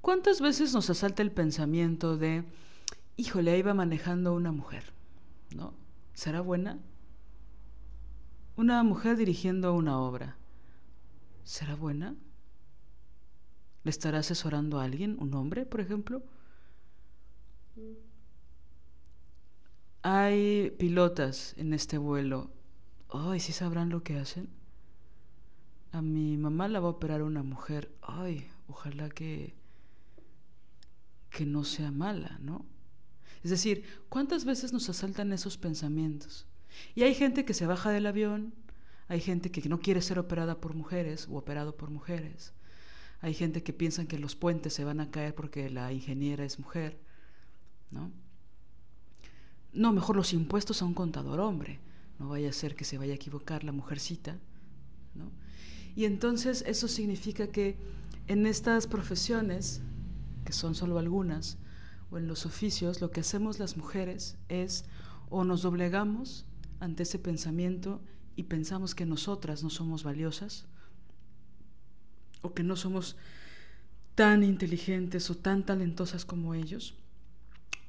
¿cuántas 0.01 0.41
veces 0.41 0.73
nos 0.75 0.89
asalta 0.91 1.23
el 1.23 1.33
pensamiento 1.33 2.17
de, 2.17 2.45
híjole, 3.17 3.53
ahí 3.53 3.63
va 3.63 3.75
manejando 3.75 4.35
una 4.35 4.53
mujer, 4.53 4.93
¿no? 5.55 5.75
¿Será 6.15 6.41
buena? 6.41 6.79
Una 8.57 8.83
mujer 8.83 9.17
dirigiendo 9.17 9.75
una 9.75 9.99
obra, 10.01 10.37
¿será 11.45 11.75
buena? 11.75 12.15
¿Le 13.85 13.91
estará 13.91 14.19
asesorando 14.19 14.81
a 14.81 14.85
alguien, 14.85 15.17
un 15.21 15.35
hombre, 15.35 15.67
por 15.67 15.81
ejemplo? 15.81 16.23
Hay 20.03 20.71
pilotas 20.79 21.55
en 21.57 21.73
este 21.75 21.99
vuelo. 21.99 22.51
Ay, 23.11 23.41
¿sí 23.41 23.53
sabrán 23.53 23.91
lo 23.91 24.03
que 24.03 24.19
hacen? 24.19 24.49
A 25.97 26.03
mi 26.03 26.37
mamá 26.37 26.69
la 26.69 26.79
va 26.79 26.89
a 26.89 26.91
operar 26.91 27.23
una 27.23 27.43
mujer. 27.43 27.91
Ay, 28.03 28.47
ojalá 28.69 29.09
que 29.09 29.55
que 31.31 31.47
no 31.47 31.65
sea 31.65 31.91
mala, 31.91 32.39
¿no? 32.43 32.67
Es 33.43 33.51
decir, 33.51 33.83
¿cuántas 34.11 34.45
veces 34.45 34.75
nos 34.75 34.91
asaltan 34.91 35.33
esos 35.33 35.57
pensamientos? 35.57 36.47
Y 36.95 37.05
hay 37.05 37.15
gente 37.15 37.47
que 37.47 37.55
se 37.55 37.65
baja 37.65 37.91
del 37.91 38.05
avión, 38.05 38.53
hay 39.09 39.21
gente 39.23 39.51
que 39.51 39.67
no 39.71 39.81
quiere 39.81 40.03
ser 40.03 40.19
operada 40.19 40.61
por 40.61 40.75
mujeres 40.75 41.29
o 41.31 41.37
operado 41.39 41.79
por 41.79 41.89
mujeres. 41.89 42.53
Hay 43.23 43.33
gente 43.33 43.63
que 43.63 43.73
piensa 43.73 44.05
que 44.05 44.19
los 44.19 44.37
puentes 44.37 44.75
se 44.75 44.85
van 44.85 45.01
a 45.01 45.11
caer 45.11 45.35
porque 45.35 45.71
la 45.71 45.95
ingeniera 45.95 46.45
es 46.45 46.59
mujer, 46.59 46.99
¿no? 47.91 48.11
No, 49.73 49.93
mejor 49.95 50.17
los 50.17 50.35
impuestos 50.35 50.83
a 50.83 50.85
un 50.85 50.95
contador 50.95 51.41
hombre. 51.41 51.81
No 52.19 52.29
vaya 52.29 52.51
a 52.51 52.53
ser 52.53 52.75
que 52.77 52.85
se 52.85 52.99
vaya 52.99 53.13
a 53.13 53.17
equivocar 53.17 53.65
la 53.65 53.73
mujercita. 53.73 54.39
¿no? 55.15 55.31
Y 55.97 56.05
entonces 56.05 56.63
eso 56.67 56.87
significa 56.89 57.49
que 57.49 57.77
en 58.29 58.47
estas 58.47 58.87
profesiones, 58.87 59.81
que 60.45 60.53
son 60.53 60.75
solo 60.75 60.99
algunas, 60.99 61.59
o 62.11 62.19
en 62.19 62.29
los 62.29 62.45
oficios, 62.45 63.01
lo 63.01 63.11
que 63.11 63.21
hacemos 63.21 63.59
las 63.59 63.77
mujeres 63.77 64.37
es 64.49 64.85
o 65.31 65.43
nos 65.43 65.63
doblegamos 65.63 66.45
ante 66.79 67.03
ese 67.03 67.19
pensamiento 67.19 68.03
y 68.37 68.45
pensamos 68.45 68.95
que 68.95 69.07
nosotras 69.07 69.65
no 69.65 69.71
somos 69.71 70.05
valiosas, 70.05 70.67
o 72.43 72.53
que 72.53 72.63
no 72.63 72.77
somos 72.77 73.17
tan 74.15 74.45
inteligentes 74.45 75.31
o 75.31 75.37
tan 75.37 75.65
talentosas 75.65 76.27
como 76.27 76.55
ellos, 76.55 76.95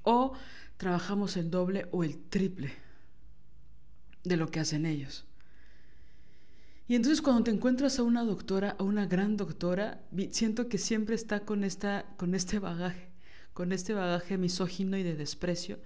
o 0.04 0.32
trabajamos 0.78 1.36
el 1.36 1.52
doble 1.52 1.90
o 1.92 2.06
el 2.06 2.18
triple 2.18 2.74
de 4.24 4.38
lo 4.38 4.48
que 4.48 4.62
hacen 4.62 4.86
ellos. 4.86 5.27
Y 6.88 6.96
entonces 6.96 7.22
cuando 7.22 7.44
te 7.44 7.52
encuentras 7.52 8.00
a 8.00 8.04
una 8.04 8.24
doctora, 8.24 8.76
a 8.80 8.84
una 8.84 9.06
gran 9.06 9.36
doctora, 9.36 10.02
siento 10.32 10.70
que 10.70 10.78
siempre 10.78 11.16
está 11.16 11.42
con, 11.42 11.64
esta, 11.64 12.06
con 12.16 12.34
este 12.34 12.60
bagaje, 12.60 13.10
con 13.54 13.74
este 13.74 13.94
bagaje 13.94 14.38
misógino 14.38 14.98
y 14.98 15.04
de 15.04 15.16
desprecio, 15.16 15.80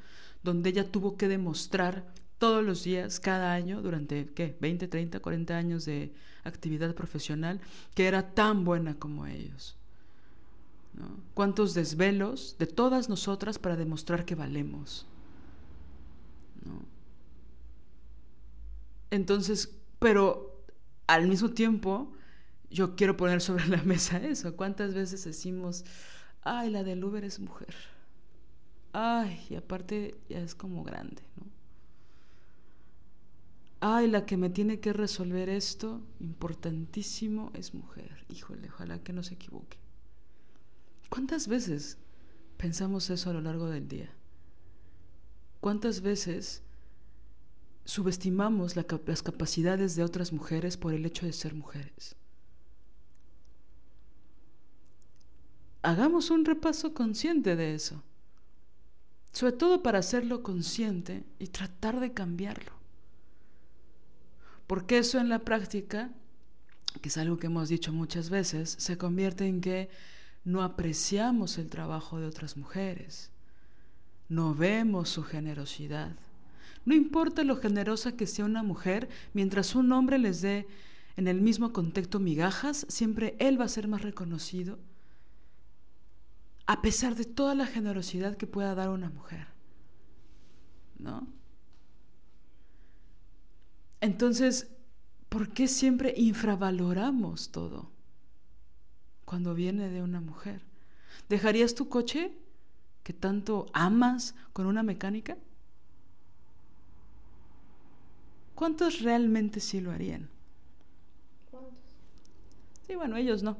donde 0.43 0.69
ella 0.69 0.91
tuvo 0.91 1.17
que 1.17 1.27
demostrar 1.27 2.05
todos 2.37 2.63
los 2.63 2.83
días, 2.83 3.19
cada 3.19 3.53
año, 3.53 3.81
durante, 3.81 4.27
¿qué? 4.33 4.57
20, 4.59 4.87
30, 4.87 5.19
40 5.19 5.57
años 5.57 5.85
de 5.85 6.13
actividad 6.43 6.93
profesional, 6.95 7.61
que 7.93 8.07
era 8.07 8.33
tan 8.33 8.63
buena 8.63 8.95
como 8.95 9.27
ellos. 9.27 9.77
¿Cuántos 11.33 11.73
desvelos 11.73 12.55
de 12.59 12.67
todas 12.67 13.09
nosotras 13.09 13.57
para 13.57 13.75
demostrar 13.75 14.25
que 14.25 14.35
valemos? 14.35 15.05
Entonces, 19.09 19.69
pero 19.99 20.50
al 21.13 21.27
mismo 21.27 21.49
tiempo, 21.49 22.13
yo 22.69 22.95
quiero 22.95 23.17
poner 23.17 23.41
sobre 23.41 23.67
la 23.67 23.83
mesa 23.83 24.17
eso. 24.17 24.55
¿Cuántas 24.55 24.93
veces 24.93 25.23
decimos, 25.25 25.83
ay, 26.41 26.69
la 26.69 26.83
del 26.83 27.03
Uber 27.03 27.23
es 27.25 27.39
mujer? 27.39 27.75
Ay, 28.93 29.45
y 29.49 29.55
aparte 29.55 30.15
ya 30.29 30.39
es 30.39 30.55
como 30.55 30.83
grande, 30.83 31.21
¿no? 31.35 31.51
Ay, 33.83 34.07
la 34.07 34.25
que 34.25 34.37
me 34.37 34.49
tiene 34.49 34.79
que 34.79 34.93
resolver 34.93 35.49
esto, 35.49 36.01
importantísimo, 36.19 37.51
es 37.55 37.73
mujer. 37.73 38.25
Híjole, 38.29 38.69
ojalá 38.69 38.99
que 38.99 39.11
no 39.11 39.23
se 39.23 39.33
equivoque. 39.33 39.79
¿Cuántas 41.09 41.47
veces 41.47 41.97
pensamos 42.57 43.09
eso 43.09 43.31
a 43.31 43.33
lo 43.33 43.41
largo 43.41 43.67
del 43.69 43.87
día? 43.87 44.11
¿Cuántas 45.59 46.01
veces 46.01 46.61
subestimamos 47.91 48.77
las 48.77 49.21
capacidades 49.21 49.97
de 49.97 50.03
otras 50.05 50.31
mujeres 50.31 50.77
por 50.77 50.93
el 50.93 51.05
hecho 51.05 51.25
de 51.25 51.33
ser 51.33 51.53
mujeres? 51.53 52.15
Hagamos 55.81 56.31
un 56.31 56.45
repaso 56.45 56.93
consciente 56.93 57.57
de 57.57 57.75
eso, 57.75 58.01
sobre 59.33 59.51
todo 59.51 59.83
para 59.83 59.99
hacerlo 59.99 60.41
consciente 60.41 61.25
y 61.37 61.47
tratar 61.47 61.99
de 61.99 62.13
cambiarlo. 62.13 62.71
Porque 64.67 64.99
eso 64.99 65.19
en 65.19 65.27
la 65.27 65.39
práctica, 65.39 66.11
que 67.01 67.09
es 67.09 67.17
algo 67.17 67.39
que 67.39 67.47
hemos 67.47 67.67
dicho 67.67 67.91
muchas 67.91 68.29
veces, 68.29 68.73
se 68.79 68.97
convierte 68.97 69.47
en 69.47 69.59
que 69.59 69.89
no 70.45 70.63
apreciamos 70.63 71.57
el 71.57 71.69
trabajo 71.69 72.21
de 72.21 72.27
otras 72.27 72.55
mujeres, 72.55 73.31
no 74.29 74.55
vemos 74.55 75.09
su 75.09 75.23
generosidad. 75.23 76.15
No 76.85 76.95
importa 76.95 77.43
lo 77.43 77.57
generosa 77.57 78.15
que 78.15 78.27
sea 78.27 78.45
una 78.45 78.63
mujer, 78.63 79.09
mientras 79.33 79.75
un 79.75 79.91
hombre 79.91 80.17
les 80.17 80.41
dé 80.41 80.67
en 81.17 81.27
el 81.27 81.41
mismo 81.41 81.73
contexto 81.73 82.19
migajas, 82.19 82.85
siempre 82.89 83.35
él 83.39 83.59
va 83.59 83.65
a 83.65 83.69
ser 83.69 83.87
más 83.87 84.01
reconocido, 84.01 84.79
a 86.65 86.81
pesar 86.81 87.15
de 87.15 87.25
toda 87.25 87.53
la 87.55 87.65
generosidad 87.65 88.37
que 88.37 88.47
pueda 88.47 88.75
dar 88.75 88.89
una 88.89 89.09
mujer. 89.09 89.47
¿No? 90.97 91.27
Entonces, 93.99 94.69
¿por 95.29 95.49
qué 95.49 95.67
siempre 95.67 96.13
infravaloramos 96.15 97.51
todo? 97.51 97.91
cuando 99.31 99.55
viene 99.55 99.87
de 99.87 100.01
una 100.01 100.19
mujer. 100.19 100.61
¿Dejarías 101.29 101.73
tu 101.73 101.87
coche 101.87 102.37
que 103.01 103.13
tanto 103.13 103.65
amas 103.71 104.35
con 104.51 104.65
una 104.65 104.83
mecánica? 104.83 105.37
¿Cuántos 108.61 109.01
realmente 109.01 109.59
sí 109.59 109.81
lo 109.81 109.89
harían? 109.89 110.29
¿Cuántos? 111.49 111.73
Sí, 112.85 112.93
bueno, 112.93 113.15
ellos 113.17 113.41
no. 113.41 113.57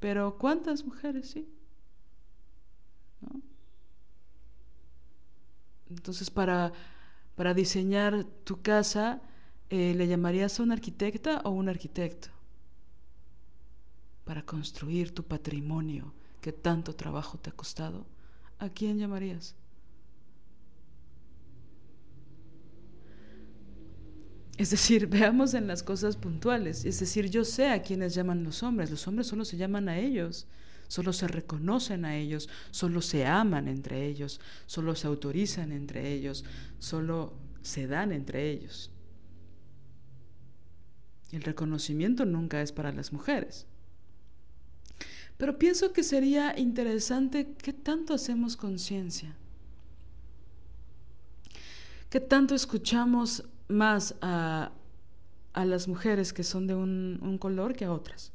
Pero 0.00 0.36
¿cuántas 0.36 0.84
mujeres 0.84 1.30
sí? 1.30 1.48
Entonces, 5.88 6.28
para, 6.28 6.74
para 7.36 7.54
diseñar 7.54 8.24
tu 8.44 8.60
casa, 8.60 9.22
eh, 9.70 9.94
¿le 9.94 10.08
llamarías 10.08 10.60
a 10.60 10.62
una 10.62 10.74
arquitecta 10.74 11.40
o 11.46 11.48
un 11.48 11.70
arquitecto? 11.70 12.28
para 14.26 14.44
construir 14.44 15.14
tu 15.14 15.22
patrimonio 15.22 16.12
que 16.42 16.52
tanto 16.52 16.94
trabajo 16.94 17.38
te 17.38 17.48
ha 17.48 17.52
costado, 17.54 18.04
¿a 18.58 18.68
quién 18.68 18.98
llamarías? 18.98 19.54
Es 24.56 24.70
decir, 24.70 25.06
veamos 25.08 25.54
en 25.54 25.66
las 25.66 25.82
cosas 25.82 26.16
puntuales. 26.16 26.84
Es 26.84 27.00
decir, 27.00 27.30
yo 27.30 27.44
sé 27.44 27.68
a 27.68 27.82
quiénes 27.82 28.14
llaman 28.14 28.44
los 28.44 28.62
hombres. 28.62 28.90
Los 28.90 29.06
hombres 29.06 29.26
solo 29.26 29.44
se 29.44 29.56
llaman 29.56 29.88
a 29.88 29.98
ellos, 29.98 30.46
solo 30.88 31.12
se 31.12 31.28
reconocen 31.28 32.04
a 32.04 32.16
ellos, 32.16 32.48
solo 32.70 33.00
se 33.00 33.26
aman 33.26 33.68
entre 33.68 34.06
ellos, 34.06 34.40
solo 34.66 34.94
se 34.94 35.06
autorizan 35.06 35.72
entre 35.72 36.12
ellos, 36.12 36.44
solo 36.78 37.34
se 37.62 37.86
dan 37.86 38.12
entre 38.12 38.50
ellos. 38.50 38.90
El 41.32 41.42
reconocimiento 41.42 42.24
nunca 42.24 42.62
es 42.62 42.70
para 42.70 42.92
las 42.92 43.12
mujeres. 43.12 43.66
Pero 45.36 45.58
pienso 45.58 45.92
que 45.92 46.04
sería 46.04 46.56
interesante 46.56 47.54
qué 47.60 47.72
tanto 47.72 48.14
hacemos 48.14 48.56
conciencia. 48.56 49.34
¿Qué 52.08 52.20
tanto 52.20 52.54
escuchamos 52.54 53.42
más 53.74 54.16
a, 54.22 54.72
a 55.52 55.64
las 55.64 55.88
mujeres 55.88 56.32
que 56.32 56.44
son 56.44 56.66
de 56.66 56.74
un, 56.74 57.18
un 57.22 57.38
color 57.38 57.74
que 57.74 57.84
a 57.84 57.92
otras? 57.92 58.32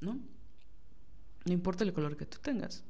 ¿No? 0.00 0.18
No 1.44 1.52
importa 1.52 1.84
el 1.84 1.92
color 1.92 2.16
que 2.16 2.26
tú 2.26 2.38
tengas. 2.40 2.84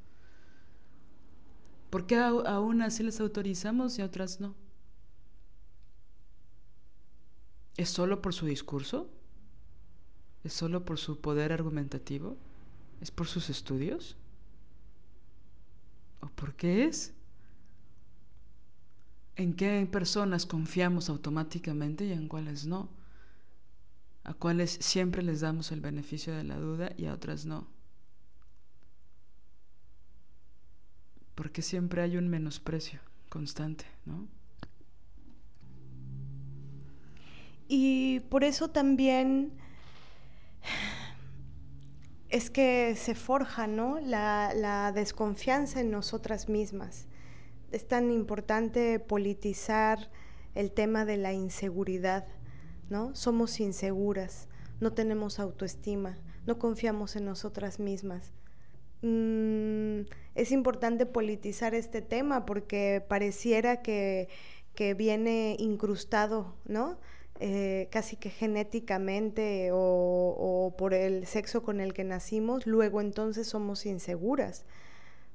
¿Por 1.90 2.06
qué 2.06 2.16
a, 2.16 2.60
unas 2.60 2.94
sí 2.94 3.02
les 3.02 3.20
autorizamos 3.20 3.98
y 3.98 4.02
a 4.02 4.06
otras 4.06 4.40
no? 4.40 4.54
¿Es 7.76 7.88
solo 7.88 8.20
por 8.20 8.34
su 8.34 8.46
discurso? 8.46 9.08
¿Es 10.44 10.52
solo 10.52 10.84
por 10.84 10.98
su 10.98 11.20
poder 11.20 11.52
argumentativo? 11.52 12.36
¿Es 13.00 13.10
por 13.10 13.26
sus 13.26 13.48
estudios? 13.48 14.16
¿O 16.20 16.26
por 16.28 16.54
qué 16.54 16.84
es? 16.84 17.14
¿En 19.38 19.54
qué 19.54 19.88
personas 19.90 20.44
confiamos 20.44 21.08
automáticamente 21.08 22.04
y 22.04 22.12
en 22.12 22.28
cuáles 22.28 22.66
no? 22.66 22.90
A 24.24 24.34
cuáles 24.34 24.72
siempre 24.72 25.22
les 25.22 25.40
damos 25.40 25.72
el 25.72 25.80
beneficio 25.80 26.36
de 26.36 26.44
la 26.44 26.58
duda 26.58 26.92
y 26.98 27.06
a 27.06 27.14
otras 27.14 27.46
no. 27.46 27.66
porque 31.38 31.62
siempre 31.62 32.02
hay 32.02 32.16
un 32.16 32.28
menosprecio 32.28 32.98
constante, 33.28 33.84
¿no? 34.04 34.26
Y 37.68 38.18
por 38.28 38.42
eso 38.42 38.70
también 38.70 39.52
es 42.28 42.50
que 42.50 42.96
se 42.96 43.14
forja, 43.14 43.68
¿no? 43.68 44.00
La, 44.00 44.52
la 44.52 44.90
desconfianza 44.90 45.78
en 45.78 45.92
nosotras 45.92 46.48
mismas. 46.48 47.07
Es 47.70 47.86
tan 47.86 48.10
importante 48.10 48.98
politizar 48.98 50.10
el 50.54 50.72
tema 50.72 51.04
de 51.04 51.16
la 51.18 51.32
inseguridad, 51.32 52.26
¿no? 52.88 53.14
Somos 53.14 53.60
inseguras, 53.60 54.48
no 54.80 54.92
tenemos 54.92 55.38
autoestima, 55.38 56.18
no 56.46 56.58
confiamos 56.58 57.16
en 57.16 57.26
nosotras 57.26 57.78
mismas. 57.78 58.32
Mm, 59.02 60.00
es 60.34 60.50
importante 60.50 61.06
politizar 61.06 61.74
este 61.74 62.02
tema 62.02 62.44
porque 62.46 63.04
pareciera 63.06 63.82
que, 63.82 64.28
viene 64.96 65.56
incrustado, 65.58 66.54
¿no? 66.64 67.00
Eh, 67.40 67.88
casi 67.90 68.14
que 68.14 68.30
genéticamente 68.30 69.70
o, 69.72 70.72
por 70.78 70.94
el 70.94 71.26
sexo 71.26 71.64
con 71.64 71.80
el 71.80 71.94
que 71.94 72.04
nacimos, 72.04 72.64
luego 72.64 73.00
entonces 73.00 73.48
somos 73.48 73.86
inseguras, 73.86 74.64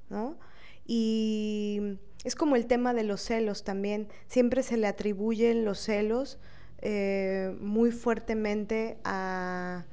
¿no? 0.10 0.38
Y 0.86 2.00
es 2.24 2.36
como 2.36 2.56
el 2.56 2.68
tema 2.68 2.94
de 2.94 3.04
los 3.04 3.22
celos 3.22 3.64
también, 3.64 4.08
siempre 4.28 4.64
se 4.64 4.78
le 4.78 4.88
atribuyen 4.88 5.66
los 5.66 5.80
celos 5.80 6.40
eh, 6.82 7.56
muy 7.60 7.92
fuertemente 7.92 8.98
a, 9.04 9.86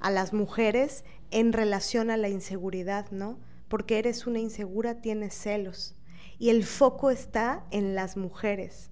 a 0.00 0.10
las 0.10 0.32
mujeres 0.32 1.04
en 1.30 1.52
relación 1.52 2.10
a 2.10 2.16
la 2.16 2.28
inseguridad, 2.28 3.10
¿no? 3.10 3.38
Porque 3.68 3.98
eres 3.98 4.26
una 4.26 4.38
insegura, 4.38 5.00
tienes 5.00 5.34
celos. 5.34 5.94
Y 6.38 6.50
el 6.50 6.64
foco 6.64 7.10
está 7.10 7.64
en 7.70 7.94
las 7.94 8.16
mujeres, 8.16 8.90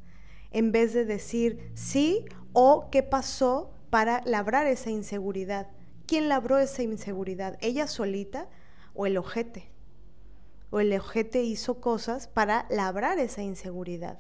en 0.51 0.73
vez 0.73 0.95
de 0.95 1.05
decir 1.05 1.71
sí 1.75 2.25
o 2.53 2.89
qué 2.91 3.03
pasó 3.03 3.73
para 3.91 4.23
labrar 4.25 4.67
esa 4.67 4.91
inseguridad. 4.91 5.69
¿Quién 6.07 6.29
labró 6.29 6.59
esa 6.59 6.83
inseguridad? 6.83 7.59
¿Ella 7.61 7.87
solita 7.87 8.49
o 8.95 9.07
el 9.07 9.17
ojete? 9.17 9.72
O 10.73 10.81
el 10.81 10.93
ojete 10.93 11.45
hizo 11.45 11.81
cosas 11.81 12.27
para 12.27 12.67
labrar 12.69 13.21
esa 13.21 13.43
inseguridad. 13.43 14.19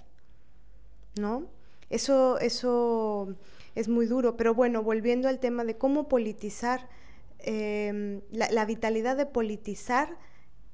¿No? 1.18 1.46
Eso, 1.90 2.38
eso 2.38 3.34
es 3.74 3.88
muy 3.88 4.06
duro. 4.06 4.36
Pero 4.36 4.54
bueno, 4.54 4.84
volviendo 4.84 5.28
al 5.28 5.40
tema 5.40 5.64
de 5.64 5.76
cómo 5.76 6.08
politizar 6.08 6.88
Em, 7.44 8.20
la, 8.30 8.64
vitalidad 8.64 9.16
de 9.16 9.26
politizar 9.26 10.16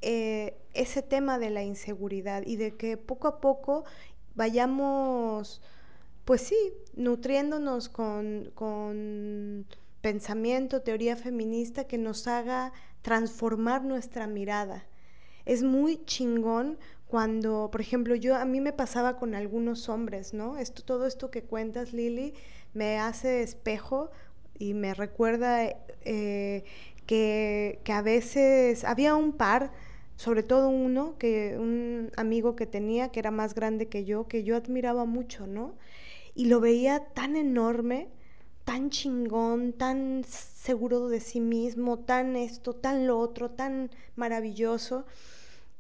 eh, 0.02 0.58
ese 0.74 1.00
tema 1.00 1.38
de 1.38 1.48
la 1.48 1.62
inseguridad 1.62 2.42
y 2.44 2.56
de 2.56 2.76
que 2.76 2.98
poco 2.98 3.26
a 3.26 3.40
poco 3.40 3.84
vayamos, 4.34 5.62
pues 6.26 6.42
sí, 6.42 6.56
nutriéndonos 6.94 7.88
con, 7.88 8.50
con 8.54 9.64
pensamiento, 10.02 10.82
teoría 10.82 11.16
feminista 11.16 11.84
que 11.84 11.96
nos 11.96 12.26
haga 12.28 12.74
transformar 13.00 13.82
nuestra 13.82 14.26
mirada. 14.26 14.84
Es 15.48 15.62
muy 15.62 16.04
chingón 16.04 16.76
cuando, 17.06 17.70
por 17.72 17.80
ejemplo, 17.80 18.14
yo 18.14 18.36
a 18.36 18.44
mí 18.44 18.60
me 18.60 18.74
pasaba 18.74 19.16
con 19.16 19.34
algunos 19.34 19.88
hombres, 19.88 20.34
¿no? 20.34 20.58
Esto, 20.58 20.82
todo 20.82 21.06
esto 21.06 21.30
que 21.30 21.42
cuentas, 21.42 21.94
Lili, 21.94 22.34
me 22.74 22.98
hace 22.98 23.40
espejo 23.40 24.10
y 24.58 24.74
me 24.74 24.92
recuerda 24.92 25.64
eh, 26.02 26.64
que, 27.06 27.80
a 27.88 28.02
veces 28.02 28.84
había 28.84 29.14
un 29.14 29.32
par, 29.32 29.72
sobre 30.16 30.42
todo 30.42 30.68
uno, 30.68 31.16
que 31.16 31.56
un 31.58 32.12
amigo 32.18 32.54
que 32.54 32.66
tenía, 32.66 33.08
que 33.08 33.20
era 33.20 33.30
más 33.30 33.54
grande 33.54 33.88
que 33.88 34.04
yo, 34.04 34.28
que 34.28 34.44
yo 34.44 34.54
admiraba 34.54 35.06
mucho, 35.06 35.46
¿no? 35.46 35.76
Y 36.34 36.44
lo 36.44 36.60
veía 36.60 37.06
tan 37.14 37.36
enorme, 37.36 38.08
tan 38.66 38.90
chingón, 38.90 39.72
tan 39.72 40.24
seguro 40.24 41.08
de 41.08 41.20
sí 41.20 41.40
mismo, 41.40 42.00
tan 42.00 42.36
esto, 42.36 42.74
tan 42.74 43.06
lo 43.06 43.18
otro, 43.18 43.50
tan 43.50 43.90
maravilloso. 44.14 45.06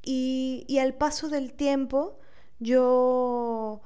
Y, 0.02 0.78
al 0.80 0.94
paso 0.94 1.28
del 1.28 1.52
tiempo, 1.52 2.18
yo 2.58 3.82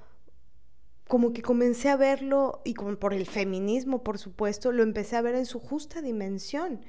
como 1.08 1.32
que 1.32 1.42
comencé 1.42 1.90
a 1.90 1.96
verlo, 1.96 2.62
y 2.64 2.74
como 2.74 2.96
por 2.96 3.12
el 3.12 3.26
feminismo, 3.26 4.02
por 4.02 4.18
supuesto, 4.18 4.72
lo 4.72 4.82
empecé 4.82 5.16
a 5.16 5.22
ver 5.22 5.34
en 5.34 5.46
su 5.46 5.58
justa 5.58 6.00
dimensión. 6.00 6.84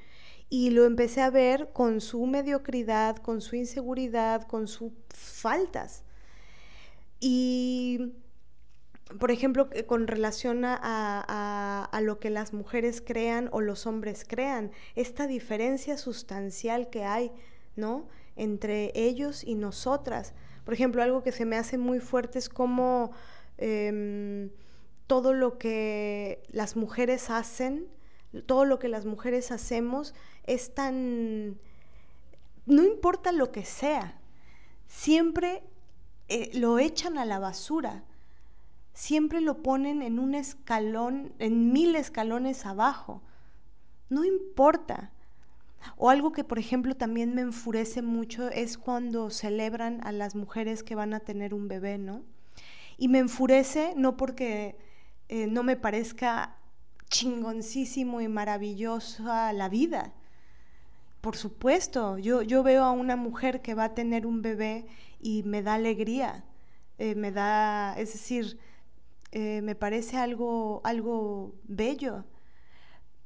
Y 0.48 0.70
lo 0.70 0.84
empecé 0.84 1.20
a 1.20 1.30
ver 1.30 1.70
con 1.72 2.00
su 2.00 2.24
mediocridad, 2.26 3.16
con 3.16 3.40
su 3.40 3.56
inseguridad, 3.56 4.46
con 4.46 4.68
sus 4.68 4.92
faltas. 5.10 6.04
Y, 7.20 8.12
por 9.18 9.30
ejemplo, 9.30 9.68
con 9.86 10.06
relación 10.06 10.64
a, 10.64 12.00
lo 12.02 12.18
que 12.18 12.30
las 12.30 12.52
mujeres 12.52 13.00
crean 13.00 13.48
o 13.52 13.60
los 13.60 13.86
hombres 13.86 14.24
crean, 14.26 14.72
esta 14.94 15.26
diferencia 15.26 15.96
sustancial 15.96 16.90
que 16.90 17.04
hay, 17.04 17.32
¿no? 17.76 18.08
Entre 18.36 18.92
ellos 18.94 19.44
y 19.44 19.54
nosotras. 19.54 20.34
Por 20.64 20.74
ejemplo, 20.74 21.02
algo 21.02 21.22
que 21.22 21.32
se 21.32 21.44
me 21.44 21.56
hace 21.56 21.78
muy 21.78 22.00
fuerte 22.00 22.38
es 22.38 22.48
como 22.48 23.12
Em, 23.58 24.50
todo 25.06 25.32
lo 25.32 25.58
que 25.58 26.42
las 26.50 26.76
mujeres 26.76 27.30
hacen, 27.30 27.88
todo 28.46 28.64
lo 28.64 28.78
que 28.78 28.88
las 28.88 29.04
mujeres 29.04 29.50
hacemos 29.50 30.14
es 30.44 30.74
tan... 30.74 31.60
No 32.66 32.82
importa 32.82 33.30
lo 33.30 33.52
que 33.52 33.64
sea, 33.64 34.18
siempre 34.86 35.62
eh, 36.28 36.50
lo 36.54 36.78
echan 36.78 37.18
a 37.18 37.26
la 37.26 37.38
basura, 37.38 38.04
siempre 38.94 39.42
lo 39.42 39.62
ponen 39.62 40.00
en 40.00 40.18
un 40.18 40.34
escalón, 40.34 41.34
en 41.38 41.72
mil 41.72 41.94
escalones 41.94 42.64
abajo. 42.64 43.22
No 44.08 44.24
importa. 44.24 45.12
O 45.96 46.10
algo 46.10 46.32
que, 46.32 46.44
por 46.44 46.58
ejemplo, 46.58 46.96
también 46.96 47.34
me 47.34 47.42
enfurece 47.42 48.02
mucho 48.02 48.48
es 48.48 48.78
cuando 48.78 49.30
celebran 49.30 50.00
a 50.04 50.12
las 50.12 50.34
mujeres 50.34 50.82
que 50.82 50.94
van 50.94 51.14
a 51.14 51.20
tener 51.20 51.54
un 51.54 51.68
bebé, 51.68 51.98
¿no? 51.98 52.22
Y 52.96 53.08
me 53.08 53.18
enfurece 53.18 53.94
no 53.96 54.16
porque 54.16 54.76
eh, 55.28 55.46
no 55.46 55.62
me 55.62 55.76
parezca 55.76 56.56
chingoncísimo 57.08 58.20
y 58.20 58.28
maravillosa 58.28 59.52
la 59.52 59.68
vida. 59.68 60.12
Por 61.20 61.36
supuesto, 61.36 62.18
yo, 62.18 62.42
yo 62.42 62.62
veo 62.62 62.84
a 62.84 62.90
una 62.90 63.16
mujer 63.16 63.62
que 63.62 63.74
va 63.74 63.84
a 63.84 63.94
tener 63.94 64.26
un 64.26 64.42
bebé 64.42 64.86
y 65.20 65.42
me 65.44 65.62
da 65.62 65.74
alegría, 65.74 66.44
eh, 66.98 67.14
me 67.14 67.32
da, 67.32 67.94
es 67.98 68.12
decir, 68.12 68.58
eh, 69.32 69.62
me 69.62 69.74
parece 69.74 70.16
algo, 70.18 70.80
algo 70.84 71.54
bello. 71.64 72.24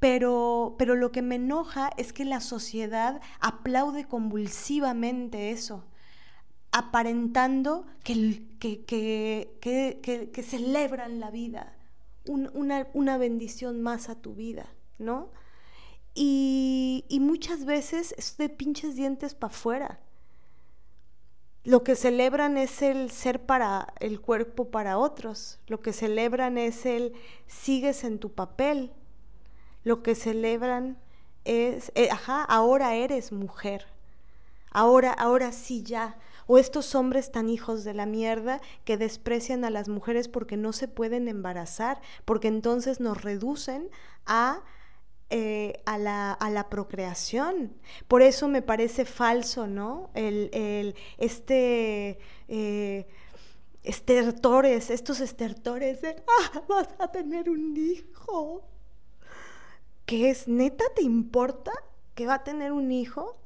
Pero, 0.00 0.76
pero 0.78 0.94
lo 0.94 1.10
que 1.10 1.22
me 1.22 1.36
enoja 1.36 1.90
es 1.96 2.12
que 2.12 2.24
la 2.24 2.40
sociedad 2.40 3.20
aplaude 3.40 4.06
convulsivamente 4.06 5.50
eso 5.50 5.84
aparentando 6.72 7.86
que, 8.04 8.44
que, 8.58 10.42
celebran 10.42 11.20
la 11.20 11.30
vida, 11.30 11.74
una, 12.26 13.18
bendición 13.18 13.82
más 13.82 14.08
a 14.08 14.16
tu 14.16 14.34
vida, 14.34 14.66
¿no? 14.98 15.30
Y, 16.14 17.04
muchas 17.20 17.64
veces 17.64 18.14
es 18.18 18.36
de 18.36 18.48
pinches 18.48 18.96
dientes 18.96 19.34
para 19.34 19.52
afuera. 19.52 20.00
Lo 21.64 21.84
que 21.84 21.96
celebran 21.96 22.56
es 22.56 22.82
el 22.82 23.10
ser 23.10 23.44
para 23.44 23.92
el 24.00 24.20
cuerpo 24.20 24.70
para 24.70 24.96
otros. 24.96 25.58
Lo 25.66 25.80
que 25.80 25.92
celebran 25.92 26.56
es 26.56 26.86
el 26.86 27.12
sigues 27.46 28.04
en 28.04 28.18
tu 28.18 28.32
papel. 28.32 28.90
Lo 29.84 30.02
que 30.02 30.14
celebran 30.14 30.98
es, 31.44 31.92
eh, 31.94 32.08
ajá, 32.10 32.42
ahora 32.44 32.94
eres 32.94 33.32
mujer. 33.32 33.86
Ahora, 34.70 35.12
ahora 35.12 35.52
sí 35.52 35.82
ya 35.82 36.18
O 36.46 36.56
estos 36.58 36.94
hombres 36.94 37.30
tan 37.30 37.50
hijos 37.50 37.84
de 37.84 37.92
la 37.92 38.06
mierda 38.06 38.60
que 38.84 38.96
desprecian 38.96 39.66
a 39.66 39.70
las 39.70 39.88
mujeres 39.88 40.28
porque 40.28 40.56
no 40.56 40.72
se 40.72 40.88
pueden 40.88 41.28
embarazar, 41.28 42.00
porque 42.24 42.48
entonces 42.48 43.00
nos 43.00 43.22
reducen 43.22 43.90
a 44.24 44.62
eh, 45.30 45.82
a, 45.84 45.98
la, 45.98 46.32
a, 46.32 46.48
la, 46.48 46.70
procreación. 46.70 47.74
Por 48.08 48.22
eso 48.22 48.48
me 48.48 48.62
parece 48.62 49.04
falso, 49.04 49.66
¿no? 49.66 50.10
El, 50.14 50.48
el 50.54 50.94
este 51.18 52.18
eh, 52.48 53.06
estertores, 53.82 54.88
estos 54.88 55.20
estertores 55.20 56.00
de, 56.00 56.16
ah, 56.26 56.62
vas 56.66 56.88
a 56.98 57.12
tener 57.12 57.50
un 57.50 57.76
hijo. 57.76 58.64
¿Qué 60.08 60.30
es? 60.30 60.48
¿Neta 60.48 60.84
te 60.96 61.02
importa 61.02 61.70
que 62.14 62.26
va 62.26 62.36
a 62.36 62.42
tener 62.42 62.72
un 62.72 62.92
hijo? 62.92 63.36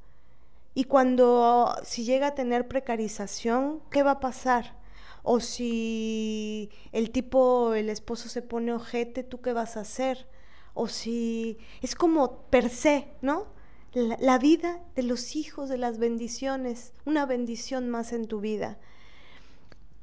Y 0.74 0.84
cuando, 0.84 1.74
si 1.82 2.04
llega 2.04 2.28
a 2.28 2.34
tener 2.36 2.68
precarización, 2.68 3.80
¿qué 3.90 4.04
va 4.04 4.12
a 4.12 4.20
pasar? 4.20 4.76
O 5.24 5.40
si 5.40 6.70
el 6.92 7.10
tipo, 7.10 7.74
el 7.74 7.90
esposo 7.90 8.28
se 8.28 8.42
pone 8.42 8.72
ojete, 8.72 9.24
¿tú 9.24 9.40
qué 9.40 9.52
vas 9.52 9.76
a 9.76 9.80
hacer? 9.80 10.28
O 10.72 10.86
si 10.86 11.58
es 11.80 11.96
como 11.96 12.42
per 12.42 12.70
se, 12.70 13.08
¿no? 13.22 13.48
La, 13.92 14.38
vida 14.38 14.78
de 14.94 15.02
los 15.02 15.34
hijos, 15.34 15.68
de 15.68 15.78
las 15.78 15.98
bendiciones, 15.98 16.92
una 17.04 17.26
bendición 17.26 17.90
más 17.90 18.12
en 18.12 18.28
tu 18.28 18.40
vida. 18.40 18.78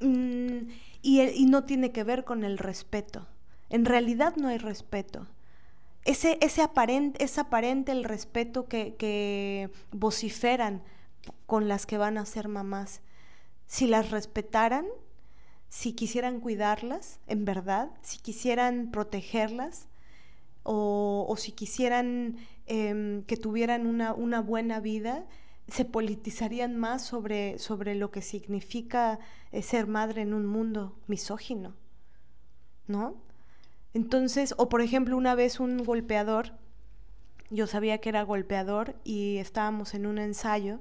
Mm, 0.01 0.71
y, 1.01 1.21
y 1.21 1.45
no 1.45 1.63
tiene 1.63 1.93
que 1.93 2.03
ver 2.03 2.25
con 2.25 2.43
el 2.43 2.57
respeto. 2.57 3.27
En 3.69 3.85
realidad 3.85 4.35
no 4.35 4.49
hay 4.49 4.57
respeto 4.57 5.25
ese, 6.05 6.37
ese 6.41 6.61
aparente, 6.61 7.23
es 7.23 7.37
aparente 7.37 7.91
el 7.91 8.03
respeto 8.03 8.67
que, 8.67 8.95
que 8.95 9.69
vociferan 9.91 10.81
con 11.45 11.67
las 11.67 11.85
que 11.85 11.97
van 11.97 12.17
a 12.17 12.25
ser 12.25 12.47
mamás. 12.47 13.01
Si 13.67 13.87
las 13.87 14.11
respetaran, 14.11 14.85
si 15.67 15.93
quisieran 15.93 16.39
cuidarlas, 16.39 17.19
en 17.27 17.45
verdad, 17.45 17.91
si 18.01 18.19
quisieran 18.19 18.91
protegerlas, 18.91 19.87
o, 20.63 21.25
o 21.27 21.37
si 21.37 21.51
quisieran 21.51 22.37
em, 22.65 23.23
que 23.23 23.37
tuvieran 23.37 23.87
una, 23.87 24.13
una, 24.13 24.41
buena 24.41 24.79
vida, 24.79 25.25
se 25.67 25.85
politizarían 25.85 26.75
más 26.75 27.03
sobre, 27.03 27.59
sobre 27.59 27.95
lo 27.95 28.11
que 28.11 28.21
significa 28.21 29.19
eh, 29.51 29.61
ser 29.61 29.87
madre 29.87 30.21
en 30.21 30.33
un 30.33 30.45
mundo 30.45 30.97
misógino, 31.07 31.75
¿no? 32.87 33.15
Entonces, 33.93 34.53
o 34.57 34.69
por 34.69 34.81
ejemplo, 34.81 35.17
una 35.17 35.35
vez 35.35 35.59
un 35.59 35.83
golpeador, 35.83 36.53
yo 37.49 37.67
sabía 37.67 37.99
que 37.99 38.09
era 38.09 38.23
golpeador 38.23 38.95
y 39.03 39.37
estábamos 39.37 39.93
en 39.93 40.05
un 40.05 40.19
ensayo 40.19 40.79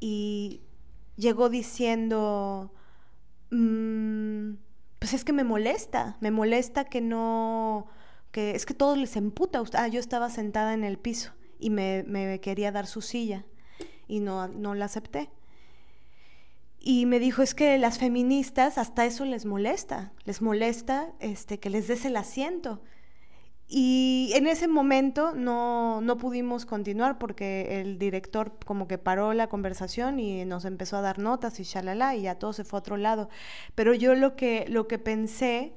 y 0.00 0.60
llegó 1.16 1.48
diciendo, 1.48 2.72
mm, 3.50 4.54
pues 4.98 5.14
es 5.14 5.24
que 5.24 5.32
me 5.32 5.44
molesta, 5.44 6.16
me 6.20 6.30
molesta 6.30 6.84
que 6.84 7.00
no, 7.00 7.86
que 8.32 8.56
es 8.56 8.66
que 8.66 8.74
todo 8.74 8.96
les 8.96 9.16
emputa. 9.16 9.62
Ah, 9.74 9.88
yo 9.88 10.00
estaba 10.00 10.30
sentada 10.30 10.74
en 10.74 10.84
el 10.84 10.98
piso 10.98 11.32
y 11.60 11.70
me, 11.70 12.04
me 12.08 12.40
quería 12.40 12.72
dar 12.72 12.86
su 12.86 13.02
silla 13.02 13.44
y 14.08 14.20
no, 14.20 14.48
no 14.48 14.74
la 14.74 14.86
acepté 14.86 15.30
y 16.84 17.06
me 17.06 17.20
dijo 17.20 17.42
es 17.42 17.54
que 17.54 17.78
las 17.78 17.98
feministas 17.98 18.76
hasta 18.76 19.06
eso 19.06 19.24
les 19.24 19.46
molesta, 19.46 20.12
les 20.24 20.42
molesta 20.42 21.12
este, 21.20 21.60
que 21.60 21.70
les 21.70 21.86
des 21.86 22.04
el 22.04 22.16
asiento. 22.16 22.82
Y 23.68 24.32
en 24.34 24.48
ese 24.48 24.66
momento 24.66 25.32
no, 25.32 26.00
no 26.00 26.18
pudimos 26.18 26.66
continuar 26.66 27.18
porque 27.20 27.80
el 27.80 28.00
director 28.00 28.58
como 28.66 28.88
que 28.88 28.98
paró 28.98 29.32
la 29.32 29.48
conversación 29.48 30.18
y 30.18 30.44
nos 30.44 30.64
empezó 30.64 30.96
a 30.96 31.02
dar 31.02 31.20
notas 31.20 31.60
y 31.60 31.62
shalala 31.62 32.16
y 32.16 32.22
ya 32.22 32.34
todo 32.40 32.52
se 32.52 32.64
fue 32.64 32.78
a 32.78 32.80
otro 32.80 32.96
lado. 32.96 33.28
Pero 33.76 33.94
yo 33.94 34.16
lo 34.16 34.34
que, 34.34 34.66
lo 34.68 34.88
que 34.88 34.98
pensé 34.98 35.74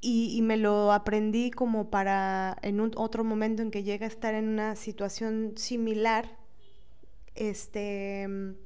y, 0.00 0.34
y 0.34 0.40
me 0.40 0.56
lo 0.56 0.92
aprendí 0.92 1.50
como 1.50 1.90
para 1.90 2.56
en 2.62 2.80
un 2.80 2.92
otro 2.96 3.22
momento 3.22 3.60
en 3.60 3.70
que 3.70 3.82
llega 3.82 4.06
a 4.06 4.08
estar 4.08 4.34
en 4.34 4.48
una 4.48 4.76
situación 4.76 5.52
similar, 5.56 6.38
este 7.34 8.56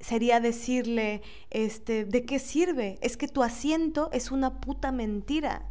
sería 0.00 0.40
decirle, 0.40 1.22
este, 1.50 2.04
¿de 2.04 2.24
qué 2.24 2.38
sirve? 2.38 2.98
Es 3.00 3.16
que 3.16 3.28
tu 3.28 3.42
asiento 3.42 4.10
es 4.12 4.30
una 4.30 4.60
puta 4.60 4.92
mentira. 4.92 5.68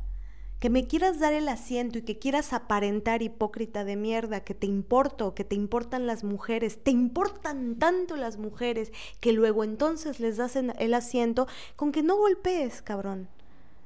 Que 0.60 0.70
me 0.70 0.88
quieras 0.88 1.20
dar 1.20 1.34
el 1.34 1.48
asiento 1.50 2.00
y 2.00 2.02
que 2.02 2.18
quieras 2.18 2.54
aparentar 2.54 3.22
hipócrita 3.22 3.84
de 3.84 3.98
mierda, 3.98 4.40
que 4.40 4.56
te 4.56 4.68
importo, 4.68 5.36
que 5.36 5.44
te 5.44 5.56
importan 5.56 6.08
las 6.08 6.24
mujeres, 6.24 6.82
te 6.82 6.92
importan 6.92 7.76
tanto 7.76 8.16
las 8.16 8.38
mujeres, 8.38 8.92
que 9.20 9.34
luego 9.34 9.64
entonces 9.64 10.20
les 10.20 10.38
das 10.38 10.56
el 10.56 10.94
asiento 10.94 11.48
con 11.76 11.92
que 11.92 12.04
no 12.04 12.16
golpees, 12.18 12.82
cabrón. 12.82 13.28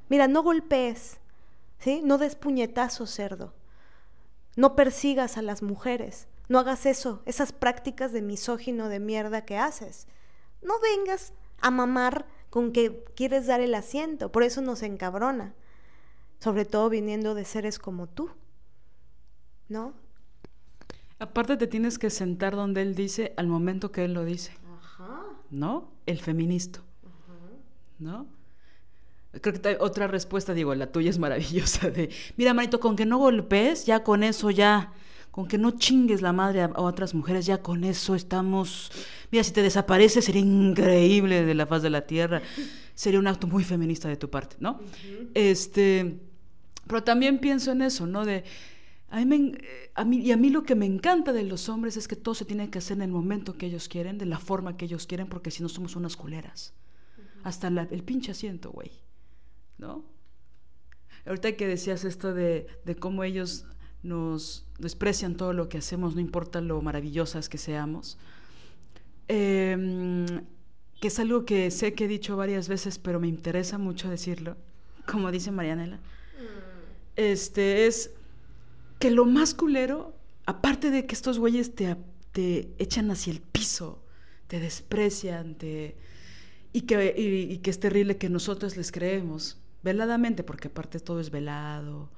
Mira, 0.10 0.28
no 0.28 0.44
golpees, 0.44 1.18
¿sí? 1.80 2.02
No 2.04 2.18
des 2.18 2.36
puñetazos, 2.36 3.14
cerdo. 3.14 3.54
No 4.56 4.76
persigas 4.76 5.38
a 5.38 5.42
las 5.42 5.62
mujeres. 5.64 6.28
No 6.50 6.60
hagas 6.60 6.86
eso, 6.86 7.22
esas 7.26 7.52
prácticas 7.52 8.12
de 8.12 8.22
misógino 8.22 8.90
de 8.90 9.00
mierda 9.00 9.46
que 9.46 9.58
haces. 9.58 10.08
No 10.62 10.74
vengas 10.80 11.34
a 11.62 11.72
mamar 11.72 12.26
con 12.50 12.72
que 12.72 13.04
quieres 13.16 13.48
dar 13.48 13.62
el 13.62 13.76
asiento, 13.76 14.32
por 14.32 14.44
eso 14.44 14.62
nos 14.62 14.82
encabrona, 14.82 15.54
sobre 16.40 16.66
todo 16.66 16.90
viniendo 16.90 17.36
de 17.36 17.46
seres 17.46 17.80
como 17.80 18.08
tú, 18.08 18.30
¿no? 19.68 19.94
Aparte 21.20 21.58
te 21.58 21.68
tienes 21.68 22.00
que 22.00 22.10
sentar 22.10 22.56
donde 22.56 22.82
él 22.82 22.96
dice 22.96 23.34
al 23.38 23.48
momento 23.48 23.92
que 23.92 24.06
él 24.06 24.14
lo 24.14 24.24
dice, 24.26 24.54
Ajá. 24.78 25.26
¿no? 25.52 25.92
El 26.06 26.20
feminista, 26.20 26.82
¿no? 28.00 28.26
Creo 29.42 29.62
que 29.62 29.78
otra 29.80 30.08
respuesta, 30.08 30.54
digo, 30.56 30.74
la 30.74 30.92
tuya 30.92 31.10
es 31.12 31.20
maravillosa, 31.20 31.90
de, 31.92 32.10
mira, 32.36 32.54
Marito, 32.54 32.80
con 32.80 32.96
que 32.96 33.06
no 33.06 33.20
golpees, 33.20 33.86
ya 33.86 34.04
con 34.04 34.24
eso 34.24 34.50
ya 34.50 34.92
con 35.40 35.48
que 35.48 35.58
no 35.58 35.72
chingues 35.72 36.22
la 36.22 36.34
madre 36.34 36.64
a, 36.64 36.72
otras 36.76 37.16
mujeres, 37.16 37.46
ya 37.46 37.60
con 37.60 37.86
eso 37.86 38.14
estamos... 38.14 38.92
Mira, 39.32 39.42
si 39.42 39.54
te 39.54 39.62
desapareces 39.62 40.26
sería 40.26 40.42
increíble 40.42 41.46
de 41.46 41.54
la 41.54 41.66
faz 41.66 41.82
de 41.82 41.90
la 41.90 42.06
tierra, 42.06 42.42
sería 42.94 43.22
un 43.22 43.28
acto 43.28 43.48
muy 43.48 43.64
feminista 43.64 44.10
de 44.10 44.18
tu 44.18 44.30
parte, 44.30 44.58
¿no? 44.60 44.82
Este, 45.34 46.20
pero 46.86 47.06
también 47.06 47.40
pienso 47.40 47.72
en 47.72 47.84
eso, 47.84 48.06
¿no? 48.06 48.26
De, 48.26 48.44
a 49.08 49.24
mí, 49.24 49.54
a 49.96 50.04
mí, 50.04 50.18
y 50.18 50.34
a 50.34 50.36
mí 50.36 50.50
lo 50.50 50.64
que 50.64 50.76
me 50.76 50.86
encanta 50.86 51.32
de 51.32 51.44
los 51.44 51.70
hombres 51.70 51.96
es 51.96 52.10
que 52.10 52.18
todo 52.18 52.36
se 52.36 52.44
tiene 52.44 52.70
que 52.70 52.80
hacer 52.80 52.98
en 52.98 53.04
el 53.04 53.12
momento 53.12 53.58
que 53.58 53.68
ellos 53.68 53.88
quieren, 53.88 54.18
de 54.18 54.26
la 54.26 54.40
forma 54.40 54.76
que 54.76 54.84
ellos 54.84 55.08
quieren, 55.08 55.30
porque 55.30 55.52
si 55.52 55.64
no 55.64 55.70
somos 55.70 55.96
unas 55.96 56.18
culeras. 56.18 56.74
Hasta 57.46 57.70
el 57.70 58.04
pinche 58.04 58.32
asiento, 58.32 58.72
güey. 58.72 58.92
¿No? 59.78 60.04
Ahorita 61.26 61.54
que 61.54 61.66
decías 61.66 62.04
esto 62.04 62.34
de, 62.34 62.68
de 62.84 62.96
cómo 62.98 63.24
ellos 63.24 63.64
nos 64.04 64.66
desprecian 64.78 65.36
todo 65.36 65.54
lo 65.54 65.70
que 65.70 65.78
hacemos, 65.78 66.16
no 66.16 66.22
importa 66.22 66.62
lo 66.62 66.82
maravillosas 66.82 67.50
que 67.50 67.58
seamos. 67.58 68.18
Em, 69.28 70.26
que 71.00 71.08
es 71.08 71.20
algo 71.20 71.46
que 71.46 71.72
sé 71.72 71.94
que 71.94 72.06
he 72.06 72.08
dicho 72.08 72.36
varias 72.36 72.68
veces, 72.68 72.98
pero 72.98 73.20
me 73.20 73.28
interesa 73.28 73.78
mucho 73.78 74.10
decirlo, 74.10 74.58
como 75.10 75.32
dice 75.32 75.52
Marianela. 75.52 75.98
Mm. 75.98 76.02
Este 77.16 77.88
es 77.88 78.12
que 79.00 79.12
lo 79.12 79.26
más 79.26 79.54
culero, 79.54 80.14
aparte 80.46 80.92
de 80.92 81.06
que 81.06 81.16
estos 81.16 81.40
güeyes 81.40 81.76
te, 81.76 81.96
te 82.32 82.74
echan 82.80 83.12
hacia 83.12 83.32
el 83.32 83.42
piso, 83.42 84.04
te 84.48 84.60
desprecian, 84.60 85.56
te, 85.56 85.96
y, 86.74 86.82
que, 86.82 87.14
y 87.18 87.58
que 87.60 87.70
es 87.70 87.80
terrible 87.80 88.18
que 88.18 88.30
nosotros 88.30 88.76
les 88.78 88.92
creemos, 88.92 89.58
veladamente, 89.84 90.44
porque 90.44 90.68
aparte 90.70 91.00
todo 91.00 91.20
es 91.20 91.32
velado, 91.32 92.10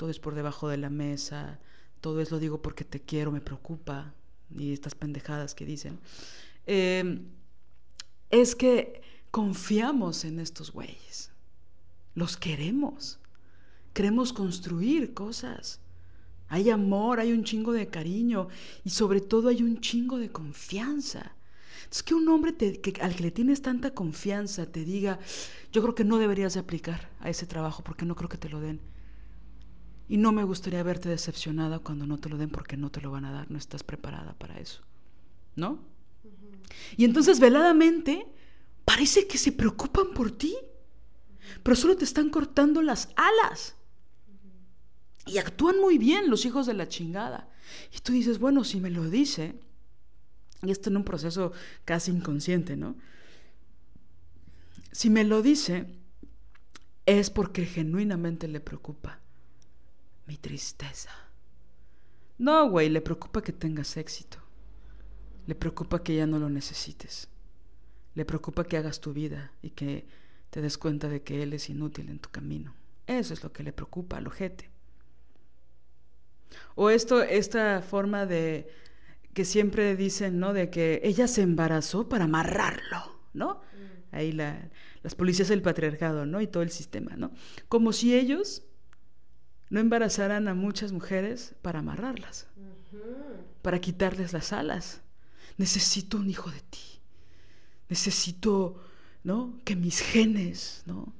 todo 0.00 0.08
es 0.08 0.18
por 0.18 0.34
debajo 0.34 0.66
de 0.66 0.78
la 0.78 0.88
mesa, 0.88 1.60
todo 2.00 2.22
es 2.22 2.30
lo 2.30 2.38
digo 2.38 2.62
porque 2.62 2.84
te 2.84 3.00
quiero, 3.00 3.30
me 3.30 3.42
preocupa, 3.42 4.14
y 4.50 4.72
estas 4.72 4.94
pendejadas 4.94 5.54
que 5.54 5.66
dicen, 5.66 5.98
em, 6.64 7.26
es 8.30 8.56
que 8.56 9.02
confiamos 9.30 10.24
en 10.24 10.40
estos 10.40 10.72
güeyes, 10.72 11.32
los 12.14 12.38
queremos, 12.38 13.18
queremos 13.92 14.32
construir 14.32 15.12
cosas. 15.12 15.80
Hay 16.48 16.70
amor, 16.70 17.20
hay 17.20 17.32
un 17.32 17.44
chingo 17.44 17.74
de 17.74 17.88
cariño 17.88 18.48
y 18.84 18.88
sobre 18.88 19.20
todo 19.20 19.50
hay 19.50 19.62
un 19.62 19.82
chingo 19.82 20.16
de 20.16 20.32
confianza. 20.32 21.36
Es 21.92 22.02
que 22.02 22.14
un 22.14 22.26
hombre 22.30 22.54
al 23.02 23.14
que 23.14 23.22
le 23.22 23.30
tienes 23.32 23.60
tanta 23.60 23.92
confianza 23.92 24.64
te 24.64 24.82
diga, 24.82 25.18
yo 25.72 25.82
creo 25.82 25.94
que 25.94 26.04
no 26.04 26.16
deberías 26.16 26.54
de 26.54 26.60
aplicar 26.60 27.10
a 27.20 27.28
ese 27.28 27.46
trabajo 27.46 27.84
porque 27.84 28.06
no 28.06 28.16
creo 28.16 28.30
que 28.30 28.38
te 28.38 28.48
lo 28.48 28.62
den. 28.62 28.80
Y 30.10 30.16
no 30.16 30.32
me 30.32 30.42
gustaría 30.42 30.82
verte 30.82 31.08
decepcionada 31.08 31.78
cuando 31.78 32.04
no 32.04 32.18
te 32.18 32.28
lo 32.28 32.36
den 32.36 32.50
porque 32.50 32.76
no 32.76 32.90
te 32.90 33.00
lo 33.00 33.12
van 33.12 33.24
a 33.24 33.30
dar, 33.30 33.48
no 33.48 33.56
estás 33.56 33.84
preparada 33.84 34.32
para 34.32 34.58
eso. 34.58 34.82
¿No? 35.54 35.78
Y 36.96 37.04
entonces 37.04 37.38
veladamente 37.38 38.26
parece 38.84 39.28
que 39.28 39.38
se 39.38 39.52
preocupan 39.52 40.12
por 40.12 40.32
ti, 40.32 40.56
pero 41.62 41.76
solo 41.76 41.96
te 41.96 42.04
están 42.04 42.28
cortando 42.28 42.82
las 42.82 43.10
alas. 43.14 43.76
Y 45.26 45.38
actúan 45.38 45.78
muy 45.78 45.96
bien 45.96 46.28
los 46.28 46.44
hijos 46.44 46.66
de 46.66 46.74
la 46.74 46.88
chingada. 46.88 47.48
Y 47.94 48.00
tú 48.00 48.12
dices, 48.12 48.40
bueno, 48.40 48.64
si 48.64 48.80
me 48.80 48.90
lo 48.90 49.08
dice, 49.08 49.60
Y 50.66 50.72
esto 50.72 50.90
en 50.90 50.96
un 50.96 51.04
proceso 51.04 51.52
casi 51.84 52.10
inconsciente, 52.10 52.76
¿no? 52.76 52.96
Si 54.90 55.08
me 55.08 55.22
lo 55.22 55.40
dice, 55.40 55.86
es 57.06 57.30
porque 57.30 57.64
genuinamente 57.64 58.48
le 58.48 58.58
preocupa 58.58 59.20
mi 60.30 60.36
tristeza. 60.36 61.10
No, 62.38 62.70
güey, 62.70 62.88
le 62.88 63.00
preocupa 63.00 63.42
que 63.42 63.52
tengas 63.52 63.96
éxito. 63.96 64.38
Le 65.48 65.56
preocupa 65.56 66.04
que 66.04 66.14
ya 66.14 66.24
no 66.24 66.38
lo 66.38 66.48
necesites. 66.48 67.28
Le 68.14 68.24
preocupa 68.24 68.62
que 68.62 68.76
hagas 68.76 69.00
tu 69.00 69.12
vida 69.12 69.50
y 69.60 69.70
que 69.70 70.06
te 70.50 70.60
des 70.60 70.78
cuenta 70.78 71.08
de 71.08 71.22
que 71.24 71.42
él 71.42 71.52
es 71.52 71.68
inútil 71.68 72.08
en 72.10 72.20
tu 72.20 72.30
camino. 72.30 72.76
Eso 73.08 73.34
es 73.34 73.42
lo 73.42 73.52
que 73.52 73.64
le 73.64 73.72
preocupa 73.72 74.18
al 74.18 74.28
ojete. 74.28 74.70
O 76.76 76.90
esto, 76.90 77.24
esta 77.24 77.82
forma 77.82 78.24
de 78.24 78.70
que 79.34 79.44
siempre 79.44 79.96
dicen, 79.96 80.38
¿no? 80.38 80.52
De 80.52 80.70
que 80.70 81.00
ella 81.02 81.26
se 81.26 81.42
embarazó 81.42 82.08
para 82.08 82.26
amarrarlo, 82.26 83.18
¿no? 83.32 83.54
Mm. 83.54 84.14
Ahí 84.14 84.32
las 84.32 85.14
policías 85.16 85.48
del 85.48 85.62
patriarcado, 85.62 86.24
¿no? 86.24 86.40
Y 86.40 86.46
todo 86.46 86.62
el 86.62 86.70
sistema, 86.70 87.16
¿no? 87.16 87.32
Como 87.68 87.92
si 87.92 88.14
ellos 88.14 88.62
no 89.70 89.78
embarazaran 89.78 90.48
a 90.48 90.54
muchas 90.54 90.92
mujeres 90.92 91.54
para 91.62 91.78
amarrarlas, 91.78 92.48
para 93.62 93.80
quitarles 93.80 94.32
las 94.32 94.52
alas. 94.52 95.00
Necesito 95.56 96.18
un 96.18 96.28
hijo 96.28 96.50
de 96.50 96.60
ti. 96.60 97.00
Necesito, 97.88 98.82
¿no? 99.22 99.58
Que 99.64 99.76
mis 99.76 100.00
genes, 100.00 100.82
¿no? 100.86 101.12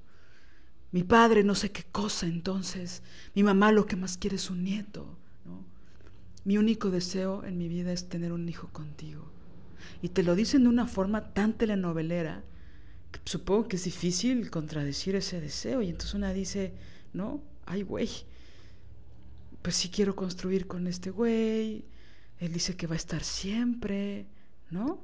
Mi 0.93 1.05
padre 1.05 1.45
no 1.45 1.55
sé 1.55 1.71
qué 1.71 1.85
cosa, 1.85 2.27
entonces 2.27 3.03
mi 3.35 3.45
mamá 3.45 3.71
lo 3.71 3.87
que 3.87 3.95
más 3.95 4.17
quiere 4.17 4.37
es 4.37 4.51
un 4.51 4.65
nieto, 4.65 5.17
¿no? 5.45 5.65
Mi 6.45 6.59
único 6.59 6.91
deseo 6.91 7.45
en 7.45 7.57
mi 7.57 7.69
vida 7.69 7.93
es 7.93 8.09
tener 8.09 8.33
un 8.33 8.49
hijo 8.49 8.69
contigo. 8.73 9.31
Y 10.03 10.09
te 10.09 10.25
lo 10.25 10.35
dicen 10.35 10.65
de 10.65 10.69
una 10.69 10.89
forma 10.89 11.33
tan 11.33 11.57
telenovelera 11.57 12.43
que 13.13 13.21
supongo 13.25 13.69
que 13.69 13.77
es 13.77 13.85
difícil 13.85 14.51
contradecir 14.51 15.15
ese 15.15 15.41
deseo. 15.41 15.83
Y 15.83 15.91
entonces 15.91 16.15
una 16.15 16.33
dice, 16.33 16.75
no, 17.13 17.43
ay 17.67 17.83
güey, 17.83 18.09
pues 19.63 19.77
sí 19.77 19.91
quiero 19.91 20.17
construir 20.17 20.67
con 20.67 20.87
este 20.87 21.11
güey, 21.11 21.85
él 22.39 22.53
dice 22.53 22.77
que 22.77 22.87
va 22.87 22.95
a 22.95 22.97
estar 22.97 23.23
siempre, 23.23 24.27
¿no? 24.71 24.99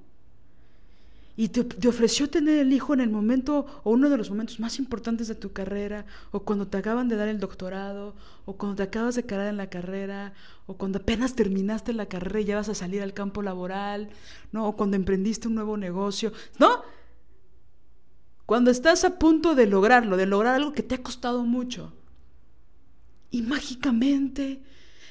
Y 1.39 1.49
te, 1.49 1.87
ofreció 1.87 2.31
tener 2.31 2.59
el 2.59 2.73
hijo 2.73 2.95
en 2.95 3.01
el 3.01 3.11
momento 3.11 3.67
o 3.85 3.91
uno 3.91 4.09
de 4.09 4.17
los 4.17 4.31
momentos 4.31 4.59
más 4.59 4.79
importantes 4.79 5.29
de 5.29 5.35
tu 5.35 5.53
carrera, 5.53 6.07
o 6.31 6.41
cuando 6.41 6.67
te 6.67 6.79
acaban 6.79 7.09
de 7.09 7.17
dar 7.17 7.29
el 7.29 7.41
doctorado, 7.41 8.15
o 8.47 8.57
cuando 8.57 8.77
te 8.77 8.85
acabas 8.85 9.17
de 9.17 9.25
quedar 9.25 9.49
en 9.49 9.59
la 9.59 9.69
carrera, 9.69 10.33
o 10.67 10.79
cuando 10.79 10.99
apenas 10.99 11.35
terminaste 11.35 11.93
la 11.93 12.07
carrera 12.07 12.41
y 12.41 12.47
ya 12.47 12.57
vas 12.57 12.71
a 12.71 12.75
salir 12.75 13.03
al 13.03 13.13
campo 13.13 13.43
laboral, 13.43 14.09
¿no? 14.51 14.67
O 14.67 14.77
cuando 14.77 14.97
emprendiste 14.97 15.47
un 15.47 15.57
nuevo 15.57 15.77
negocio, 15.77 16.33
¿no? 16.59 16.83
Cuando 18.47 18.71
estás 18.71 19.05
a 19.05 19.19
punto 19.19 19.55
de 19.55 19.67
lograrlo, 19.67 20.17
de 20.17 20.25
lograr 20.25 20.55
algo 20.55 20.73
que 20.73 20.83
te 20.83 20.95
ha 20.95 21.03
costado 21.03 21.45
mucho, 21.45 21.93
y 23.31 23.43
mágicamente 23.43 24.63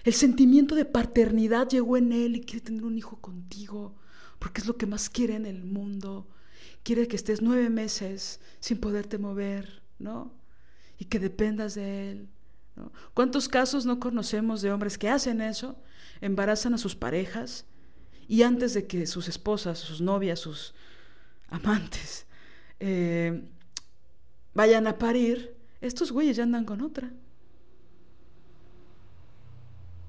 el 0.03 0.13
sentimiento 0.13 0.76
de 0.76 0.86
paternidad 0.86 1.68
llegó 1.68 1.97
en 1.97 2.11
él 2.11 2.36
y 2.36 2.41
quiere 2.41 2.63
tener 2.63 2.84
un 2.84 2.97
hijo 2.97 3.18
contigo, 3.22 3.95
porque 4.39 4.61
es 4.61 4.68
lo 4.68 4.78
que 4.78 4.86
más 4.86 5.09
quiere 5.09 5.36
en 5.36 5.45
el 5.45 5.63
mundo. 5.63 6.28
Quiere 6.84 7.07
que 7.07 7.16
estés 7.16 7.41
nueve 7.41 7.70
meses 7.70 8.39
sin 8.59 8.80
poderte 8.80 9.18
mover, 9.18 9.82
¿no? 9.97 10.32
Y 10.99 11.05
que 11.05 11.20
dependas 11.20 11.74
de 11.74 12.11
él. 12.11 12.30
¿Cuántos 13.13 13.49
casos 13.49 13.86
no 13.86 13.99
conocemos 13.99 14.61
de 14.61 14.72
hombres 14.72 14.97
que 14.97 15.09
hacen 15.09 15.41
eso? 15.41 15.76
Embarazan 16.22 16.74
a 16.74 16.78
sus 16.78 16.95
parejas 16.95 17.66
y 18.28 18.43
antes 18.43 18.74
de 18.74 18.86
que 18.86 19.07
sus 19.07 19.28
esposas, 19.28 19.80
sus 19.80 20.01
novias, 20.01 20.39
sus 20.39 20.76
amantes 21.47 22.26
eh, 22.80 23.49
vayan 24.53 24.88
a 24.88 24.97
parir, 24.97 25.55
estos 25.82 26.11
güeyes 26.11 26.38
ya 26.38 26.43
andan 26.43 26.66
con 26.66 26.82
otra. 26.82 27.11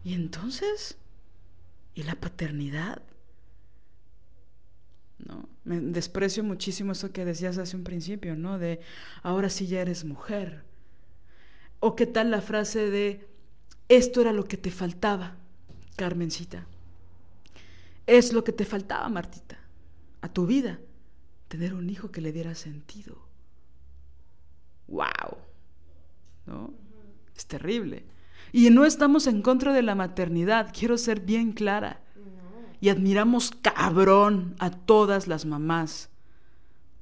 Y 0.07 0.15
entonces, 0.15 0.97
¿y 1.97 2.05
la 2.05 2.15
paternidad? 2.15 3.03
¿No? 5.19 5.49
Me 5.65 5.81
desprecio 5.81 6.45
muchísimo 6.45 6.93
eso 6.93 7.11
que 7.11 7.25
decías 7.25 7.59
hace 7.59 7.75
un 7.75 7.83
principio, 7.83 8.37
¿no? 8.37 8.57
De 8.61 8.79
ahora 9.25 9.51
sí 9.51 9.67
ya 9.67 9.81
eres 9.81 10.05
mujer. 10.05 10.63
O 11.81 11.97
qué 11.97 12.07
tal 12.07 12.31
la 12.31 12.41
frase 12.41 12.89
de 12.89 13.27
esto 13.89 14.21
era 14.21 14.33
lo 14.33 14.45
que 14.45 14.57
te 14.57 14.71
faltaba, 14.71 15.35
Carmencita. 15.97 16.69
Es 18.07 18.33
lo 18.33 18.45
que 18.45 18.53
te 18.53 18.65
faltaba, 18.65 19.09
Martita, 19.09 19.59
a 20.21 20.33
tu 20.33 20.47
vida, 20.47 20.79
tener 21.49 21.75
un 21.75 21.91
hijo 21.91 22.13
que 22.13 22.21
le 22.21 22.31
diera 22.31 22.55
sentido. 22.55 23.27
¡Wow! 24.87 25.39
¿No? 26.47 26.73
Es 27.37 27.47
terrible. 27.47 28.05
Y 28.57 28.71
no 28.71 28.87
estamos 28.87 29.27
en 29.27 29.43
contra 29.43 29.75
de 29.75 29.83
la 29.83 29.95
maternidad, 29.95 30.73
quiero 30.73 30.97
ser 30.97 31.21
bien 31.21 31.53
clara. 31.53 32.01
Y 32.81 32.89
admiramos 32.89 33.51
cabrón 33.51 34.57
a 34.59 34.71
todas 34.71 35.27
las 35.27 35.45
mamás. 35.45 36.09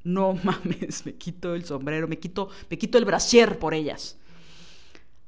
No 0.02 0.34
mames, 0.42 1.06
me 1.06 1.14
quito 1.14 1.54
el 1.54 1.64
sombrero, 1.64 2.08
me 2.08 2.18
quito, 2.18 2.48
me 2.68 2.76
quito 2.76 2.98
el 2.98 3.04
brasier 3.04 3.60
por 3.60 3.72
ellas. 3.72 4.18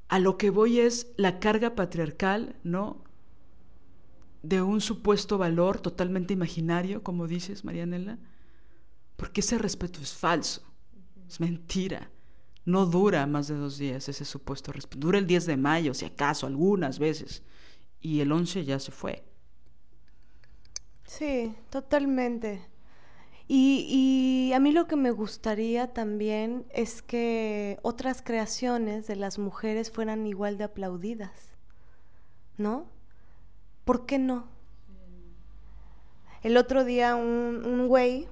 A 0.09 0.19
lo 0.19 0.37
que 0.37 0.51
voy 0.51 0.81
es 0.81 1.13
la 1.17 1.39
carga 1.39 1.77
patriarcal, 1.77 2.57
¿no? 2.65 3.05
De 4.43 4.63
un 4.63 4.81
supuesto 4.81 5.39
valor 5.39 5.79
totalmente 5.79 6.35
imaginario, 6.35 7.05
como 7.05 7.29
dices, 7.29 7.65
Marianela, 7.65 8.19
porque 9.15 9.43
ese 9.43 9.59
respeto 9.59 10.01
es 10.01 10.13
falso, 10.13 10.65
es 11.29 11.39
mentira 11.39 12.11
no 12.67 12.85
dura 12.85 13.27
más 13.27 13.49
de 13.49 13.55
dos 13.55 13.79
días 13.79 14.09
ese 14.09 14.25
supuesto 14.25 14.73
respeto. 14.73 14.99
Dura 14.99 15.19
el 15.19 15.27
10 15.27 15.47
de 15.47 15.57
mayo, 15.57 15.95
si 15.95 16.05
acaso, 16.05 16.47
algunas 16.47 16.99
veces. 16.99 17.43
Y 18.01 18.21
el 18.21 18.33
11 18.33 18.65
ya 18.65 18.79
se 18.81 18.91
fue. 18.91 19.25
Sí, 21.05 21.55
totalmente. 21.71 22.61
Y, 23.49 24.51
a 24.55 24.59
mí 24.59 24.73
lo 24.73 24.89
que 24.89 24.97
me 24.97 25.13
gustaría 25.13 25.93
también 25.93 26.67
es 26.71 27.01
que 27.01 27.79
otras 27.83 28.21
creaciones 28.21 29.07
de 29.07 29.15
las 29.15 29.39
mujeres 29.39 29.93
fueran 29.93 30.27
igual 30.27 30.59
de 30.59 30.65
aplaudidas, 30.65 31.57
¿no? 32.59 32.87
¿Por 33.85 34.05
qué 34.05 34.19
no? 34.19 34.49
El 36.43 36.57
otro 36.57 36.85
día 36.85 37.15
un, 37.15 37.63
un 37.65 37.87
güey, 37.87 38.27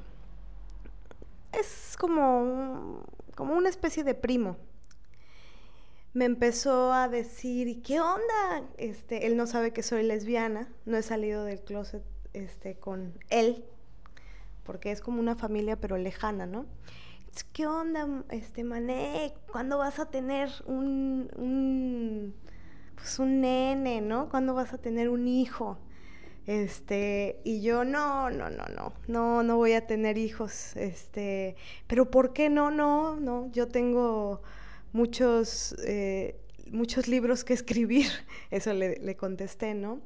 es 1.52 1.96
como 1.96 2.40
un, 2.40 3.02
como 3.34 3.54
una 3.54 3.68
especie 3.68 4.04
de 4.04 4.14
primo. 4.14 4.56
Me 6.12 6.24
empezó 6.24 6.92
a 6.92 7.08
decir, 7.08 7.82
¿qué 7.82 8.00
onda? 8.00 8.68
Este, 8.78 9.26
él 9.26 9.36
no 9.36 9.46
sabe 9.46 9.72
que 9.72 9.82
soy 9.82 10.04
lesbiana, 10.04 10.68
no 10.84 10.96
he 10.96 11.02
salido 11.02 11.44
del 11.44 11.60
closet 11.60 12.04
este, 12.32 12.76
con 12.76 13.18
él, 13.30 13.64
porque 14.62 14.92
es 14.92 15.00
como 15.00 15.18
una 15.18 15.34
familia 15.34 15.76
pero 15.80 15.96
lejana, 15.96 16.46
¿no? 16.46 16.66
¿Qué 17.52 17.66
onda, 17.66 18.06
este 18.30 18.62
Mané? 18.62 19.34
¿Cuándo 19.50 19.78
vas 19.78 19.98
a 19.98 20.08
tener 20.08 20.50
un, 20.66 21.28
un, 21.34 22.34
pues 22.94 23.18
un 23.18 23.40
nene, 23.40 24.00
¿no? 24.00 24.28
¿Cuándo 24.28 24.54
vas 24.54 24.72
a 24.72 24.78
tener 24.78 25.08
un 25.08 25.26
hijo? 25.26 25.78
Este, 26.46 27.40
y 27.42 27.62
yo 27.62 27.84
no, 27.84 28.28
no, 28.28 28.50
no, 28.50 28.66
no, 28.66 28.92
no, 29.06 29.42
no 29.42 29.56
voy 29.56 29.72
a 29.72 29.86
tener 29.86 30.18
hijos. 30.18 30.76
Este, 30.76 31.56
pero 31.86 32.10
¿por 32.10 32.32
qué 32.32 32.50
no? 32.50 32.70
No, 32.70 33.18
no, 33.18 33.50
yo 33.52 33.68
tengo 33.68 34.42
muchos, 34.92 35.74
eh, 35.86 36.36
muchos 36.70 37.08
libros 37.08 37.44
que 37.44 37.54
escribir. 37.54 38.08
Eso 38.50 38.74
le, 38.74 38.96
le, 38.96 39.16
contesté, 39.16 39.74
¿no? 39.74 40.02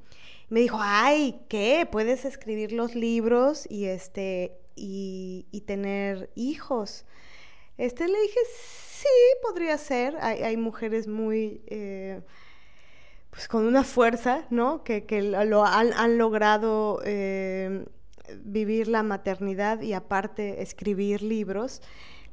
Me 0.49 0.61
dijo, 0.61 0.78
ay, 0.80 1.41
¿qué? 1.49 1.86
Puedes 1.91 2.24
escribir 2.24 2.72
los 2.72 2.95
libros 2.95 3.66
y 3.68 3.86
este, 3.86 4.57
y, 4.76 5.47
y 5.51 5.62
tener 5.62 6.30
hijos. 6.36 7.05
Este, 7.78 8.07
le 8.07 8.20
dije, 8.20 8.41
sí, 8.53 9.09
podría 9.43 9.76
ser. 9.76 10.16
Hay, 10.20 10.43
hay 10.43 10.57
mujeres 10.57 11.09
muy 11.09 11.62
eh, 11.66 12.20
pues 13.39 13.47
con 13.47 13.66
una 13.66 13.84
fuerza, 13.84 14.47
¿no? 14.51 14.82
Que, 14.82 15.07
lo 15.22 15.64
han, 15.64 16.18
logrado 16.18 17.01
eh, 17.05 17.86
vivir 18.43 18.89
la 18.89 19.05
maternidad 19.05 19.80
y 19.80 19.93
aparte 19.93 20.61
escribir 20.61 21.22
libros. 21.22 21.80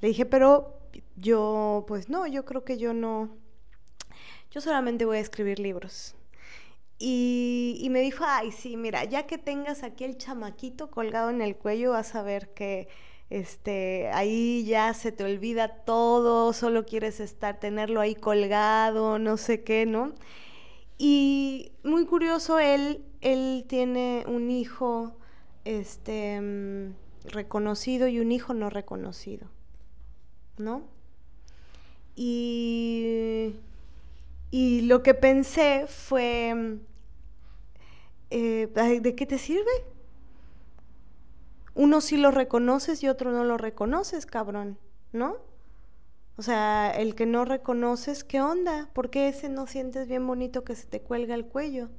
Le 0.02 0.08
dije, 0.08 0.26
pero 0.26 0.80
yo, 1.16 1.86
pues 1.88 2.10
no, 2.10 2.26
yo 2.26 2.44
creo 2.44 2.64
que 2.64 2.80
yo 2.80 2.96
no, 2.96 3.38
yo 4.50 4.62
solamente 4.62 5.06
voy 5.06 5.18
a 5.18 5.20
escribir 5.20 5.60
libros. 5.60 6.16
Y, 6.98 7.78
y, 7.80 7.92
me 7.92 8.00
dijo, 8.00 8.24
ay, 8.28 8.52
sí, 8.52 8.76
mira, 8.76 9.04
ya 9.04 9.28
que 9.28 9.38
tengas 9.38 9.84
aquí 9.84 10.06
el 10.06 10.18
chamaquito 10.18 10.90
colgado 10.90 11.30
en 11.30 11.44
el 11.44 11.56
cuello, 11.56 11.92
vas 11.92 12.16
a 12.16 12.24
ver 12.24 12.52
que 12.56 12.88
este, 13.30 14.10
ahí 14.12 14.66
ya 14.66 14.92
se 14.96 15.12
te 15.12 15.24
olvida 15.24 15.68
todo, 15.68 16.52
solo 16.52 16.84
quieres 16.84 17.20
estar, 17.20 17.60
tenerlo 17.60 18.02
ahí 18.02 18.16
colgado, 18.16 19.20
no 19.20 19.38
sé 19.38 19.64
qué, 19.64 19.86
¿no? 19.86 20.16
Y 20.98 21.74
muy 21.84 22.06
curioso, 22.06 22.60
él, 22.60 23.04
él 23.22 23.66
tiene 23.68 24.24
un 24.28 24.50
hijo 24.50 25.18
este, 25.66 26.40
mm, 26.40 26.94
reconocido 27.26 28.08
y 28.08 28.20
un 28.20 28.32
hijo 28.32 28.54
no 28.54 28.70
reconocido, 28.70 29.48
¿no? 30.58 30.84
Y, 32.16 33.56
y 34.52 34.82
lo 34.82 35.04
que 35.04 35.14
pensé 35.14 35.86
fue, 35.88 36.54
mm, 36.56 36.80
eh, 38.30 39.00
¿de 39.02 39.16
qué 39.16 39.26
te 39.26 39.38
sirve? 39.38 39.72
Uno 41.74 42.00
sí 42.00 42.16
lo 42.16 42.32
reconoces 42.32 43.04
y 43.04 43.10
otro 43.10 43.32
no 43.32 43.44
lo 43.44 43.58
reconoces, 43.58 44.26
cabrón, 44.26 44.78
¿no? 45.12 45.36
O 46.38 46.42
sea, 46.42 46.92
el 46.92 47.16
que 47.16 47.26
no 47.26 47.46
reconoces, 47.46 48.24
¿qué 48.24 48.42
onda? 48.42 48.90
¿Por 48.94 49.10
qué 49.10 49.30
ese 49.30 49.48
no 49.48 49.68
sientes 49.68 50.08
bien 50.08 50.28
bonito 50.28 50.64
que 50.64 50.76
se 50.76 50.86
te 50.86 51.02
cuelga 51.02 51.34
el 51.34 51.46
cuello? 51.46 51.90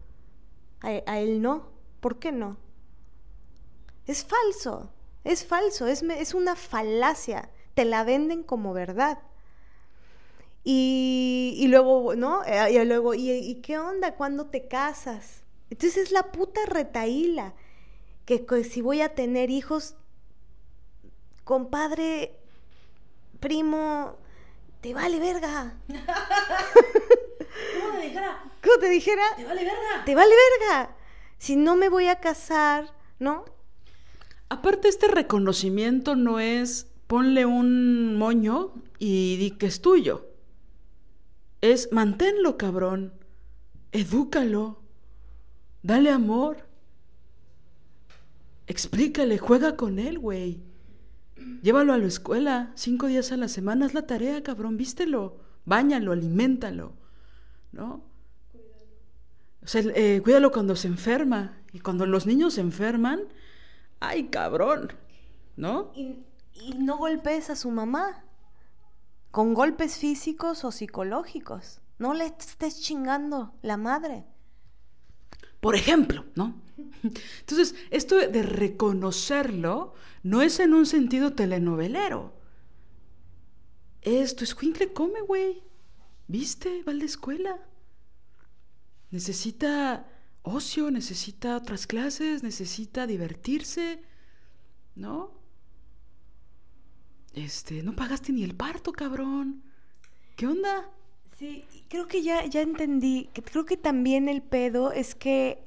A, 0.81 1.19
él 1.19 1.41
no. 1.41 1.71
¿Por 2.01 2.19
qué 2.19 2.33
no? 2.33 2.59
Es 4.07 4.25
falso, 4.25 4.93
es 5.25 5.47
falso, 5.47 5.87
es, 5.87 6.03
es 6.03 6.35
una 6.35 6.55
falacia, 6.55 7.51
te 7.75 7.85
la 7.85 8.05
venden 8.05 8.43
como 8.43 8.73
verdad. 8.73 9.19
Y, 10.63 11.55
y 11.57 11.69
luego, 11.69 12.15
¿no? 12.15 12.45
Eh, 12.45 12.73
y 12.73 12.85
luego, 12.85 13.15
¿y, 13.15 13.31
¿y, 13.31 13.55
qué 13.63 13.79
onda 13.79 14.17
cuando 14.17 14.47
te 14.47 14.69
casas? 14.69 15.43
Entonces 15.71 15.97
es 15.97 16.13
la 16.13 16.31
puta 16.31 16.61
retaíla, 16.67 17.55
que, 18.27 18.45
que 18.45 18.65
si 18.65 18.83
voy 18.83 19.01
a 19.01 19.15
tener 19.15 19.51
hijos, 19.51 19.97
compadre, 21.45 22.39
primo, 23.41 24.17
te 24.87 24.95
vale 24.95 25.19
verga. 25.19 25.75
¿Cómo 25.89 25.99
te 27.99 28.03
dijera? 28.03 28.41
¿Cómo 28.63 28.79
te 28.79 28.89
dijera? 28.89 29.23
Te 29.37 29.45
vale 29.45 29.65
verga. 29.65 30.05
Te 30.05 30.15
vale 30.15 30.33
verga. 30.61 30.97
Si 31.39 31.57
no 31.57 31.75
me 31.75 31.89
voy 31.89 32.07
a 32.07 32.21
casar, 32.21 32.95
¿no? 33.19 33.47
Aparte, 34.49 34.87
este 34.87 35.09
reconocimiento 35.09 36.15
no 36.15 36.39
es 36.39 36.87
ponle 37.09 37.47
un 37.47 38.15
moño 38.17 38.75
y 39.01 39.37
di 39.39 39.51
que 39.51 39.67
es 39.67 39.81
tuyo. 39.81 40.31
Es 41.63 41.91
manténlo, 41.91 42.57
cabrón. 42.57 43.13
Edúcalo. 43.91 44.83
Dale 45.83 46.11
amor. 46.11 46.59
Explícale, 48.69 49.39
juega 49.39 49.75
con 49.75 49.99
él, 49.99 50.21
güey. 50.21 50.61
Llévalo 51.63 51.93
a 51.93 51.99
la 51.99 52.07
escuela, 52.07 52.73
cinco 52.75 53.07
días 53.07 53.33
a 53.33 53.37
la 53.37 53.49
semana, 53.49 53.87
es 53.87 53.95
la 53.95 54.07
tarea, 54.07 54.43
cabrón, 54.43 54.77
vístelo, 54.77 55.39
báñalo, 55.65 56.13
aliméntalo, 56.13 56.93
¿no? 57.73 58.05
O 59.63 59.67
sea, 59.67 59.83
eh, 59.95 60.21
cuídalo 60.23 60.53
cuando 60.53 60.77
se 60.77 60.87
enferma. 60.87 61.59
Y 61.73 61.81
cuando 61.81 62.07
los 62.07 62.27
niños 62.27 62.55
se 62.55 62.61
enferman, 62.61 63.21
ay, 64.01 64.29
cabrón, 64.29 64.93
¿no? 65.57 65.91
Y, 65.95 66.21
y 66.55 66.75
no 66.79 66.97
golpees 66.97 67.51
a 67.51 67.57
su 67.57 67.71
mamá 67.71 68.25
con 69.31 69.53
golpes 69.53 69.99
físicos 69.99 70.65
o 70.65 70.73
psicológicos. 70.73 71.81
No 71.99 72.15
le 72.15 72.27
estés 72.27 72.81
chingando 72.81 73.55
la 73.61 73.77
madre. 73.77 74.25
Por 75.61 75.75
ejemplo, 75.75 76.25
¿no? 76.35 76.55
Entonces, 77.41 77.75
esto 77.91 78.17
de 78.17 78.43
reconocerlo 78.43 79.95
no 80.27 80.43
es 80.43 80.59
en 80.59 80.75
un 80.75 80.87
sentido 80.87 81.35
telenovelero. 81.35 82.35
Esto 84.03 84.43
es 84.43 84.57
Quinkle 84.57 84.93
come, 84.93 85.21
güey. 85.21 85.63
¿Viste? 86.27 86.83
Va 86.83 86.91
a 86.91 86.97
la 86.97 87.05
escuela. 87.05 87.65
Necesita 89.13 90.05
ocio, 90.43 90.91
necesita 90.91 91.57
otras 91.57 91.87
clases, 91.87 92.43
necesita 92.43 93.07
divertirse, 93.07 94.03
¿no? 94.97 95.31
Este, 97.33 97.85
no 97.85 97.95
pagaste 97.95 98.33
ni 98.33 98.43
el 98.43 98.57
parto, 98.57 98.91
cabrón. 98.91 99.63
¿Qué 100.35 100.49
onda? 100.49 100.91
Sí, 101.39 101.65
creo 101.89 102.09
que 102.09 102.25
ya, 102.25 102.45
ya 102.47 102.63
entendí. 102.63 103.31
Creo 103.33 103.65
que 103.65 103.77
también 103.77 104.29
el 104.29 104.43
pedo 104.43 104.91
es 104.91 105.15
que 105.15 105.65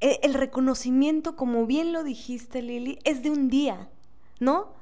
e, 0.00 0.20
el 0.22 0.34
reconocimiento, 0.34 1.34
como 1.34 1.66
bien 1.66 1.92
lo 1.92 2.04
dijiste, 2.04 2.62
Lili, 2.62 3.00
es 3.02 3.24
de 3.24 3.30
un 3.30 3.48
día, 3.48 3.90
¿no? 4.40 4.74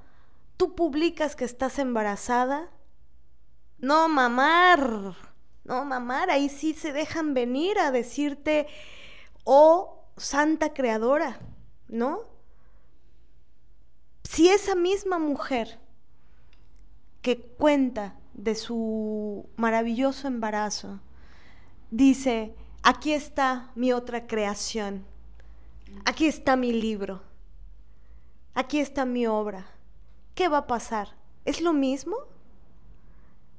Tú 0.57 0.75
publicas 0.75 1.37
que 1.37 1.45
estás 1.45 1.79
embarazada. 1.79 2.71
No, 3.79 4.09
mamar. 4.09 5.15
No, 5.65 5.85
mamar. 5.85 6.31
Ahí 6.31 6.49
sí 6.49 6.75
se 6.75 6.93
dejan 6.93 7.35
venir 7.35 7.79
a 7.79 7.91
decirte, 7.91 8.67
oh, 9.45 10.05
santa 10.17 10.73
creadora, 10.73 11.39
¿no? 11.89 12.21
Si 14.25 14.49
esa 14.49 14.75
misma 14.75 15.19
mujer 15.19 15.79
que 17.23 17.41
cuenta 17.41 18.17
de 18.33 18.55
su 18.55 19.49
maravilloso 19.57 20.29
embarazo, 20.29 21.01
dice, 21.91 22.55
aquí 22.83 23.13
está 23.13 23.71
mi 23.75 23.93
otra 23.93 24.27
creación, 24.27 25.05
aquí 26.05 26.27
está 26.27 26.57
mi 26.57 26.73
libro, 26.73 27.23
aquí 28.55 28.81
está 28.81 29.05
mi 29.05 29.27
obra. 29.27 29.67
¿Qué 30.35 30.49
va 30.49 30.59
a 30.59 30.67
pasar? 30.67 31.17
¿Es 31.45 31.61
lo 31.61 31.73
mismo? 31.73 32.17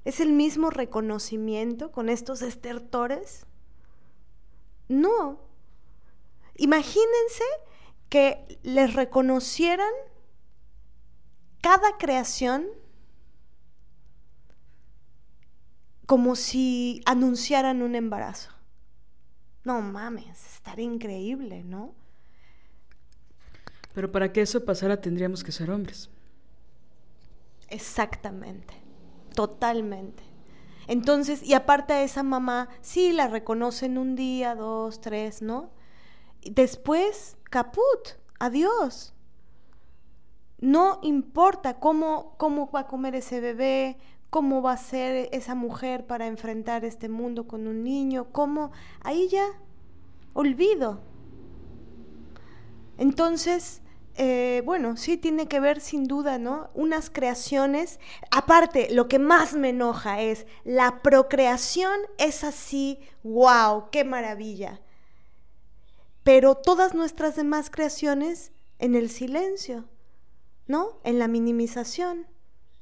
¿Es 0.04 0.20
el 0.20 0.34
mismo 0.34 0.70
reconocimiento 0.70 1.91
con 1.91 2.10
estos 2.10 2.41
estertores? 2.41 3.46
No. 4.88 5.39
Imagínense 6.58 7.43
que 8.10 8.60
les 8.64 8.93
reconocieran 8.93 9.91
cada 11.62 11.98
creación 11.98 12.68
como 16.06 16.36
si 16.36 17.02
anunciaran 17.06 17.82
un 17.82 17.96
embarazo. 17.96 18.52
No 19.64 19.82
mames, 19.82 20.46
estaría 20.54 20.86
increíble, 20.86 21.64
¿no? 21.64 21.96
Pero 23.96 24.12
para 24.12 24.32
que 24.34 24.41
eso 24.41 24.66
pasara 24.66 25.00
tendríamos 25.00 25.43
que 25.43 25.54
ser 25.54 25.72
hombres. 25.72 26.10
Exactamente, 27.70 28.76
totalmente. 29.34 30.22
Entonces, 30.88 31.41
y 31.41 31.54
aparte 31.54 31.93
a 31.93 32.04
esa 32.04 32.22
mamá, 32.22 32.70
sí 32.82 33.14
la 33.14 33.28
reconocen 33.28 33.98
un 33.98 34.16
día, 34.16 34.54
dos, 34.54 35.02
tres, 35.02 35.41
¿no? 35.41 35.72
Después, 36.43 37.38
caput, 37.46 38.20
adiós. 38.38 39.13
No 40.59 41.00
importa 41.01 41.80
cómo, 41.80 42.36
cómo 42.38 42.70
va 42.70 42.82
a 42.82 42.88
comer 42.88 43.16
ese 43.16 43.39
bebé, 43.39 43.97
cómo 44.30 44.62
va 44.62 44.74
a 44.74 44.78
ser 44.78 45.30
esa 45.32 45.55
mujer 45.55 46.05
para 46.05 46.28
enfrentar 46.28 46.84
este 46.84 47.08
mundo 47.08 47.47
con 47.47 47.66
un 47.66 47.84
niño, 47.84 48.28
cómo, 48.32 48.72
ahí 49.01 49.30
ya, 49.30 49.46
olvido. 50.34 51.00
Entonces, 52.97 53.82
eh, 54.16 54.62
bueno, 54.66 54.97
sí 54.97 55.17
tiene 55.17 55.47
que 55.47 55.59
ver 55.59 55.82
sin 55.82 56.05
duda, 56.05 56.37
¿no? 56.37 56.70
Unas 56.74 57.09
creaciones, 57.09 58.00
aparte, 58.32 58.89
lo 58.92 59.08
que 59.08 59.20
más 59.20 59.54
me 59.54 59.70
enoja 59.70 60.21
es 60.21 60.46
la 60.63 61.01
procreación 61.01 62.00
es 62.17 62.43
así, 62.43 63.00
wow, 63.24 63.89
qué 63.92 64.04
maravilla. 64.04 64.82
Pero 66.24 66.55
todas 66.55 66.96
nuestras 66.96 67.36
demás 67.36 67.70
creaciones 67.70 68.51
en 68.79 68.96
el 68.96 69.09
silencio, 69.09 69.86
¿no? 70.67 71.00
En 71.04 71.20
la 71.20 71.28
minimización 71.28 72.28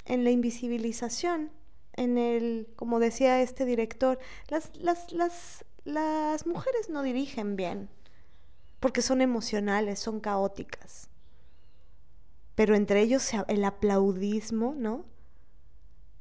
en 0.05 0.23
la 0.23 0.31
invisibilización, 0.31 1.51
en 1.93 2.17
el, 2.17 2.67
como 2.75 2.99
decía 2.99 3.41
este 3.41 3.65
director, 3.65 4.19
las, 4.49 4.75
las, 4.75 5.11
las, 5.11 5.65
las 5.85 6.45
mujeres 6.45 6.89
no 6.89 7.03
dirigen 7.03 7.55
bien, 7.55 7.89
porque 8.79 9.01
son 9.01 9.21
emocionales, 9.21 9.99
son 9.99 10.19
caóticas. 10.19 11.09
Pero 12.55 12.75
entre 12.75 13.01
ellos 13.01 13.31
el 13.47 13.63
aplaudismo, 13.65 14.75
¿no? 14.77 15.05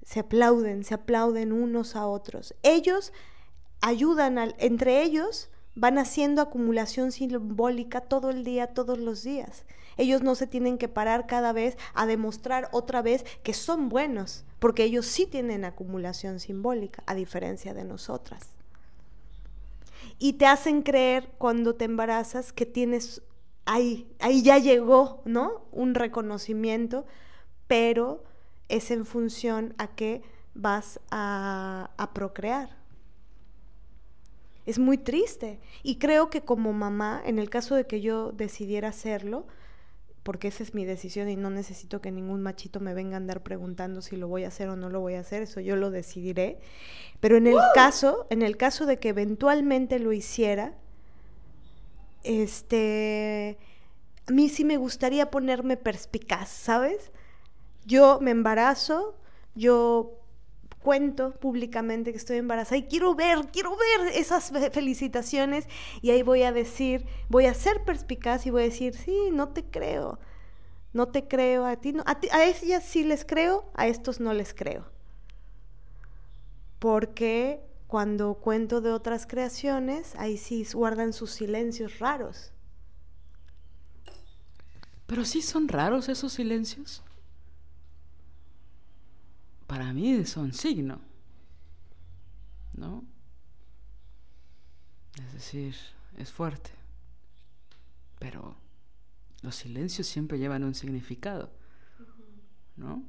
Se 0.04 0.20
aplauden, 0.20 0.84
se 0.84 0.94
aplauden 0.94 1.52
unos 1.52 1.94
a 1.94 2.06
otros. 2.06 2.54
Ellos 2.62 3.12
ayudan, 3.80 4.38
al, 4.38 4.54
entre 4.58 5.02
ellos 5.02 5.50
van 5.74 5.98
haciendo 5.98 6.42
acumulación 6.42 7.12
simbólica 7.12 8.00
todo 8.00 8.30
el 8.30 8.44
día, 8.44 8.68
todos 8.68 8.98
los 8.98 9.22
días. 9.22 9.64
Ellos 9.96 10.22
no 10.22 10.34
se 10.34 10.46
tienen 10.46 10.78
que 10.78 10.88
parar 10.88 11.26
cada 11.26 11.52
vez 11.52 11.76
a 11.94 12.06
demostrar 12.06 12.68
otra 12.72 13.02
vez 13.02 13.24
que 13.42 13.52
son 13.52 13.88
buenos, 13.88 14.44
porque 14.58 14.84
ellos 14.84 15.06
sí 15.06 15.26
tienen 15.26 15.64
acumulación 15.64 16.40
simbólica, 16.40 17.02
a 17.06 17.14
diferencia 17.14 17.74
de 17.74 17.84
nosotras. 17.84 18.48
Y 20.18 20.34
te 20.34 20.46
hacen 20.46 20.82
creer 20.82 21.30
cuando 21.38 21.74
te 21.74 21.84
embarazas 21.84 22.52
que 22.52 22.66
tienes, 22.66 23.22
ahí, 23.64 24.08
ahí 24.20 24.42
ya 24.42 24.58
llegó, 24.58 25.22
¿no? 25.24 25.66
Un 25.72 25.94
reconocimiento, 25.94 27.06
pero 27.66 28.24
es 28.68 28.90
en 28.90 29.04
función 29.06 29.74
a 29.78 29.88
que 29.88 30.22
vas 30.54 31.00
a, 31.10 31.90
a 31.96 32.12
procrear. 32.14 32.76
Es 34.64 34.78
muy 34.78 34.98
triste. 34.98 35.58
Y 35.82 35.96
creo 35.96 36.30
que 36.30 36.42
como 36.42 36.72
mamá, 36.72 37.20
en 37.24 37.38
el 37.38 37.50
caso 37.50 37.74
de 37.74 37.86
que 37.86 38.00
yo 38.00 38.32
decidiera 38.32 38.88
hacerlo, 38.88 39.46
porque 40.22 40.48
esa 40.48 40.62
es 40.62 40.74
mi 40.74 40.84
decisión 40.84 41.28
y 41.28 41.36
no 41.36 41.50
necesito 41.50 42.00
que 42.00 42.12
ningún 42.12 42.42
machito 42.42 42.78
me 42.78 42.94
venga 42.94 43.14
a 43.14 43.16
andar 43.16 43.42
preguntando 43.42 44.02
si 44.02 44.16
lo 44.16 44.28
voy 44.28 44.44
a 44.44 44.48
hacer 44.48 44.68
o 44.68 44.76
no 44.76 44.88
lo 44.88 45.00
voy 45.00 45.14
a 45.14 45.20
hacer, 45.20 45.42
eso 45.42 45.60
yo 45.60 45.74
lo 45.74 45.90
decidiré. 45.90 46.60
Pero 47.20 47.36
en 47.36 47.48
el 47.48 47.58
caso, 47.74 48.26
en 48.30 48.42
el 48.42 48.56
caso 48.56 48.86
de 48.86 48.98
que 48.98 49.08
eventualmente 49.08 49.98
lo 49.98 50.12
hiciera, 50.12 50.74
este, 52.24 53.58
a 54.26 54.32
mí 54.32 54.48
sí 54.48 54.64
me 54.64 54.76
gustaría 54.76 55.30
ponerme 55.30 55.76
perspicaz, 55.76 56.48
¿sabes? 56.48 57.12
Yo 57.84 58.20
me 58.20 58.30
embarazo, 58.30 59.16
yo 59.54 60.18
cuento 60.82 61.32
públicamente 61.32 62.10
que 62.10 62.18
estoy 62.18 62.38
embarazada 62.38 62.76
y 62.76 62.84
quiero 62.84 63.14
ver, 63.14 63.38
quiero 63.52 63.76
ver 63.76 64.08
esas 64.14 64.52
felicitaciones 64.72 65.66
y 66.00 66.10
ahí 66.10 66.22
voy 66.22 66.42
a 66.42 66.52
decir, 66.52 67.06
voy 67.28 67.46
a 67.46 67.54
ser 67.54 67.84
perspicaz 67.84 68.46
y 68.46 68.50
voy 68.50 68.62
a 68.62 68.66
decir, 68.66 68.94
sí, 68.94 69.30
no 69.32 69.48
te 69.48 69.64
creo, 69.64 70.18
no 70.92 71.08
te 71.08 71.26
creo, 71.28 71.64
a 71.66 71.76
ti 71.76 71.92
no, 71.92 72.02
a, 72.06 72.20
ti, 72.20 72.28
a 72.32 72.44
ellas 72.44 72.84
sí 72.84 73.04
les 73.04 73.24
creo, 73.24 73.64
a 73.74 73.86
estos 73.86 74.20
no 74.20 74.34
les 74.34 74.54
creo. 74.54 74.84
Porque 76.78 77.60
cuando 77.92 78.32
cuento 78.32 78.80
de 78.80 78.90
otras 78.90 79.26
creaciones, 79.26 80.14
ahí 80.16 80.38
sí 80.38 80.66
guardan 80.72 81.12
sus 81.12 81.30
silencios 81.30 81.98
raros. 81.98 82.50
Pero 85.06 85.26
sí 85.26 85.42
son 85.42 85.68
raros 85.68 86.08
esos 86.08 86.32
silencios 86.32 87.02
para 89.72 89.90
mí 89.94 90.22
son 90.26 90.52
signo, 90.52 91.00
¿no? 92.74 93.02
Es 95.18 95.32
decir, 95.32 95.74
es 96.18 96.30
fuerte, 96.30 96.70
pero 98.18 98.54
los 99.40 99.54
silencios 99.54 100.06
siempre 100.06 100.38
llevan 100.38 100.64
un 100.64 100.74
significado, 100.74 101.50
¿no? 102.76 103.02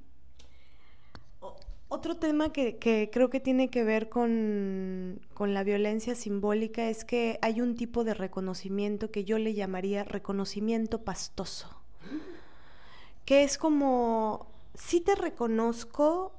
Otro 1.93 2.17
tema 2.17 2.51
que, 2.51 3.11
creo 3.13 3.29
que 3.29 3.39
tiene 3.39 3.69
que 3.69 3.83
ver 3.83 4.09
con, 4.09 5.21
la 5.37 5.63
violencia 5.63 6.15
simbólica 6.15 6.89
es 6.89 7.05
que 7.05 7.37
hay 7.43 7.61
un 7.61 7.75
tipo 7.75 8.03
de 8.03 8.15
reconocimiento 8.15 9.11
que 9.11 9.25
yo 9.25 9.37
le 9.37 9.53
llamaría 9.53 10.03
reconocimiento 10.03 11.03
pastoso, 11.03 11.69
que 13.25 13.43
es 13.43 13.59
como, 13.59 14.47
si 14.73 15.01
te 15.01 15.13
reconozco, 15.13 16.31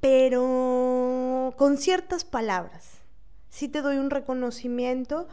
pero 0.00 1.52
con 1.56 1.78
ciertas 1.78 2.24
palabras. 2.24 3.00
Sí 3.50 3.66
te 3.66 3.82
doy 3.82 3.96
un 3.96 4.08
reconocimiento, 4.08 5.26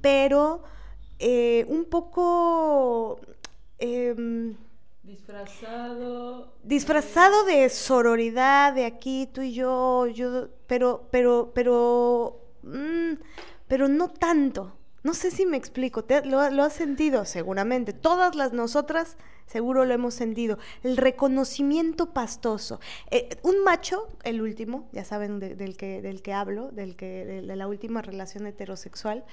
pero 0.00 0.62
eh, 1.18 1.66
un 1.68 1.84
poco... 1.84 3.20
Em, 3.78 4.56
disfrazado. 5.02 6.54
Disfrazado 6.62 7.44
de 7.44 7.68
sororidad, 7.68 8.74
de 8.74 8.84
aquí 8.84 9.28
tú 9.32 9.42
y 9.42 9.52
yo, 9.52 10.06
yo, 10.06 10.48
pero, 10.66 11.08
pero, 11.10 11.52
pero, 11.54 12.40
mm, 12.62 13.14
pero 13.68 13.88
no 13.88 14.08
tanto. 14.08 14.76
No 15.02 15.14
sé 15.14 15.32
si 15.32 15.46
me 15.46 15.56
explico, 15.56 16.04
lo, 16.24 16.50
lo, 16.50 16.62
has 16.62 16.74
sentido 16.74 17.24
seguramente. 17.24 17.92
Todas 17.92 18.36
las 18.36 18.52
nosotras 18.52 19.16
seguro 19.46 19.84
lo 19.84 19.92
hemos 19.92 20.14
sentido. 20.14 20.58
El 20.82 20.96
reconocimiento 20.96 22.12
pastoso. 22.12 22.80
Eh, 23.10 23.28
un 23.42 23.64
macho, 23.64 24.08
el 24.22 24.40
último, 24.40 24.88
ya 24.92 25.04
saben 25.04 25.40
del, 25.40 25.76
que, 25.76 26.00
del 26.02 26.22
que 26.22 26.32
hablo, 26.32 26.70
del 26.70 26.96
que, 26.96 27.24
de, 27.24 27.42
la 27.42 27.66
última 27.66 28.00
relación 28.00 28.46
heterosexual, 28.46 29.24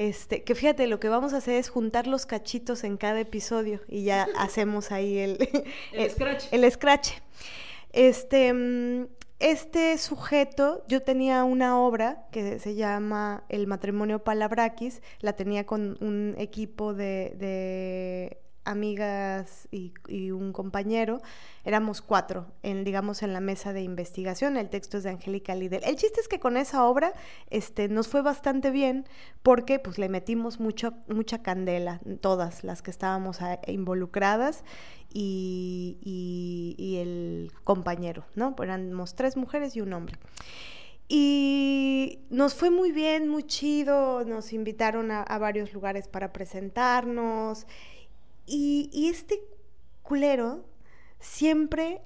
este, 0.00 0.44
que 0.44 0.54
fíjate, 0.54 0.86
lo 0.86 0.98
que 0.98 1.10
vamos 1.10 1.34
a 1.34 1.36
hacer 1.36 1.56
es 1.56 1.68
juntar 1.68 2.06
los 2.06 2.24
cachitos 2.24 2.84
en 2.84 2.96
cada 2.96 3.20
episodio 3.20 3.82
y 3.86 4.04
ya 4.04 4.26
hacemos 4.38 4.92
ahí 4.92 5.18
el, 5.18 5.36
el, 5.92 6.10
scratch. 6.10 6.44
El 6.50 6.72
scratch. 6.72 7.10
Este, 7.92 8.50
mm, 8.50 9.08
este 9.40 9.98
sujeto, 9.98 10.82
yo 10.88 11.02
tenía 11.02 11.44
una 11.44 11.78
obra 11.78 12.26
que 12.30 12.58
se 12.60 12.76
llama 12.76 13.44
El 13.50 13.66
matrimonio 13.66 14.24
Palabraquis, 14.24 15.02
la 15.20 15.34
tenía 15.34 15.66
con 15.66 15.98
un 16.00 16.34
equipo 16.38 16.94
de, 16.94 18.38
amigas 18.64 19.68
y, 19.70 19.92
un 20.30 20.52
compañero, 20.52 21.20
éramos 21.64 22.02
cuatro, 22.02 22.46
en, 22.62 22.84
digamos, 22.84 23.22
en 23.22 23.32
la 23.32 23.40
mesa 23.40 23.72
de 23.72 23.82
investigación, 23.82 24.56
el 24.56 24.68
texto 24.68 24.98
es 24.98 25.04
de 25.04 25.10
Angélica 25.10 25.54
Lidl. 25.54 25.82
El 25.84 25.96
chiste 25.96 26.20
es 26.20 26.28
que 26.28 26.40
con 26.40 26.56
esa 26.56 26.84
obra 26.84 27.12
este, 27.48 27.88
nos 27.88 28.08
fue 28.08 28.22
bastante 28.22 28.70
bien 28.70 29.06
porque 29.42 29.78
pues, 29.78 29.98
le 29.98 30.08
metimos 30.08 30.60
mucha 30.60 31.42
candela, 31.42 32.00
todas 32.20 32.64
las 32.64 32.82
que 32.82 32.90
estábamos 32.90 33.38
involucradas, 33.66 34.64
y, 35.12 36.96
el 37.00 37.52
compañero, 37.64 38.24
¿no? 38.34 38.54
Éramos 38.62 39.14
tres 39.14 39.36
mujeres 39.36 39.76
y 39.76 39.80
un 39.80 39.92
hombre. 39.92 40.16
Y 41.08 42.20
nos 42.30 42.54
fue 42.54 42.70
muy 42.70 42.92
bien, 42.92 43.28
muy 43.28 43.42
chido, 43.42 44.24
nos 44.24 44.52
invitaron 44.52 45.10
a, 45.10 45.24
varios 45.38 45.72
lugares 45.72 46.06
para 46.06 46.32
presentarnos. 46.32 47.66
Y, 48.52 49.08
este 49.08 49.40
culero 50.02 50.64
siempre 51.20 52.00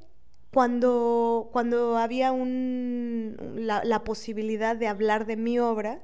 cuando, 0.52 1.48
cuando 1.52 1.96
había 1.96 2.32
un, 2.32 3.36
la, 3.56 4.04
posibilidad 4.04 4.76
de 4.76 4.86
hablar 4.86 5.24
de 5.24 5.36
mi 5.36 5.58
obra, 5.58 6.02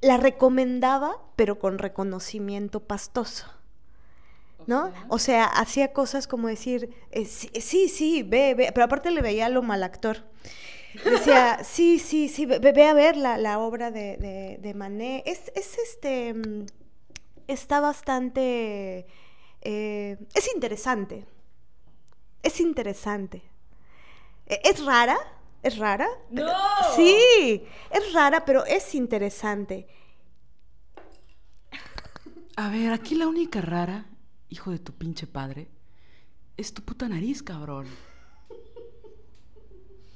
la 0.00 0.16
recomendaba, 0.16 1.16
pero 1.36 1.58
con 1.58 1.78
reconocimiento 1.78 2.80
pastoso. 2.80 3.46
¿no? 4.66 4.92
O 5.08 5.18
sea, 5.18 5.44
hacía 5.44 5.92
cosas 5.92 6.26
como 6.26 6.48
decir, 6.48 6.90
eh, 7.12 7.24
sí, 7.26 7.88
sí, 7.88 8.22
ve, 8.22 8.54
ve, 8.54 8.70
pero 8.74 8.86
aparte 8.86 9.10
le 9.10 9.22
veía 9.22 9.48
lo 9.48 9.62
mal 9.62 9.82
actor. 9.82 10.24
Decía, 11.04 11.60
sí, 11.64 11.98
sí, 11.98 12.28
sí, 12.28 12.46
ve, 12.46 12.84
a 12.84 12.94
ver 12.94 13.16
la, 13.16 13.58
obra 13.58 13.90
de, 13.90 14.58
de, 14.60 14.74
Manet. 14.74 15.22
Es, 15.26 15.52
es, 15.54 15.78
este, 15.78 16.34
mm, 16.34 16.66
está 17.48 17.80
bastante, 17.80 19.06
eh, 19.62 20.18
es 20.34 20.54
interesante, 20.54 21.26
es 22.42 22.60
interesante. 22.60 23.42
E, 24.46 24.60
¿Es 24.64 24.84
rara? 24.84 25.16
¿Es 25.62 25.78
rara? 25.78 26.08
No. 26.30 26.52
Sí, 26.94 27.64
es 27.90 28.12
rara, 28.12 28.44
pero 28.44 28.64
es 28.66 28.94
interesante. 28.94 29.86
A 32.56 32.68
ver, 32.68 32.92
aquí 32.92 33.14
la 33.14 33.26
única 33.26 33.60
rara 33.60 34.06
hijo 34.54 34.70
de 34.70 34.78
tu 34.78 34.92
pinche 34.92 35.26
padre, 35.26 35.68
es 36.56 36.72
tu 36.72 36.82
puta 36.82 37.08
nariz, 37.08 37.42
cabrón. 37.42 37.86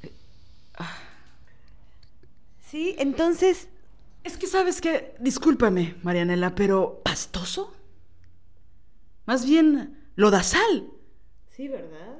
Eh, 0.02 0.12
ah. 0.78 0.96
Sí, 2.60 2.94
entonces... 2.98 3.68
Es 4.28 4.36
que 4.36 4.46
sabes 4.46 4.82
que, 4.82 5.14
discúlpame, 5.20 5.94
Marianela, 6.02 6.54
pero 6.54 7.00
¿pastoso? 7.02 7.72
Más 9.24 9.46
bien, 9.46 9.96
lodazal. 10.16 10.90
Sí, 11.46 11.66
¿verdad? 11.66 12.18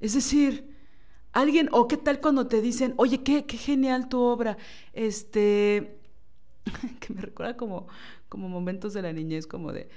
Es 0.00 0.14
decir, 0.14 0.76
alguien, 1.32 1.68
o 1.70 1.86
qué 1.86 1.96
tal 1.96 2.20
cuando 2.20 2.48
te 2.48 2.60
dicen, 2.60 2.92
oye, 2.96 3.22
qué, 3.22 3.46
qué 3.46 3.56
genial 3.56 4.08
tu 4.08 4.18
obra, 4.18 4.58
este, 4.94 6.00
que 6.98 7.14
me 7.14 7.20
recuerda 7.20 7.56
como, 7.56 7.86
como 8.28 8.48
momentos 8.48 8.92
de 8.92 9.02
la 9.02 9.12
niñez, 9.12 9.46
como 9.46 9.72
de, 9.72 9.88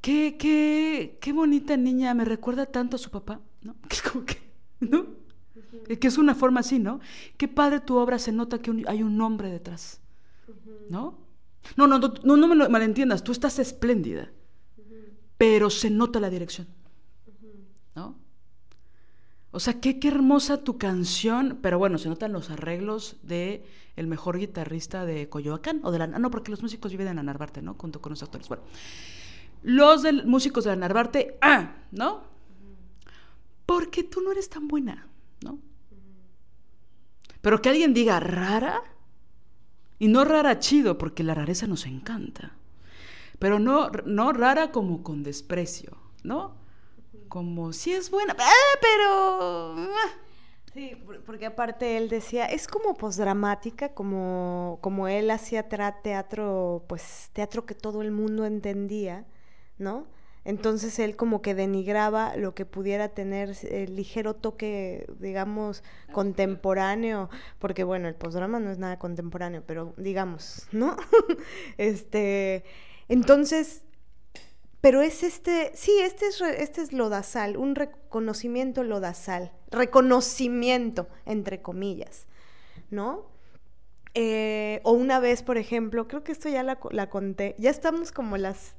qué, 0.00 0.36
qué, 0.36 1.18
qué 1.20 1.32
bonita 1.32 1.76
niña, 1.76 2.14
me 2.14 2.24
recuerda 2.24 2.66
tanto 2.66 2.96
a 2.96 2.98
su 2.98 3.10
papá, 3.10 3.40
¿no? 3.62 3.76
Que 3.88 3.94
es 3.94 4.02
como 4.02 4.24
que, 4.24 4.42
¿no? 4.80 5.06
Que 6.00 6.08
es 6.08 6.18
una 6.18 6.34
forma 6.34 6.60
así, 6.60 6.80
¿no? 6.80 6.98
Qué 7.36 7.46
padre 7.46 7.78
tu 7.78 7.94
obra, 7.94 8.18
se 8.18 8.32
nota 8.32 8.58
que 8.58 8.72
hay 8.88 9.04
un 9.04 9.16
nombre 9.16 9.50
detrás, 9.50 9.99
¿no? 10.88 11.18
No, 11.76 11.86
no, 11.86 11.98
no, 11.98 12.36
no 12.36 12.48
me 12.48 12.54
lo 12.54 12.70
malentiendas, 12.70 13.22
tú 13.22 13.32
estás 13.32 13.58
espléndida, 13.58 14.30
pero 15.36 15.70
se 15.70 15.90
nota 15.90 16.20
la 16.20 16.30
dirección, 16.30 16.68
¿no? 17.94 18.16
O 19.52 19.60
sea, 19.60 19.80
qué, 19.80 19.98
qué 19.98 20.08
hermosa 20.08 20.62
tu 20.62 20.78
canción, 20.78 21.58
pero 21.60 21.78
bueno, 21.78 21.98
se 21.98 22.08
notan 22.08 22.32
los 22.32 22.50
arreglos 22.50 23.16
de 23.22 23.66
el 23.96 24.06
mejor 24.06 24.38
guitarrista 24.38 25.04
de 25.04 25.28
Coyoacán, 25.28 25.80
o 25.82 25.90
de 25.90 25.98
la... 25.98 26.06
No, 26.06 26.30
porque 26.30 26.50
los 26.50 26.62
músicos 26.62 26.92
viven 26.92 27.18
en 27.18 27.26
Narvarte, 27.26 27.60
¿no? 27.60 27.74
Junto 27.74 28.00
con 28.00 28.10
los 28.10 28.22
actores. 28.22 28.48
Bueno, 28.48 28.62
los 29.62 30.02
del, 30.02 30.26
músicos 30.26 30.64
de 30.64 30.70
la 30.70 30.76
Narvarte, 30.76 31.36
ah, 31.42 31.74
¿no? 31.90 32.22
Porque 33.66 34.04
tú 34.04 34.20
no 34.20 34.32
eres 34.32 34.48
tan 34.48 34.68
buena, 34.68 35.06
¿no? 35.42 35.58
Pero 37.40 37.60
que 37.60 37.68
alguien 37.68 37.92
diga 37.92 38.20
rara, 38.20 38.82
y 40.00 40.08
no 40.08 40.24
rara 40.24 40.58
chido, 40.58 40.98
porque 40.98 41.22
la 41.22 41.34
rareza 41.34 41.68
nos 41.68 41.86
encanta, 41.86 42.56
pero 43.38 43.60
no, 43.60 43.90
no 44.04 44.32
rara 44.32 44.72
como 44.72 45.04
con 45.04 45.22
desprecio, 45.22 45.96
¿no? 46.24 46.56
Como 47.28 47.72
si 47.72 47.92
es 47.92 48.10
buena, 48.10 48.34
ah, 48.36 48.78
pero... 48.80 49.74
Ah". 49.76 50.10
Sí, 50.74 50.96
porque 51.26 51.46
aparte 51.46 51.96
él 51.96 52.08
decía, 52.08 52.46
es 52.46 52.68
como 52.68 52.94
posdramática, 52.94 53.92
como, 53.92 54.78
como 54.80 55.08
él 55.08 55.30
hacía 55.30 55.68
teatro, 55.68 56.84
pues 56.88 57.30
teatro 57.32 57.66
que 57.66 57.74
todo 57.74 58.02
el 58.02 58.12
mundo 58.12 58.46
entendía 58.46 59.26
¿no? 59.80 60.06
Entonces 60.50 60.98
él 60.98 61.14
como 61.14 61.42
que 61.42 61.54
denigraba 61.54 62.36
lo 62.36 62.56
que 62.56 62.66
pudiera 62.66 63.10
tener 63.10 63.56
el 63.70 63.94
ligero 63.94 64.34
toque, 64.34 65.06
digamos, 65.20 65.84
contemporáneo, 66.10 67.30
porque 67.60 67.84
bueno, 67.84 68.08
el 68.08 68.16
postdrama 68.16 68.58
no 68.58 68.72
es 68.72 68.78
nada 68.78 68.98
contemporáneo, 68.98 69.62
pero 69.64 69.94
digamos, 69.96 70.66
¿no? 70.72 70.96
este, 71.78 72.64
entonces, 73.08 73.84
pero 74.80 75.02
es 75.02 75.22
este, 75.22 75.70
sí, 75.76 75.92
este 76.02 76.26
es, 76.26 76.40
este 76.40 76.80
es 76.80 76.92
lodazal, 76.92 77.56
un 77.56 77.76
reconocimiento 77.76 78.82
lodazal, 78.82 79.52
reconocimiento, 79.70 81.06
entre 81.26 81.62
comillas, 81.62 82.26
¿no? 82.90 83.30
Eh, 84.14 84.80
o 84.82 84.90
una 84.90 85.20
vez, 85.20 85.44
por 85.44 85.58
ejemplo, 85.58 86.08
creo 86.08 86.24
que 86.24 86.32
esto 86.32 86.48
ya 86.48 86.64
la, 86.64 86.80
la 86.90 87.08
conté, 87.08 87.54
ya 87.56 87.70
estamos 87.70 88.10
como 88.10 88.36
las 88.36 88.74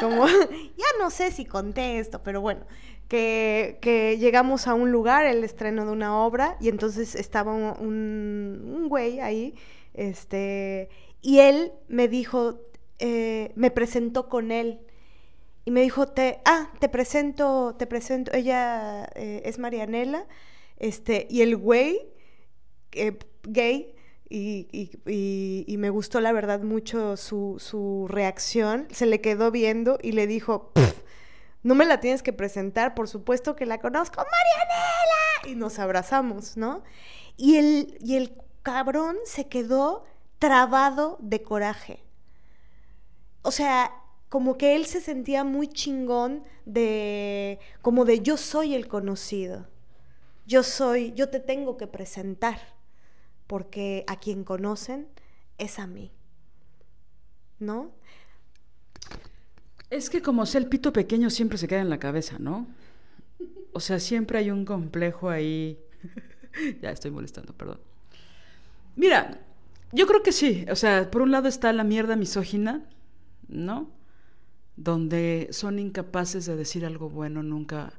como, 0.00 0.26
ya 0.76 0.86
no 0.98 1.10
sé 1.10 1.30
si 1.30 1.44
conté 1.44 1.98
esto, 1.98 2.22
pero 2.22 2.40
bueno, 2.40 2.64
que, 3.08 3.78
que, 3.80 4.18
llegamos 4.18 4.66
a 4.66 4.74
un 4.74 4.92
lugar, 4.92 5.26
el 5.26 5.44
estreno 5.44 5.84
de 5.84 5.92
una 5.92 6.16
obra, 6.18 6.56
y 6.60 6.68
entonces 6.68 7.14
estaba 7.14 7.52
un, 7.52 8.86
güey 8.88 9.20
ahí, 9.20 9.54
este, 9.94 10.88
y 11.20 11.40
él 11.40 11.72
me 11.88 12.08
dijo, 12.08 12.60
eh, 12.98 13.52
me 13.56 13.70
presentó 13.70 14.28
con 14.28 14.52
él, 14.52 14.80
y 15.64 15.70
me 15.70 15.82
dijo, 15.82 16.06
te, 16.06 16.40
ah, 16.44 16.70
te 16.78 16.88
presento, 16.88 17.76
te 17.78 17.86
presento, 17.86 18.32
ella 18.32 19.04
eh, 19.14 19.42
es 19.44 19.58
Marianela, 19.58 20.26
este, 20.78 21.26
y 21.30 21.42
el 21.42 21.56
güey, 21.56 22.00
eh, 22.92 23.18
gay, 23.42 23.94
y, 24.30 25.76
me 25.78 25.90
gustó 25.90 26.20
la 26.20 26.32
verdad 26.32 26.60
mucho 26.60 27.16
su, 27.16 28.06
reacción. 28.08 28.86
Se 28.90 29.06
le 29.06 29.20
quedó 29.20 29.50
viendo 29.50 29.98
y 30.00 30.12
le 30.12 30.26
dijo, 30.26 30.72
no 31.62 31.74
me 31.74 31.84
la 31.84 32.00
tienes 32.00 32.22
que 32.22 32.32
presentar, 32.32 32.94
por 32.94 33.08
supuesto 33.08 33.56
que 33.56 33.66
la 33.66 33.80
conozco, 33.80 34.16
Marianela. 34.18 35.52
Y 35.52 35.56
nos 35.56 35.78
abrazamos, 35.78 36.56
¿no? 36.56 36.84
Y 37.36 37.56
el, 37.56 37.98
y 38.00 38.16
el 38.16 38.32
cabrón 38.62 39.16
se 39.24 39.48
quedó 39.48 40.04
trabado 40.38 41.18
de 41.20 41.42
coraje. 41.42 42.04
O 43.42 43.50
sea, 43.50 43.90
como 44.28 44.56
que 44.56 44.76
él 44.76 44.86
se 44.86 45.00
sentía 45.00 45.42
muy 45.42 45.66
chingón 45.66 46.44
de, 46.66 47.58
como 47.82 48.04
de 48.04 48.20
yo 48.20 48.36
soy 48.36 48.74
el 48.74 48.86
conocido, 48.86 49.66
yo 50.46 50.62
soy, 50.62 51.12
yo 51.14 51.30
te 51.30 51.40
tengo 51.40 51.76
que 51.76 51.86
presentar 51.86 52.79
porque 53.50 54.04
a 54.06 54.20
quien 54.20 54.44
conocen 54.44 55.08
es 55.58 55.80
a 55.80 55.88
mí. 55.88 56.12
¿No? 57.58 57.90
Es 59.90 60.08
que 60.08 60.22
como 60.22 60.46
sea 60.46 60.60
el 60.60 60.68
pito 60.68 60.92
pequeño 60.92 61.30
siempre 61.30 61.58
se 61.58 61.66
queda 61.66 61.80
en 61.80 61.90
la 61.90 61.98
cabeza, 61.98 62.38
¿no? 62.38 62.68
O 63.72 63.80
sea, 63.80 63.98
siempre 63.98 64.38
hay 64.38 64.52
un 64.52 64.64
complejo 64.64 65.30
ahí. 65.30 65.80
ya 66.80 66.92
estoy 66.92 67.10
molestando, 67.10 67.52
perdón. 67.52 67.80
Mira, 68.94 69.40
yo 69.90 70.06
creo 70.06 70.22
que 70.22 70.30
sí. 70.30 70.64
O 70.70 70.76
sea, 70.76 71.10
por 71.10 71.20
un 71.20 71.32
lado 71.32 71.48
está 71.48 71.72
la 71.72 71.82
mierda 71.82 72.14
misógina, 72.14 72.84
¿no? 73.48 73.90
Donde 74.76 75.48
son 75.50 75.80
incapaces 75.80 76.46
de 76.46 76.54
decir 76.54 76.86
algo 76.86 77.10
bueno 77.10 77.42
nunca 77.42 77.94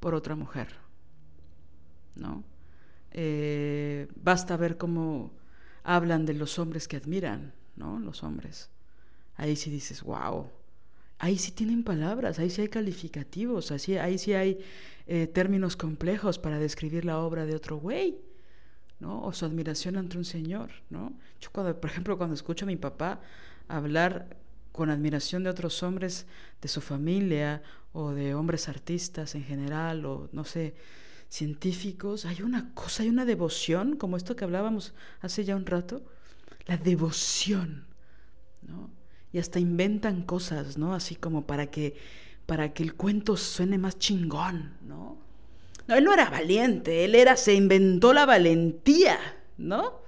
por 0.00 0.16
otra 0.16 0.34
mujer, 0.34 0.74
¿no? 2.16 2.42
Eh, 3.12 4.08
basta 4.16 4.56
ver 4.56 4.76
cómo 4.76 5.32
hablan 5.82 6.26
de 6.26 6.34
los 6.34 6.58
hombres 6.58 6.88
que 6.88 6.96
admiran, 6.96 7.52
¿no? 7.76 7.98
Los 7.98 8.22
hombres. 8.22 8.70
Ahí 9.36 9.56
sí 9.56 9.70
dices, 9.70 10.02
wow. 10.02 10.50
Ahí 11.18 11.38
sí 11.38 11.52
tienen 11.52 11.82
palabras, 11.82 12.38
ahí 12.38 12.50
sí 12.50 12.60
hay 12.60 12.68
calificativos, 12.68 13.72
así, 13.72 13.96
ahí 13.96 14.18
sí 14.18 14.34
hay 14.34 14.60
eh, 15.06 15.26
términos 15.26 15.76
complejos 15.76 16.38
para 16.38 16.58
describir 16.58 17.04
la 17.04 17.18
obra 17.18 17.44
de 17.44 17.56
otro 17.56 17.78
güey, 17.78 18.18
¿no? 19.00 19.22
O 19.24 19.32
su 19.32 19.44
admiración 19.44 19.96
ante 19.96 20.18
un 20.18 20.24
señor, 20.24 20.70
¿no? 20.90 21.12
Yo 21.40 21.50
cuando, 21.50 21.80
por 21.80 21.90
ejemplo, 21.90 22.16
cuando 22.18 22.34
escucho 22.34 22.66
a 22.66 22.68
mi 22.68 22.76
papá 22.76 23.20
hablar 23.66 24.36
con 24.72 24.90
admiración 24.90 25.42
de 25.42 25.50
otros 25.50 25.82
hombres 25.82 26.26
de 26.62 26.68
su 26.68 26.80
familia 26.80 27.62
o 27.92 28.10
de 28.10 28.34
hombres 28.34 28.68
artistas 28.68 29.34
en 29.34 29.42
general 29.42 30.04
o 30.06 30.28
no 30.32 30.44
sé, 30.44 30.74
científicos, 31.28 32.24
hay 32.24 32.42
una 32.42 32.72
cosa, 32.74 33.02
hay 33.02 33.08
una 33.08 33.24
devoción, 33.24 33.96
como 33.96 34.16
esto 34.16 34.36
que 34.36 34.44
hablábamos 34.44 34.94
hace 35.20 35.44
ya 35.44 35.56
un 35.56 35.66
rato, 35.66 36.02
la 36.66 36.76
devoción, 36.76 37.86
¿no? 38.62 38.90
Y 39.32 39.38
hasta 39.38 39.58
inventan 39.58 40.22
cosas, 40.22 40.78
¿no? 40.78 40.94
Así 40.94 41.14
como 41.16 41.46
para 41.46 41.70
que, 41.70 41.96
para 42.46 42.72
que 42.72 42.82
el 42.82 42.94
cuento 42.94 43.36
suene 43.36 43.76
más 43.76 43.98
chingón, 43.98 44.74
¿no? 44.82 45.18
No, 45.86 45.94
él 45.94 46.04
no 46.04 46.12
era 46.12 46.28
valiente, 46.28 47.04
él 47.04 47.14
era, 47.14 47.36
se 47.36 47.54
inventó 47.54 48.12
la 48.12 48.26
valentía, 48.26 49.18
¿no? 49.56 50.02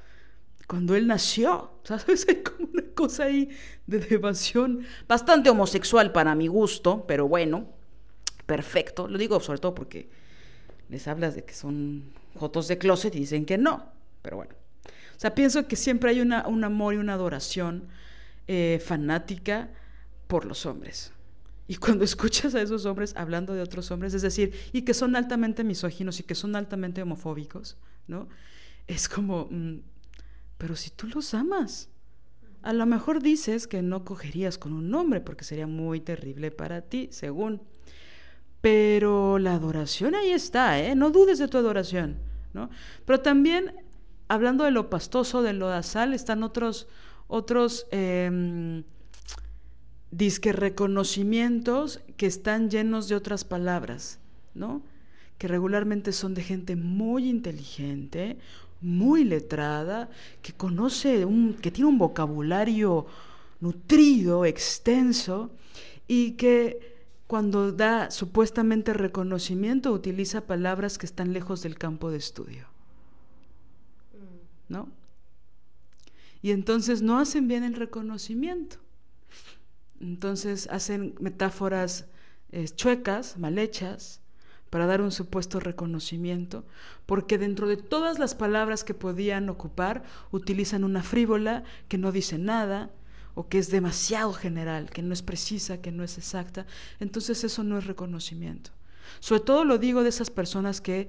Cuando 0.66 0.94
él 0.94 1.06
nació, 1.06 1.72
¿sabes? 1.84 2.26
Hay 2.28 2.42
como 2.42 2.68
una 2.72 2.84
cosa 2.94 3.24
ahí 3.24 3.48
de 3.86 3.98
devoción, 3.98 4.84
bastante 5.08 5.50
homosexual 5.50 6.12
para 6.12 6.34
mi 6.34 6.46
gusto, 6.46 7.04
pero 7.06 7.28
bueno, 7.28 7.68
perfecto. 8.46 9.08
Lo 9.08 9.18
digo 9.18 9.40
sobre 9.40 9.58
todo 9.58 9.74
porque 9.74 10.08
les 10.90 11.06
hablas 11.08 11.34
de 11.34 11.44
que 11.44 11.54
son 11.54 12.12
fotos 12.38 12.68
de 12.68 12.78
closet 12.78 13.14
y 13.14 13.20
dicen 13.20 13.44
que 13.44 13.58
no, 13.58 13.86
pero 14.22 14.36
bueno. 14.36 14.54
O 14.84 15.20
sea, 15.20 15.34
pienso 15.34 15.68
que 15.68 15.76
siempre 15.76 16.10
hay 16.10 16.20
una, 16.20 16.46
un 16.48 16.64
amor 16.64 16.94
y 16.94 16.96
una 16.96 17.14
adoración 17.14 17.88
eh, 18.48 18.80
fanática 18.84 19.68
por 20.26 20.44
los 20.46 20.66
hombres. 20.66 21.12
Y 21.68 21.76
cuando 21.76 22.04
escuchas 22.10 22.54
a 22.54 22.62
esos 22.62 22.86
hombres 22.86 23.14
hablando 23.16 23.54
de 23.54 23.60
otros 23.60 23.90
hombres, 23.90 24.14
es 24.14 24.22
decir, 24.22 24.52
y 24.72 24.82
que 24.82 24.94
son 24.94 25.14
altamente 25.16 25.62
misóginos 25.62 26.18
y 26.20 26.24
que 26.24 26.34
son 26.34 26.56
altamente 26.56 27.02
homofóbicos, 27.02 27.76
¿no? 28.08 28.28
Es 28.86 29.08
como, 29.08 29.46
mm, 29.50 29.82
pero 30.58 30.74
si 30.74 30.90
tú 30.90 31.06
los 31.06 31.32
amas, 31.34 31.88
a 32.62 32.72
lo 32.72 32.86
mejor 32.86 33.22
dices 33.22 33.66
que 33.66 33.82
no 33.82 34.04
cogerías 34.04 34.58
con 34.58 34.72
un 34.72 34.94
hombre 34.94 35.20
porque 35.20 35.44
sería 35.44 35.66
muy 35.66 36.00
terrible 36.00 36.50
para 36.50 36.82
ti, 36.82 37.08
según. 37.12 37.62
Pero 38.60 39.38
la 39.38 39.54
adoración 39.54 40.14
ahí 40.14 40.32
está, 40.32 40.80
¿eh? 40.80 40.94
No 40.94 41.10
dudes 41.10 41.38
de 41.38 41.48
tu 41.48 41.56
adoración, 41.58 42.16
¿no? 42.52 42.70
Pero 43.06 43.20
también, 43.20 43.72
hablando 44.28 44.64
de 44.64 44.70
lo 44.70 44.90
pastoso, 44.90 45.42
de 45.42 45.52
lo 45.54 45.68
dasal, 45.68 46.12
están 46.12 46.42
otros, 46.42 46.86
otros 47.26 47.86
eh, 47.90 48.82
disque 50.10 50.52
reconocimientos 50.52 52.00
que 52.16 52.26
están 52.26 52.68
llenos 52.70 53.08
de 53.08 53.14
otras 53.14 53.44
palabras, 53.44 54.18
¿no? 54.54 54.82
Que 55.38 55.48
regularmente 55.48 56.12
son 56.12 56.34
de 56.34 56.42
gente 56.42 56.76
muy 56.76 57.28
inteligente, 57.28 58.38
muy 58.80 59.24
letrada, 59.24 60.10
que 60.42 60.52
conoce, 60.52 61.24
un, 61.24 61.54
que 61.54 61.70
tiene 61.70 61.88
un 61.88 61.98
vocabulario 61.98 63.06
nutrido, 63.60 64.44
extenso, 64.44 65.50
y 66.08 66.32
que 66.32 66.99
cuando 67.30 67.70
da 67.70 68.10
supuestamente 68.10 68.92
reconocimiento, 68.92 69.92
utiliza 69.92 70.48
palabras 70.48 70.98
que 70.98 71.06
están 71.06 71.32
lejos 71.32 71.62
del 71.62 71.78
campo 71.78 72.10
de 72.10 72.18
estudio. 72.18 72.66
¿No? 74.68 74.88
Y 76.42 76.50
entonces 76.50 77.02
no 77.02 77.20
hacen 77.20 77.46
bien 77.46 77.62
el 77.62 77.74
reconocimiento. 77.74 78.78
Entonces 80.00 80.66
hacen 80.72 81.14
metáforas 81.20 82.06
eh, 82.50 82.66
chuecas, 82.68 83.38
mal 83.38 83.60
hechas, 83.60 84.20
para 84.68 84.86
dar 84.86 85.00
un 85.00 85.12
supuesto 85.12 85.60
reconocimiento, 85.60 86.64
porque 87.06 87.38
dentro 87.38 87.68
de 87.68 87.76
todas 87.76 88.18
las 88.18 88.34
palabras 88.34 88.82
que 88.82 88.94
podían 88.94 89.48
ocupar, 89.50 90.02
utilizan 90.32 90.82
una 90.82 91.04
frívola 91.04 91.62
que 91.86 91.96
no 91.96 92.10
dice 92.10 92.38
nada, 92.38 92.90
o 93.34 93.48
que 93.48 93.58
es 93.58 93.70
demasiado 93.70 94.32
general, 94.32 94.90
que 94.90 95.02
no 95.02 95.12
es 95.12 95.22
precisa, 95.22 95.80
que 95.80 95.92
no 95.92 96.04
es 96.04 96.18
exacta, 96.18 96.66
entonces 96.98 97.44
eso 97.44 97.62
no 97.64 97.78
es 97.78 97.86
reconocimiento. 97.86 98.70
Sobre 99.20 99.42
todo 99.42 99.64
lo 99.64 99.78
digo 99.78 100.02
de 100.02 100.08
esas 100.08 100.30
personas 100.30 100.80
que 100.80 101.08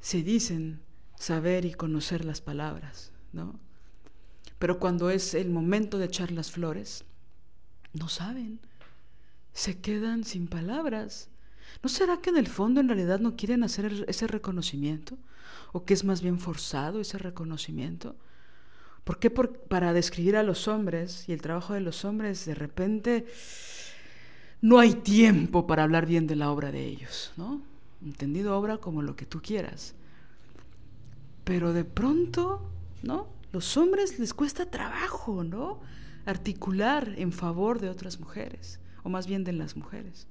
se 0.00 0.22
dicen 0.22 0.80
saber 1.16 1.64
y 1.64 1.74
conocer 1.74 2.24
las 2.24 2.40
palabras, 2.40 3.12
¿no? 3.32 3.58
Pero 4.58 4.78
cuando 4.78 5.10
es 5.10 5.34
el 5.34 5.50
momento 5.50 5.98
de 5.98 6.06
echar 6.06 6.30
las 6.30 6.50
flores, 6.50 7.04
no 7.92 8.08
saben, 8.08 8.60
se 9.52 9.80
quedan 9.80 10.24
sin 10.24 10.48
palabras. 10.48 11.28
¿No 11.82 11.88
será 11.88 12.20
que 12.20 12.30
en 12.30 12.36
el 12.36 12.46
fondo 12.46 12.80
en 12.80 12.88
realidad 12.88 13.20
no 13.20 13.36
quieren 13.36 13.64
hacer 13.64 14.04
ese 14.08 14.26
reconocimiento? 14.26 15.18
¿O 15.72 15.84
que 15.84 15.94
es 15.94 16.04
más 16.04 16.22
bien 16.22 16.38
forzado 16.38 17.00
ese 17.00 17.18
reconocimiento? 17.18 18.16
¿Por 19.06 19.20
qué 19.20 19.30
para 19.30 19.92
describir 19.92 20.36
a 20.36 20.42
los 20.42 20.66
hombres 20.66 21.28
y 21.28 21.32
el 21.32 21.40
trabajo 21.40 21.74
de 21.74 21.80
los 21.80 22.04
hombres 22.04 22.44
de 22.44 22.56
repente 22.56 23.24
no 24.60 24.80
hay 24.80 24.94
tiempo 24.94 25.64
para 25.68 25.84
hablar 25.84 26.06
bien 26.06 26.26
de 26.26 26.34
la 26.34 26.50
obra 26.50 26.72
de 26.72 26.84
ellos, 26.84 27.32
¿no? 27.36 27.62
Entendido 28.04 28.58
obra 28.58 28.78
como 28.78 29.02
lo 29.02 29.14
que 29.14 29.24
tú 29.24 29.40
quieras. 29.40 29.94
Pero 31.44 31.72
de 31.72 31.84
pronto, 31.84 32.68
¿no? 33.04 33.28
Los 33.52 33.76
hombres 33.76 34.18
les 34.18 34.34
cuesta 34.34 34.72
trabajo, 34.72 35.44
¿no? 35.44 35.78
Articular 36.24 37.14
en 37.16 37.30
favor 37.30 37.80
de 37.80 37.90
otras 37.90 38.18
mujeres, 38.18 38.80
o 39.04 39.08
más 39.08 39.28
bien 39.28 39.44
de 39.44 39.52
las 39.52 39.76
mujeres. 39.76 40.26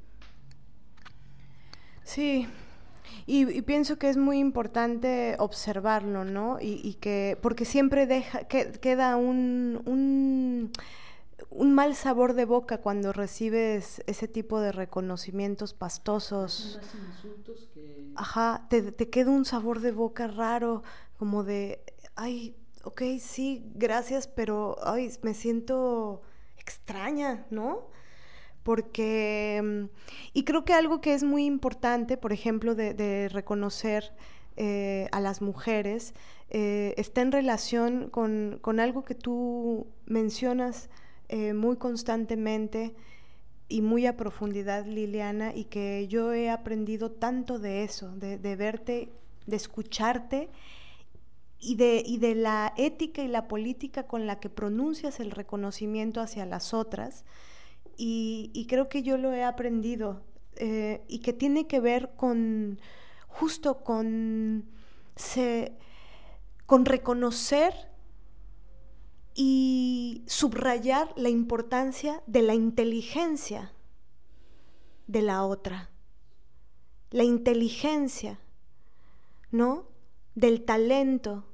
Sí, 2.03 2.45
y, 3.26 3.61
pienso 3.64 3.98
que 3.98 4.10
es 4.10 4.18
muy 4.18 4.40
importante 4.40 5.36
observarlo, 5.40 6.23
¿no? 6.23 6.57
Y, 6.61 6.95
que, 6.95 7.38
porque 7.41 7.65
siempre 7.65 8.06
deja, 8.06 8.44
que, 8.45 8.72
queda 8.73 9.15
un, 9.15 9.82
un, 9.86 10.72
un, 11.49 11.73
mal 11.73 11.95
sabor 11.95 12.34
de 12.34 12.45
boca 12.45 12.80
cuando 12.80 13.14
recibes 13.14 14.02
ese 14.06 14.27
tipo 14.27 14.60
de 14.60 14.72
reconocimientos 14.72 15.73
pastosos. 15.73 16.80
Ajá, 18.15 18.68
te, 18.69 18.91
te 18.91 19.10
queda 19.10 19.32
un 19.32 19.45
sabor 19.45 19.80
de 19.80 19.91
boca 19.91 20.27
raro, 20.27 20.84
como 21.18 21.44
de, 21.44 21.82
ay, 22.15 22.56
ok, 22.84 23.02
sí, 23.19 23.65
gracias, 23.76 24.27
pero, 24.27 24.77
ay, 24.84 25.11
me 25.23 25.34
siento 25.34 26.22
extraña, 26.57 27.45
¿no? 27.49 27.88
Porque, 28.65 29.89
y 30.33 30.43
creo 30.43 30.65
que 30.65 30.73
algo 30.73 30.99
que 30.99 31.13
es 31.13 31.23
muy 31.23 31.45
importante, 31.45 32.17
por 32.17 32.33
ejemplo, 32.33 32.73
de, 32.73 33.29
reconocer 33.31 34.11
eh, 34.57 35.07
a 35.11 35.19
las 35.19 35.39
mujeres, 35.39 36.15
eh, 36.49 36.95
está 36.97 37.21
en 37.21 37.31
relación 37.31 38.09
con, 38.09 38.59
algo 38.79 39.05
que 39.05 39.13
tú 39.13 39.85
mencionas 40.07 40.89
eh, 41.29 41.53
muy 41.53 41.77
constantemente 41.77 42.95
y 43.69 43.83
muy 43.83 44.07
a 44.07 44.17
profundidad, 44.17 44.87
Liliana, 44.87 45.53
y 45.53 45.65
que 45.65 46.07
yo 46.07 46.33
he 46.33 46.49
aprendido 46.49 47.11
tanto 47.11 47.59
de 47.59 47.83
eso, 47.83 48.15
de, 48.15 48.55
verte, 48.55 49.11
de 49.45 49.55
escucharte 49.57 50.49
y 51.59 51.75
de, 51.75 52.01
y 52.03 52.17
de 52.17 52.33
la 52.33 52.73
ética 52.77 53.21
y 53.21 53.27
la 53.27 53.47
política 53.47 54.07
con 54.07 54.25
la 54.25 54.39
que 54.39 54.49
pronuncias 54.49 55.19
el 55.19 55.29
reconocimiento 55.29 56.19
hacia 56.19 56.47
las 56.47 56.73
otras 56.73 57.25
y, 57.97 58.65
creo 58.69 58.89
que 58.89 59.03
yo 59.03 59.17
lo 59.17 59.34
he 59.34 59.43
aprendido 59.43 60.22
eh, 60.57 61.03
y 61.07 61.19
que 61.19 61.34
tiene 61.34 61.67
que 61.67 61.80
ver 61.80 62.11
con 62.15 62.80
justo 63.27 63.84
con, 63.84 64.65
con 66.65 66.85
reconocer 66.85 67.73
y 69.34 70.23
subrayar 70.27 71.13
la 71.17 71.30
importancia 71.30 72.23
de 72.27 72.41
la 72.41 72.53
inteligencia 72.53 73.73
de 75.07 75.22
la 75.22 75.45
otra, 75.45 75.91
la 77.11 77.23
inteligencia, 77.23 78.39
¿no? 79.51 79.85
Del 80.34 80.65
talento. 80.65 81.45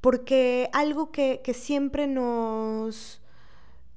Porque 0.00 0.70
algo 0.72 1.12
que 1.12 1.54
siempre 1.54 2.06
nos, 2.06 3.21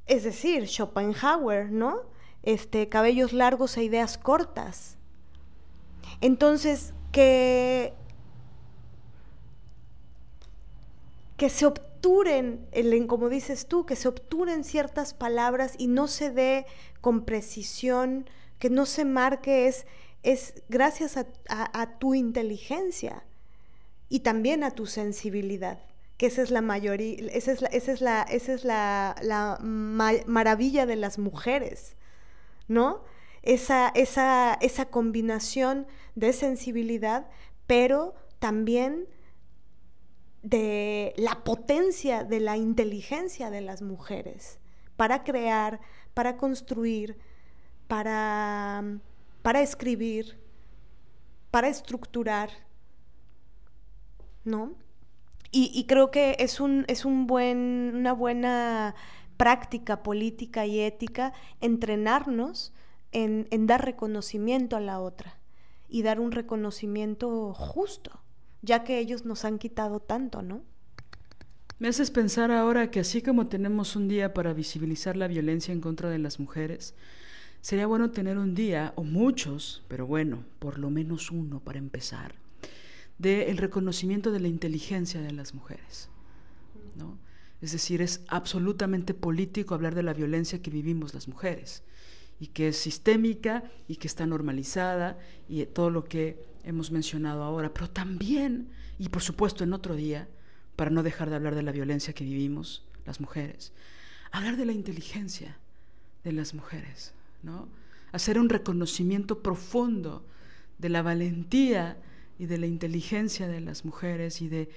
es 0.08 0.24
decir, 0.24 0.68
Schopenhauer, 0.68 1.72
¿no? 1.72 2.02
Este, 2.44 2.90
cabellos 2.90 3.34
largos 3.34 3.76
e 3.78 3.84
ideas 3.84 4.18
cortas. 4.18 4.98
Entonces, 6.22 6.94
que, 7.12 7.94
que 11.38 11.50
se 11.50 11.66
obturen, 11.66 12.68
como 13.08 13.30
dices 13.30 13.68
tú, 13.68 13.86
que 13.86 13.96
se 13.96 14.08
obturen 14.08 14.64
ciertas 14.64 15.14
palabras 15.14 15.74
y 15.78 15.88
no 15.88 16.08
se 16.08 16.30
dé 16.30 16.66
con 17.02 17.26
precisión, 17.26 18.30
que 18.60 18.70
no 18.70 18.86
se 18.86 19.06
marque, 19.06 19.68
es, 19.68 19.88
es 20.22 20.64
gracias 20.70 21.18
a 21.18 22.00
tu 22.00 22.14
inteligencia 22.14 23.24
y 24.08 24.20
también 24.20 24.64
a 24.64 24.72
tu 24.72 24.86
sensibilidad 24.86 25.80
que 26.18 26.28
esa 26.28 26.42
es 26.42 26.52
la 26.52 26.62
mayoría, 26.62 27.18
esa 27.32 27.52
es 27.52 27.62
la, 27.62 27.68
esa 27.68 27.92
es 27.92 28.02
la, 28.02 28.22
esa 28.24 28.54
es 28.54 28.64
la, 28.64 29.58
maravilla 30.26 30.86
de 30.86 30.96
las 30.96 31.20
mujeres, 31.20 31.96
¿no? 32.68 33.04
Esa, 33.42 33.90
esa, 33.90 34.58
esa 34.62 34.86
combinación 34.86 35.88
de 36.16 36.34
sensibilidad, 36.34 37.28
pero 37.68 38.16
también 38.40 39.08
de 40.42 41.14
la 41.18 41.44
potencia 41.44 42.24
de 42.24 42.40
la 42.40 42.58
inteligencia 42.58 43.50
de 43.50 43.62
las 43.62 43.82
mujeres 43.82 44.60
para 44.96 45.24
crear, 45.24 45.82
para 46.14 46.38
construir, 46.38 47.18
para, 47.88 48.84
para 49.42 49.62
escribir, 49.62 50.40
para 51.52 51.68
estructurar, 51.68 52.50
¿no? 54.44 54.76
Y, 55.58 55.86
creo 55.88 56.12
que 56.12 56.36
es, 56.40 56.60
un, 56.60 56.84
es 56.90 57.06
un 57.06 57.28
buen, 57.28 57.94
una 57.96 58.12
buena 58.12 58.94
práctica 59.38 60.04
política 60.04 60.66
y 60.66 60.82
ética 60.82 61.32
entrenarnos 61.62 62.74
en, 63.14 63.48
dar 63.66 63.86
reconocimiento 63.86 64.76
a 64.76 64.82
la 64.82 65.00
otra 65.00 65.38
y 65.88 66.02
dar 66.02 66.20
un 66.20 66.34
reconocimiento 66.34 67.54
justo, 67.54 68.20
ya 68.64 68.84
que 68.84 69.00
ellos 69.00 69.24
nos 69.24 69.46
han 69.46 69.58
quitado 69.58 70.02
tanto, 70.02 70.42
¿no? 70.42 70.62
Me 71.80 71.88
haces 71.88 72.12
pensar 72.12 72.52
ahora 72.52 72.92
que 72.92 73.00
así 73.00 73.22
como 73.22 73.48
tenemos 73.48 73.96
un 73.96 74.10
día 74.10 74.34
para 74.34 74.52
visibilizar 74.52 75.16
la 75.16 75.30
violencia 75.30 75.72
en 75.72 75.80
contra 75.80 76.10
de 76.10 76.20
las 76.20 76.38
mujeres, 76.38 76.96
sería 77.62 77.88
bueno 77.88 78.12
tener 78.12 78.38
un 78.38 78.56
día, 78.56 78.92
o 78.98 79.06
muchos, 79.06 79.86
pero 79.88 80.06
bueno, 80.06 80.44
por 80.60 80.80
lo 80.80 80.90
menos 80.90 81.32
uno 81.32 81.62
para 81.62 81.80
empezar, 81.80 82.36
del 83.18 83.58
reconocimiento 83.58 84.32
de 84.32 84.40
la 84.40 84.48
inteligencia 84.48 85.22
de 85.22 85.32
las 85.32 85.54
mujeres. 85.54 86.10
¿no? 86.96 87.18
Es 87.62 87.72
decir, 87.72 88.02
es 88.02 88.22
absolutamente 88.28 89.14
político 89.14 89.74
hablar 89.74 89.96
de 89.96 90.04
la 90.04 90.14
violencia 90.14 90.62
que 90.62 90.72
vivimos 90.72 91.14
las 91.14 91.28
mujeres 91.28 91.84
y 92.40 92.48
que 92.48 92.70
es 92.70 92.78
sistémica 92.78 93.64
y 93.88 93.96
que 93.96 94.08
está 94.08 94.26
normalizada 94.26 95.18
y 95.48 95.66
todo 95.66 95.90
lo 95.90 96.04
que 96.04 96.38
hemos 96.64 96.92
mencionado 96.92 97.44
ahora, 97.44 97.74
pero 97.74 97.90
también, 97.90 98.70
y 99.00 99.10
por 99.10 99.22
supuesto 99.22 99.64
en 99.64 99.74
otro 99.74 99.96
día, 99.96 100.28
para 100.76 100.92
no 100.92 101.04
dejar 101.04 101.30
de 101.30 101.38
hablar 101.38 101.56
de 101.56 101.64
la 101.64 101.72
violencia 101.72 102.14
que 102.14 102.26
vivimos 102.26 102.86
las 103.06 103.22
mujeres, 103.22 103.72
hablar 104.32 104.58
de 104.58 104.66
la 104.66 104.74
inteligencia 104.74 105.58
de 106.24 106.34
las 106.34 106.54
mujeres, 106.54 107.14
¿no? 107.44 107.70
Hacer 108.12 108.40
un 108.40 108.50
reconocimiento 108.50 109.42
profundo 109.42 110.26
de 110.78 110.90
la 110.90 111.02
valentía 111.02 111.98
y 112.38 112.46
de 112.48 112.58
la 112.58 112.68
inteligencia 112.68 113.48
de 113.48 113.62
las 113.62 113.86
mujeres 113.86 114.42
y 114.42 114.50
de 114.50 114.70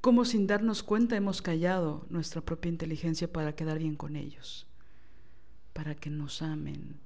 cómo 0.00 0.24
sin 0.24 0.46
darnos 0.46 0.82
cuenta 0.82 1.16
hemos 1.16 1.42
callado 1.42 2.06
nuestra 2.10 2.40
propia 2.40 2.70
inteligencia 2.70 3.32
para 3.32 3.54
quedar 3.54 3.78
bien 3.78 3.96
con 3.96 4.16
ellos, 4.16 4.66
para 5.72 5.94
que 5.94 6.10
nos 6.10 6.42
amen 6.42 6.96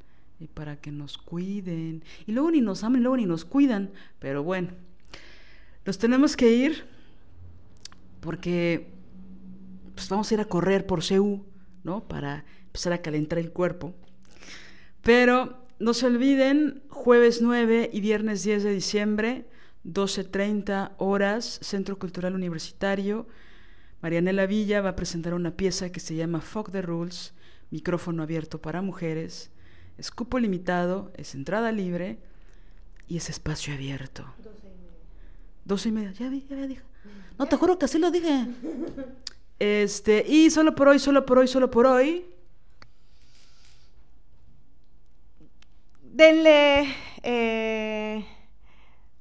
y 0.41 0.47
para 0.47 0.81
que 0.81 0.93
nos 0.93 1.19
cuiden. 1.19 2.05
Y 2.27 2.33
luego 2.33 2.51
ni 2.51 2.61
nos 2.61 2.85
amen, 2.85 3.03
luego 3.03 3.17
ni 3.17 3.27
nos 3.27 3.45
cuidan, 3.45 3.93
pero 4.19 4.43
bueno, 4.43 4.71
nos 5.85 5.99
tenemos 5.99 6.37
que 6.37 6.51
ir 6.53 6.85
porque 8.21 8.89
pues, 9.95 10.09
vamos 10.09 10.31
a 10.31 10.35
ir 10.35 10.41
a 10.41 10.47
correr 10.47 10.87
por 10.87 11.03
CEU, 11.03 11.45
¿no? 11.83 12.09
Para 12.09 12.45
empezar 12.67 12.93
a 12.93 13.03
calentar 13.03 13.39
el 13.39 13.53
cuerpo. 13.53 13.95
Pero 15.03 15.64
no 15.79 15.95
se 15.95 16.07
olviden, 16.07 16.83
jueves 16.89 17.43
9 17.43 17.91
y 17.93 18.01
viernes 18.01 18.43
10 18.43 18.63
de 18.63 18.73
diciembre, 18.73 19.47
12.30 19.85 20.93
horas, 20.99 21.59
Centro 21.63 21.99
Cultural 21.99 22.35
Universitario. 22.35 23.27
Marianela 24.01 24.47
Villa 24.47 24.81
va 24.81 24.91
a 24.91 24.97
presentar 24.97 25.35
una 25.35 25.57
pieza 25.57 25.91
que 25.91 26.01
se 26.01 26.15
llama 26.15 26.41
Fuck 26.41 26.71
the 26.71 26.83
Rules, 26.83 27.35
micrófono 27.71 28.23
abierto 28.23 28.61
para 28.61 28.83
mujeres. 28.83 29.51
Es 29.99 30.11
cupo 30.11 30.39
limitado, 30.39 31.13
es 31.17 31.35
entrada 31.35 31.73
libre 31.73 32.19
y 33.09 33.17
es 33.17 33.31
espacio 33.31 33.75
abierto. 33.75 34.25
12 35.65 35.89
y 35.89 35.93
media. 35.93 36.13
ya 36.13 36.29
vi, 36.29 36.47
ya 36.49 36.67
dije. 36.67 36.83
No, 37.39 37.47
te 37.47 37.57
juro 37.57 37.79
que 37.79 37.87
así 37.87 37.99
lo 37.99 38.11
dije. 38.11 38.47
Este, 39.61 40.27
y 40.29 40.51
solo 40.51 40.75
por 40.75 40.89
hoy, 40.89 40.99
solo 40.99 41.25
por 41.25 41.39
hoy, 41.39 41.47
solo 41.47 41.71
por 41.71 41.87
hoy. 41.87 42.27
Denle 46.15 46.95
eh, 47.25 48.25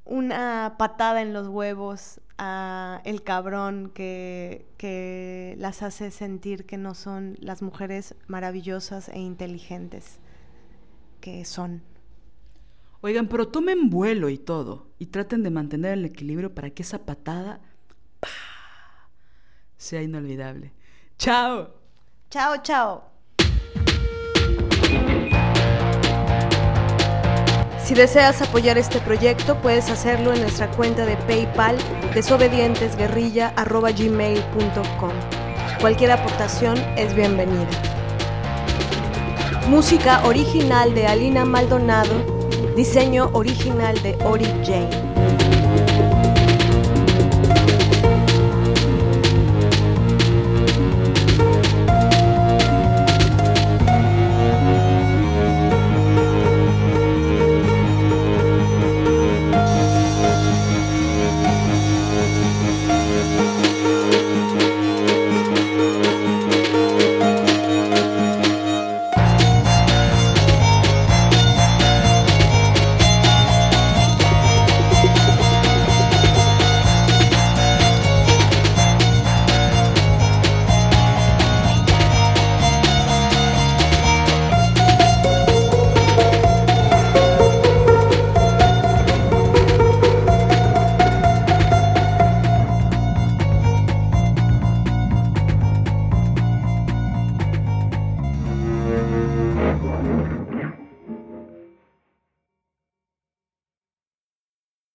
una 0.05 0.75
patada 0.77 1.23
en 1.23 1.33
los 1.33 1.47
huevos 1.47 2.21
a 2.37 3.01
el 3.03 3.23
cabrón 3.23 3.91
que, 3.93 4.67
que 4.77 5.55
las 5.57 5.81
hace 5.81 6.11
sentir 6.11 6.65
que 6.65 6.77
no 6.77 6.93
son 6.93 7.35
las 7.39 7.61
mujeres 7.63 8.15
maravillosas 8.27 9.09
e 9.09 9.19
inteligentes 9.19 10.19
que 11.19 11.45
son. 11.45 11.81
Oigan, 13.01 13.27
pero 13.27 13.47
tomen 13.47 13.89
vuelo 13.89 14.29
y 14.29 14.37
todo 14.37 14.87
y 14.99 15.07
traten 15.07 15.41
de 15.41 15.49
mantener 15.49 15.93
el 15.93 16.05
equilibrio 16.05 16.53
para 16.53 16.69
que 16.69 16.83
esa 16.83 17.05
patada 17.05 17.59
sea 19.77 20.01
inolvidable. 20.03 20.73
Chao. 21.17 21.73
Chao, 22.29 22.57
chao. 22.61 23.12
Si 27.83 27.93
deseas 27.95 28.41
apoyar 28.41 28.77
este 28.77 28.99
proyecto, 28.99 29.57
puedes 29.57 29.89
hacerlo 29.89 30.31
en 30.33 30.39
nuestra 30.39 30.71
cuenta 30.71 31.05
de 31.05 31.17
PayPal 31.17 31.75
desobedientesguerrilla.gmail.com. 32.13 35.11
Cualquier 35.81 36.11
aportación 36.11 36.77
es 36.95 37.13
bienvenida. 37.13 37.67
Música 39.67 40.25
original 40.25 40.95
de 40.95 41.07
Alina 41.07 41.43
Maldonado, 41.43 42.13
diseño 42.77 43.29
original 43.33 44.01
de 44.01 44.17
Ori 44.23 44.47
Jane. 44.63 45.42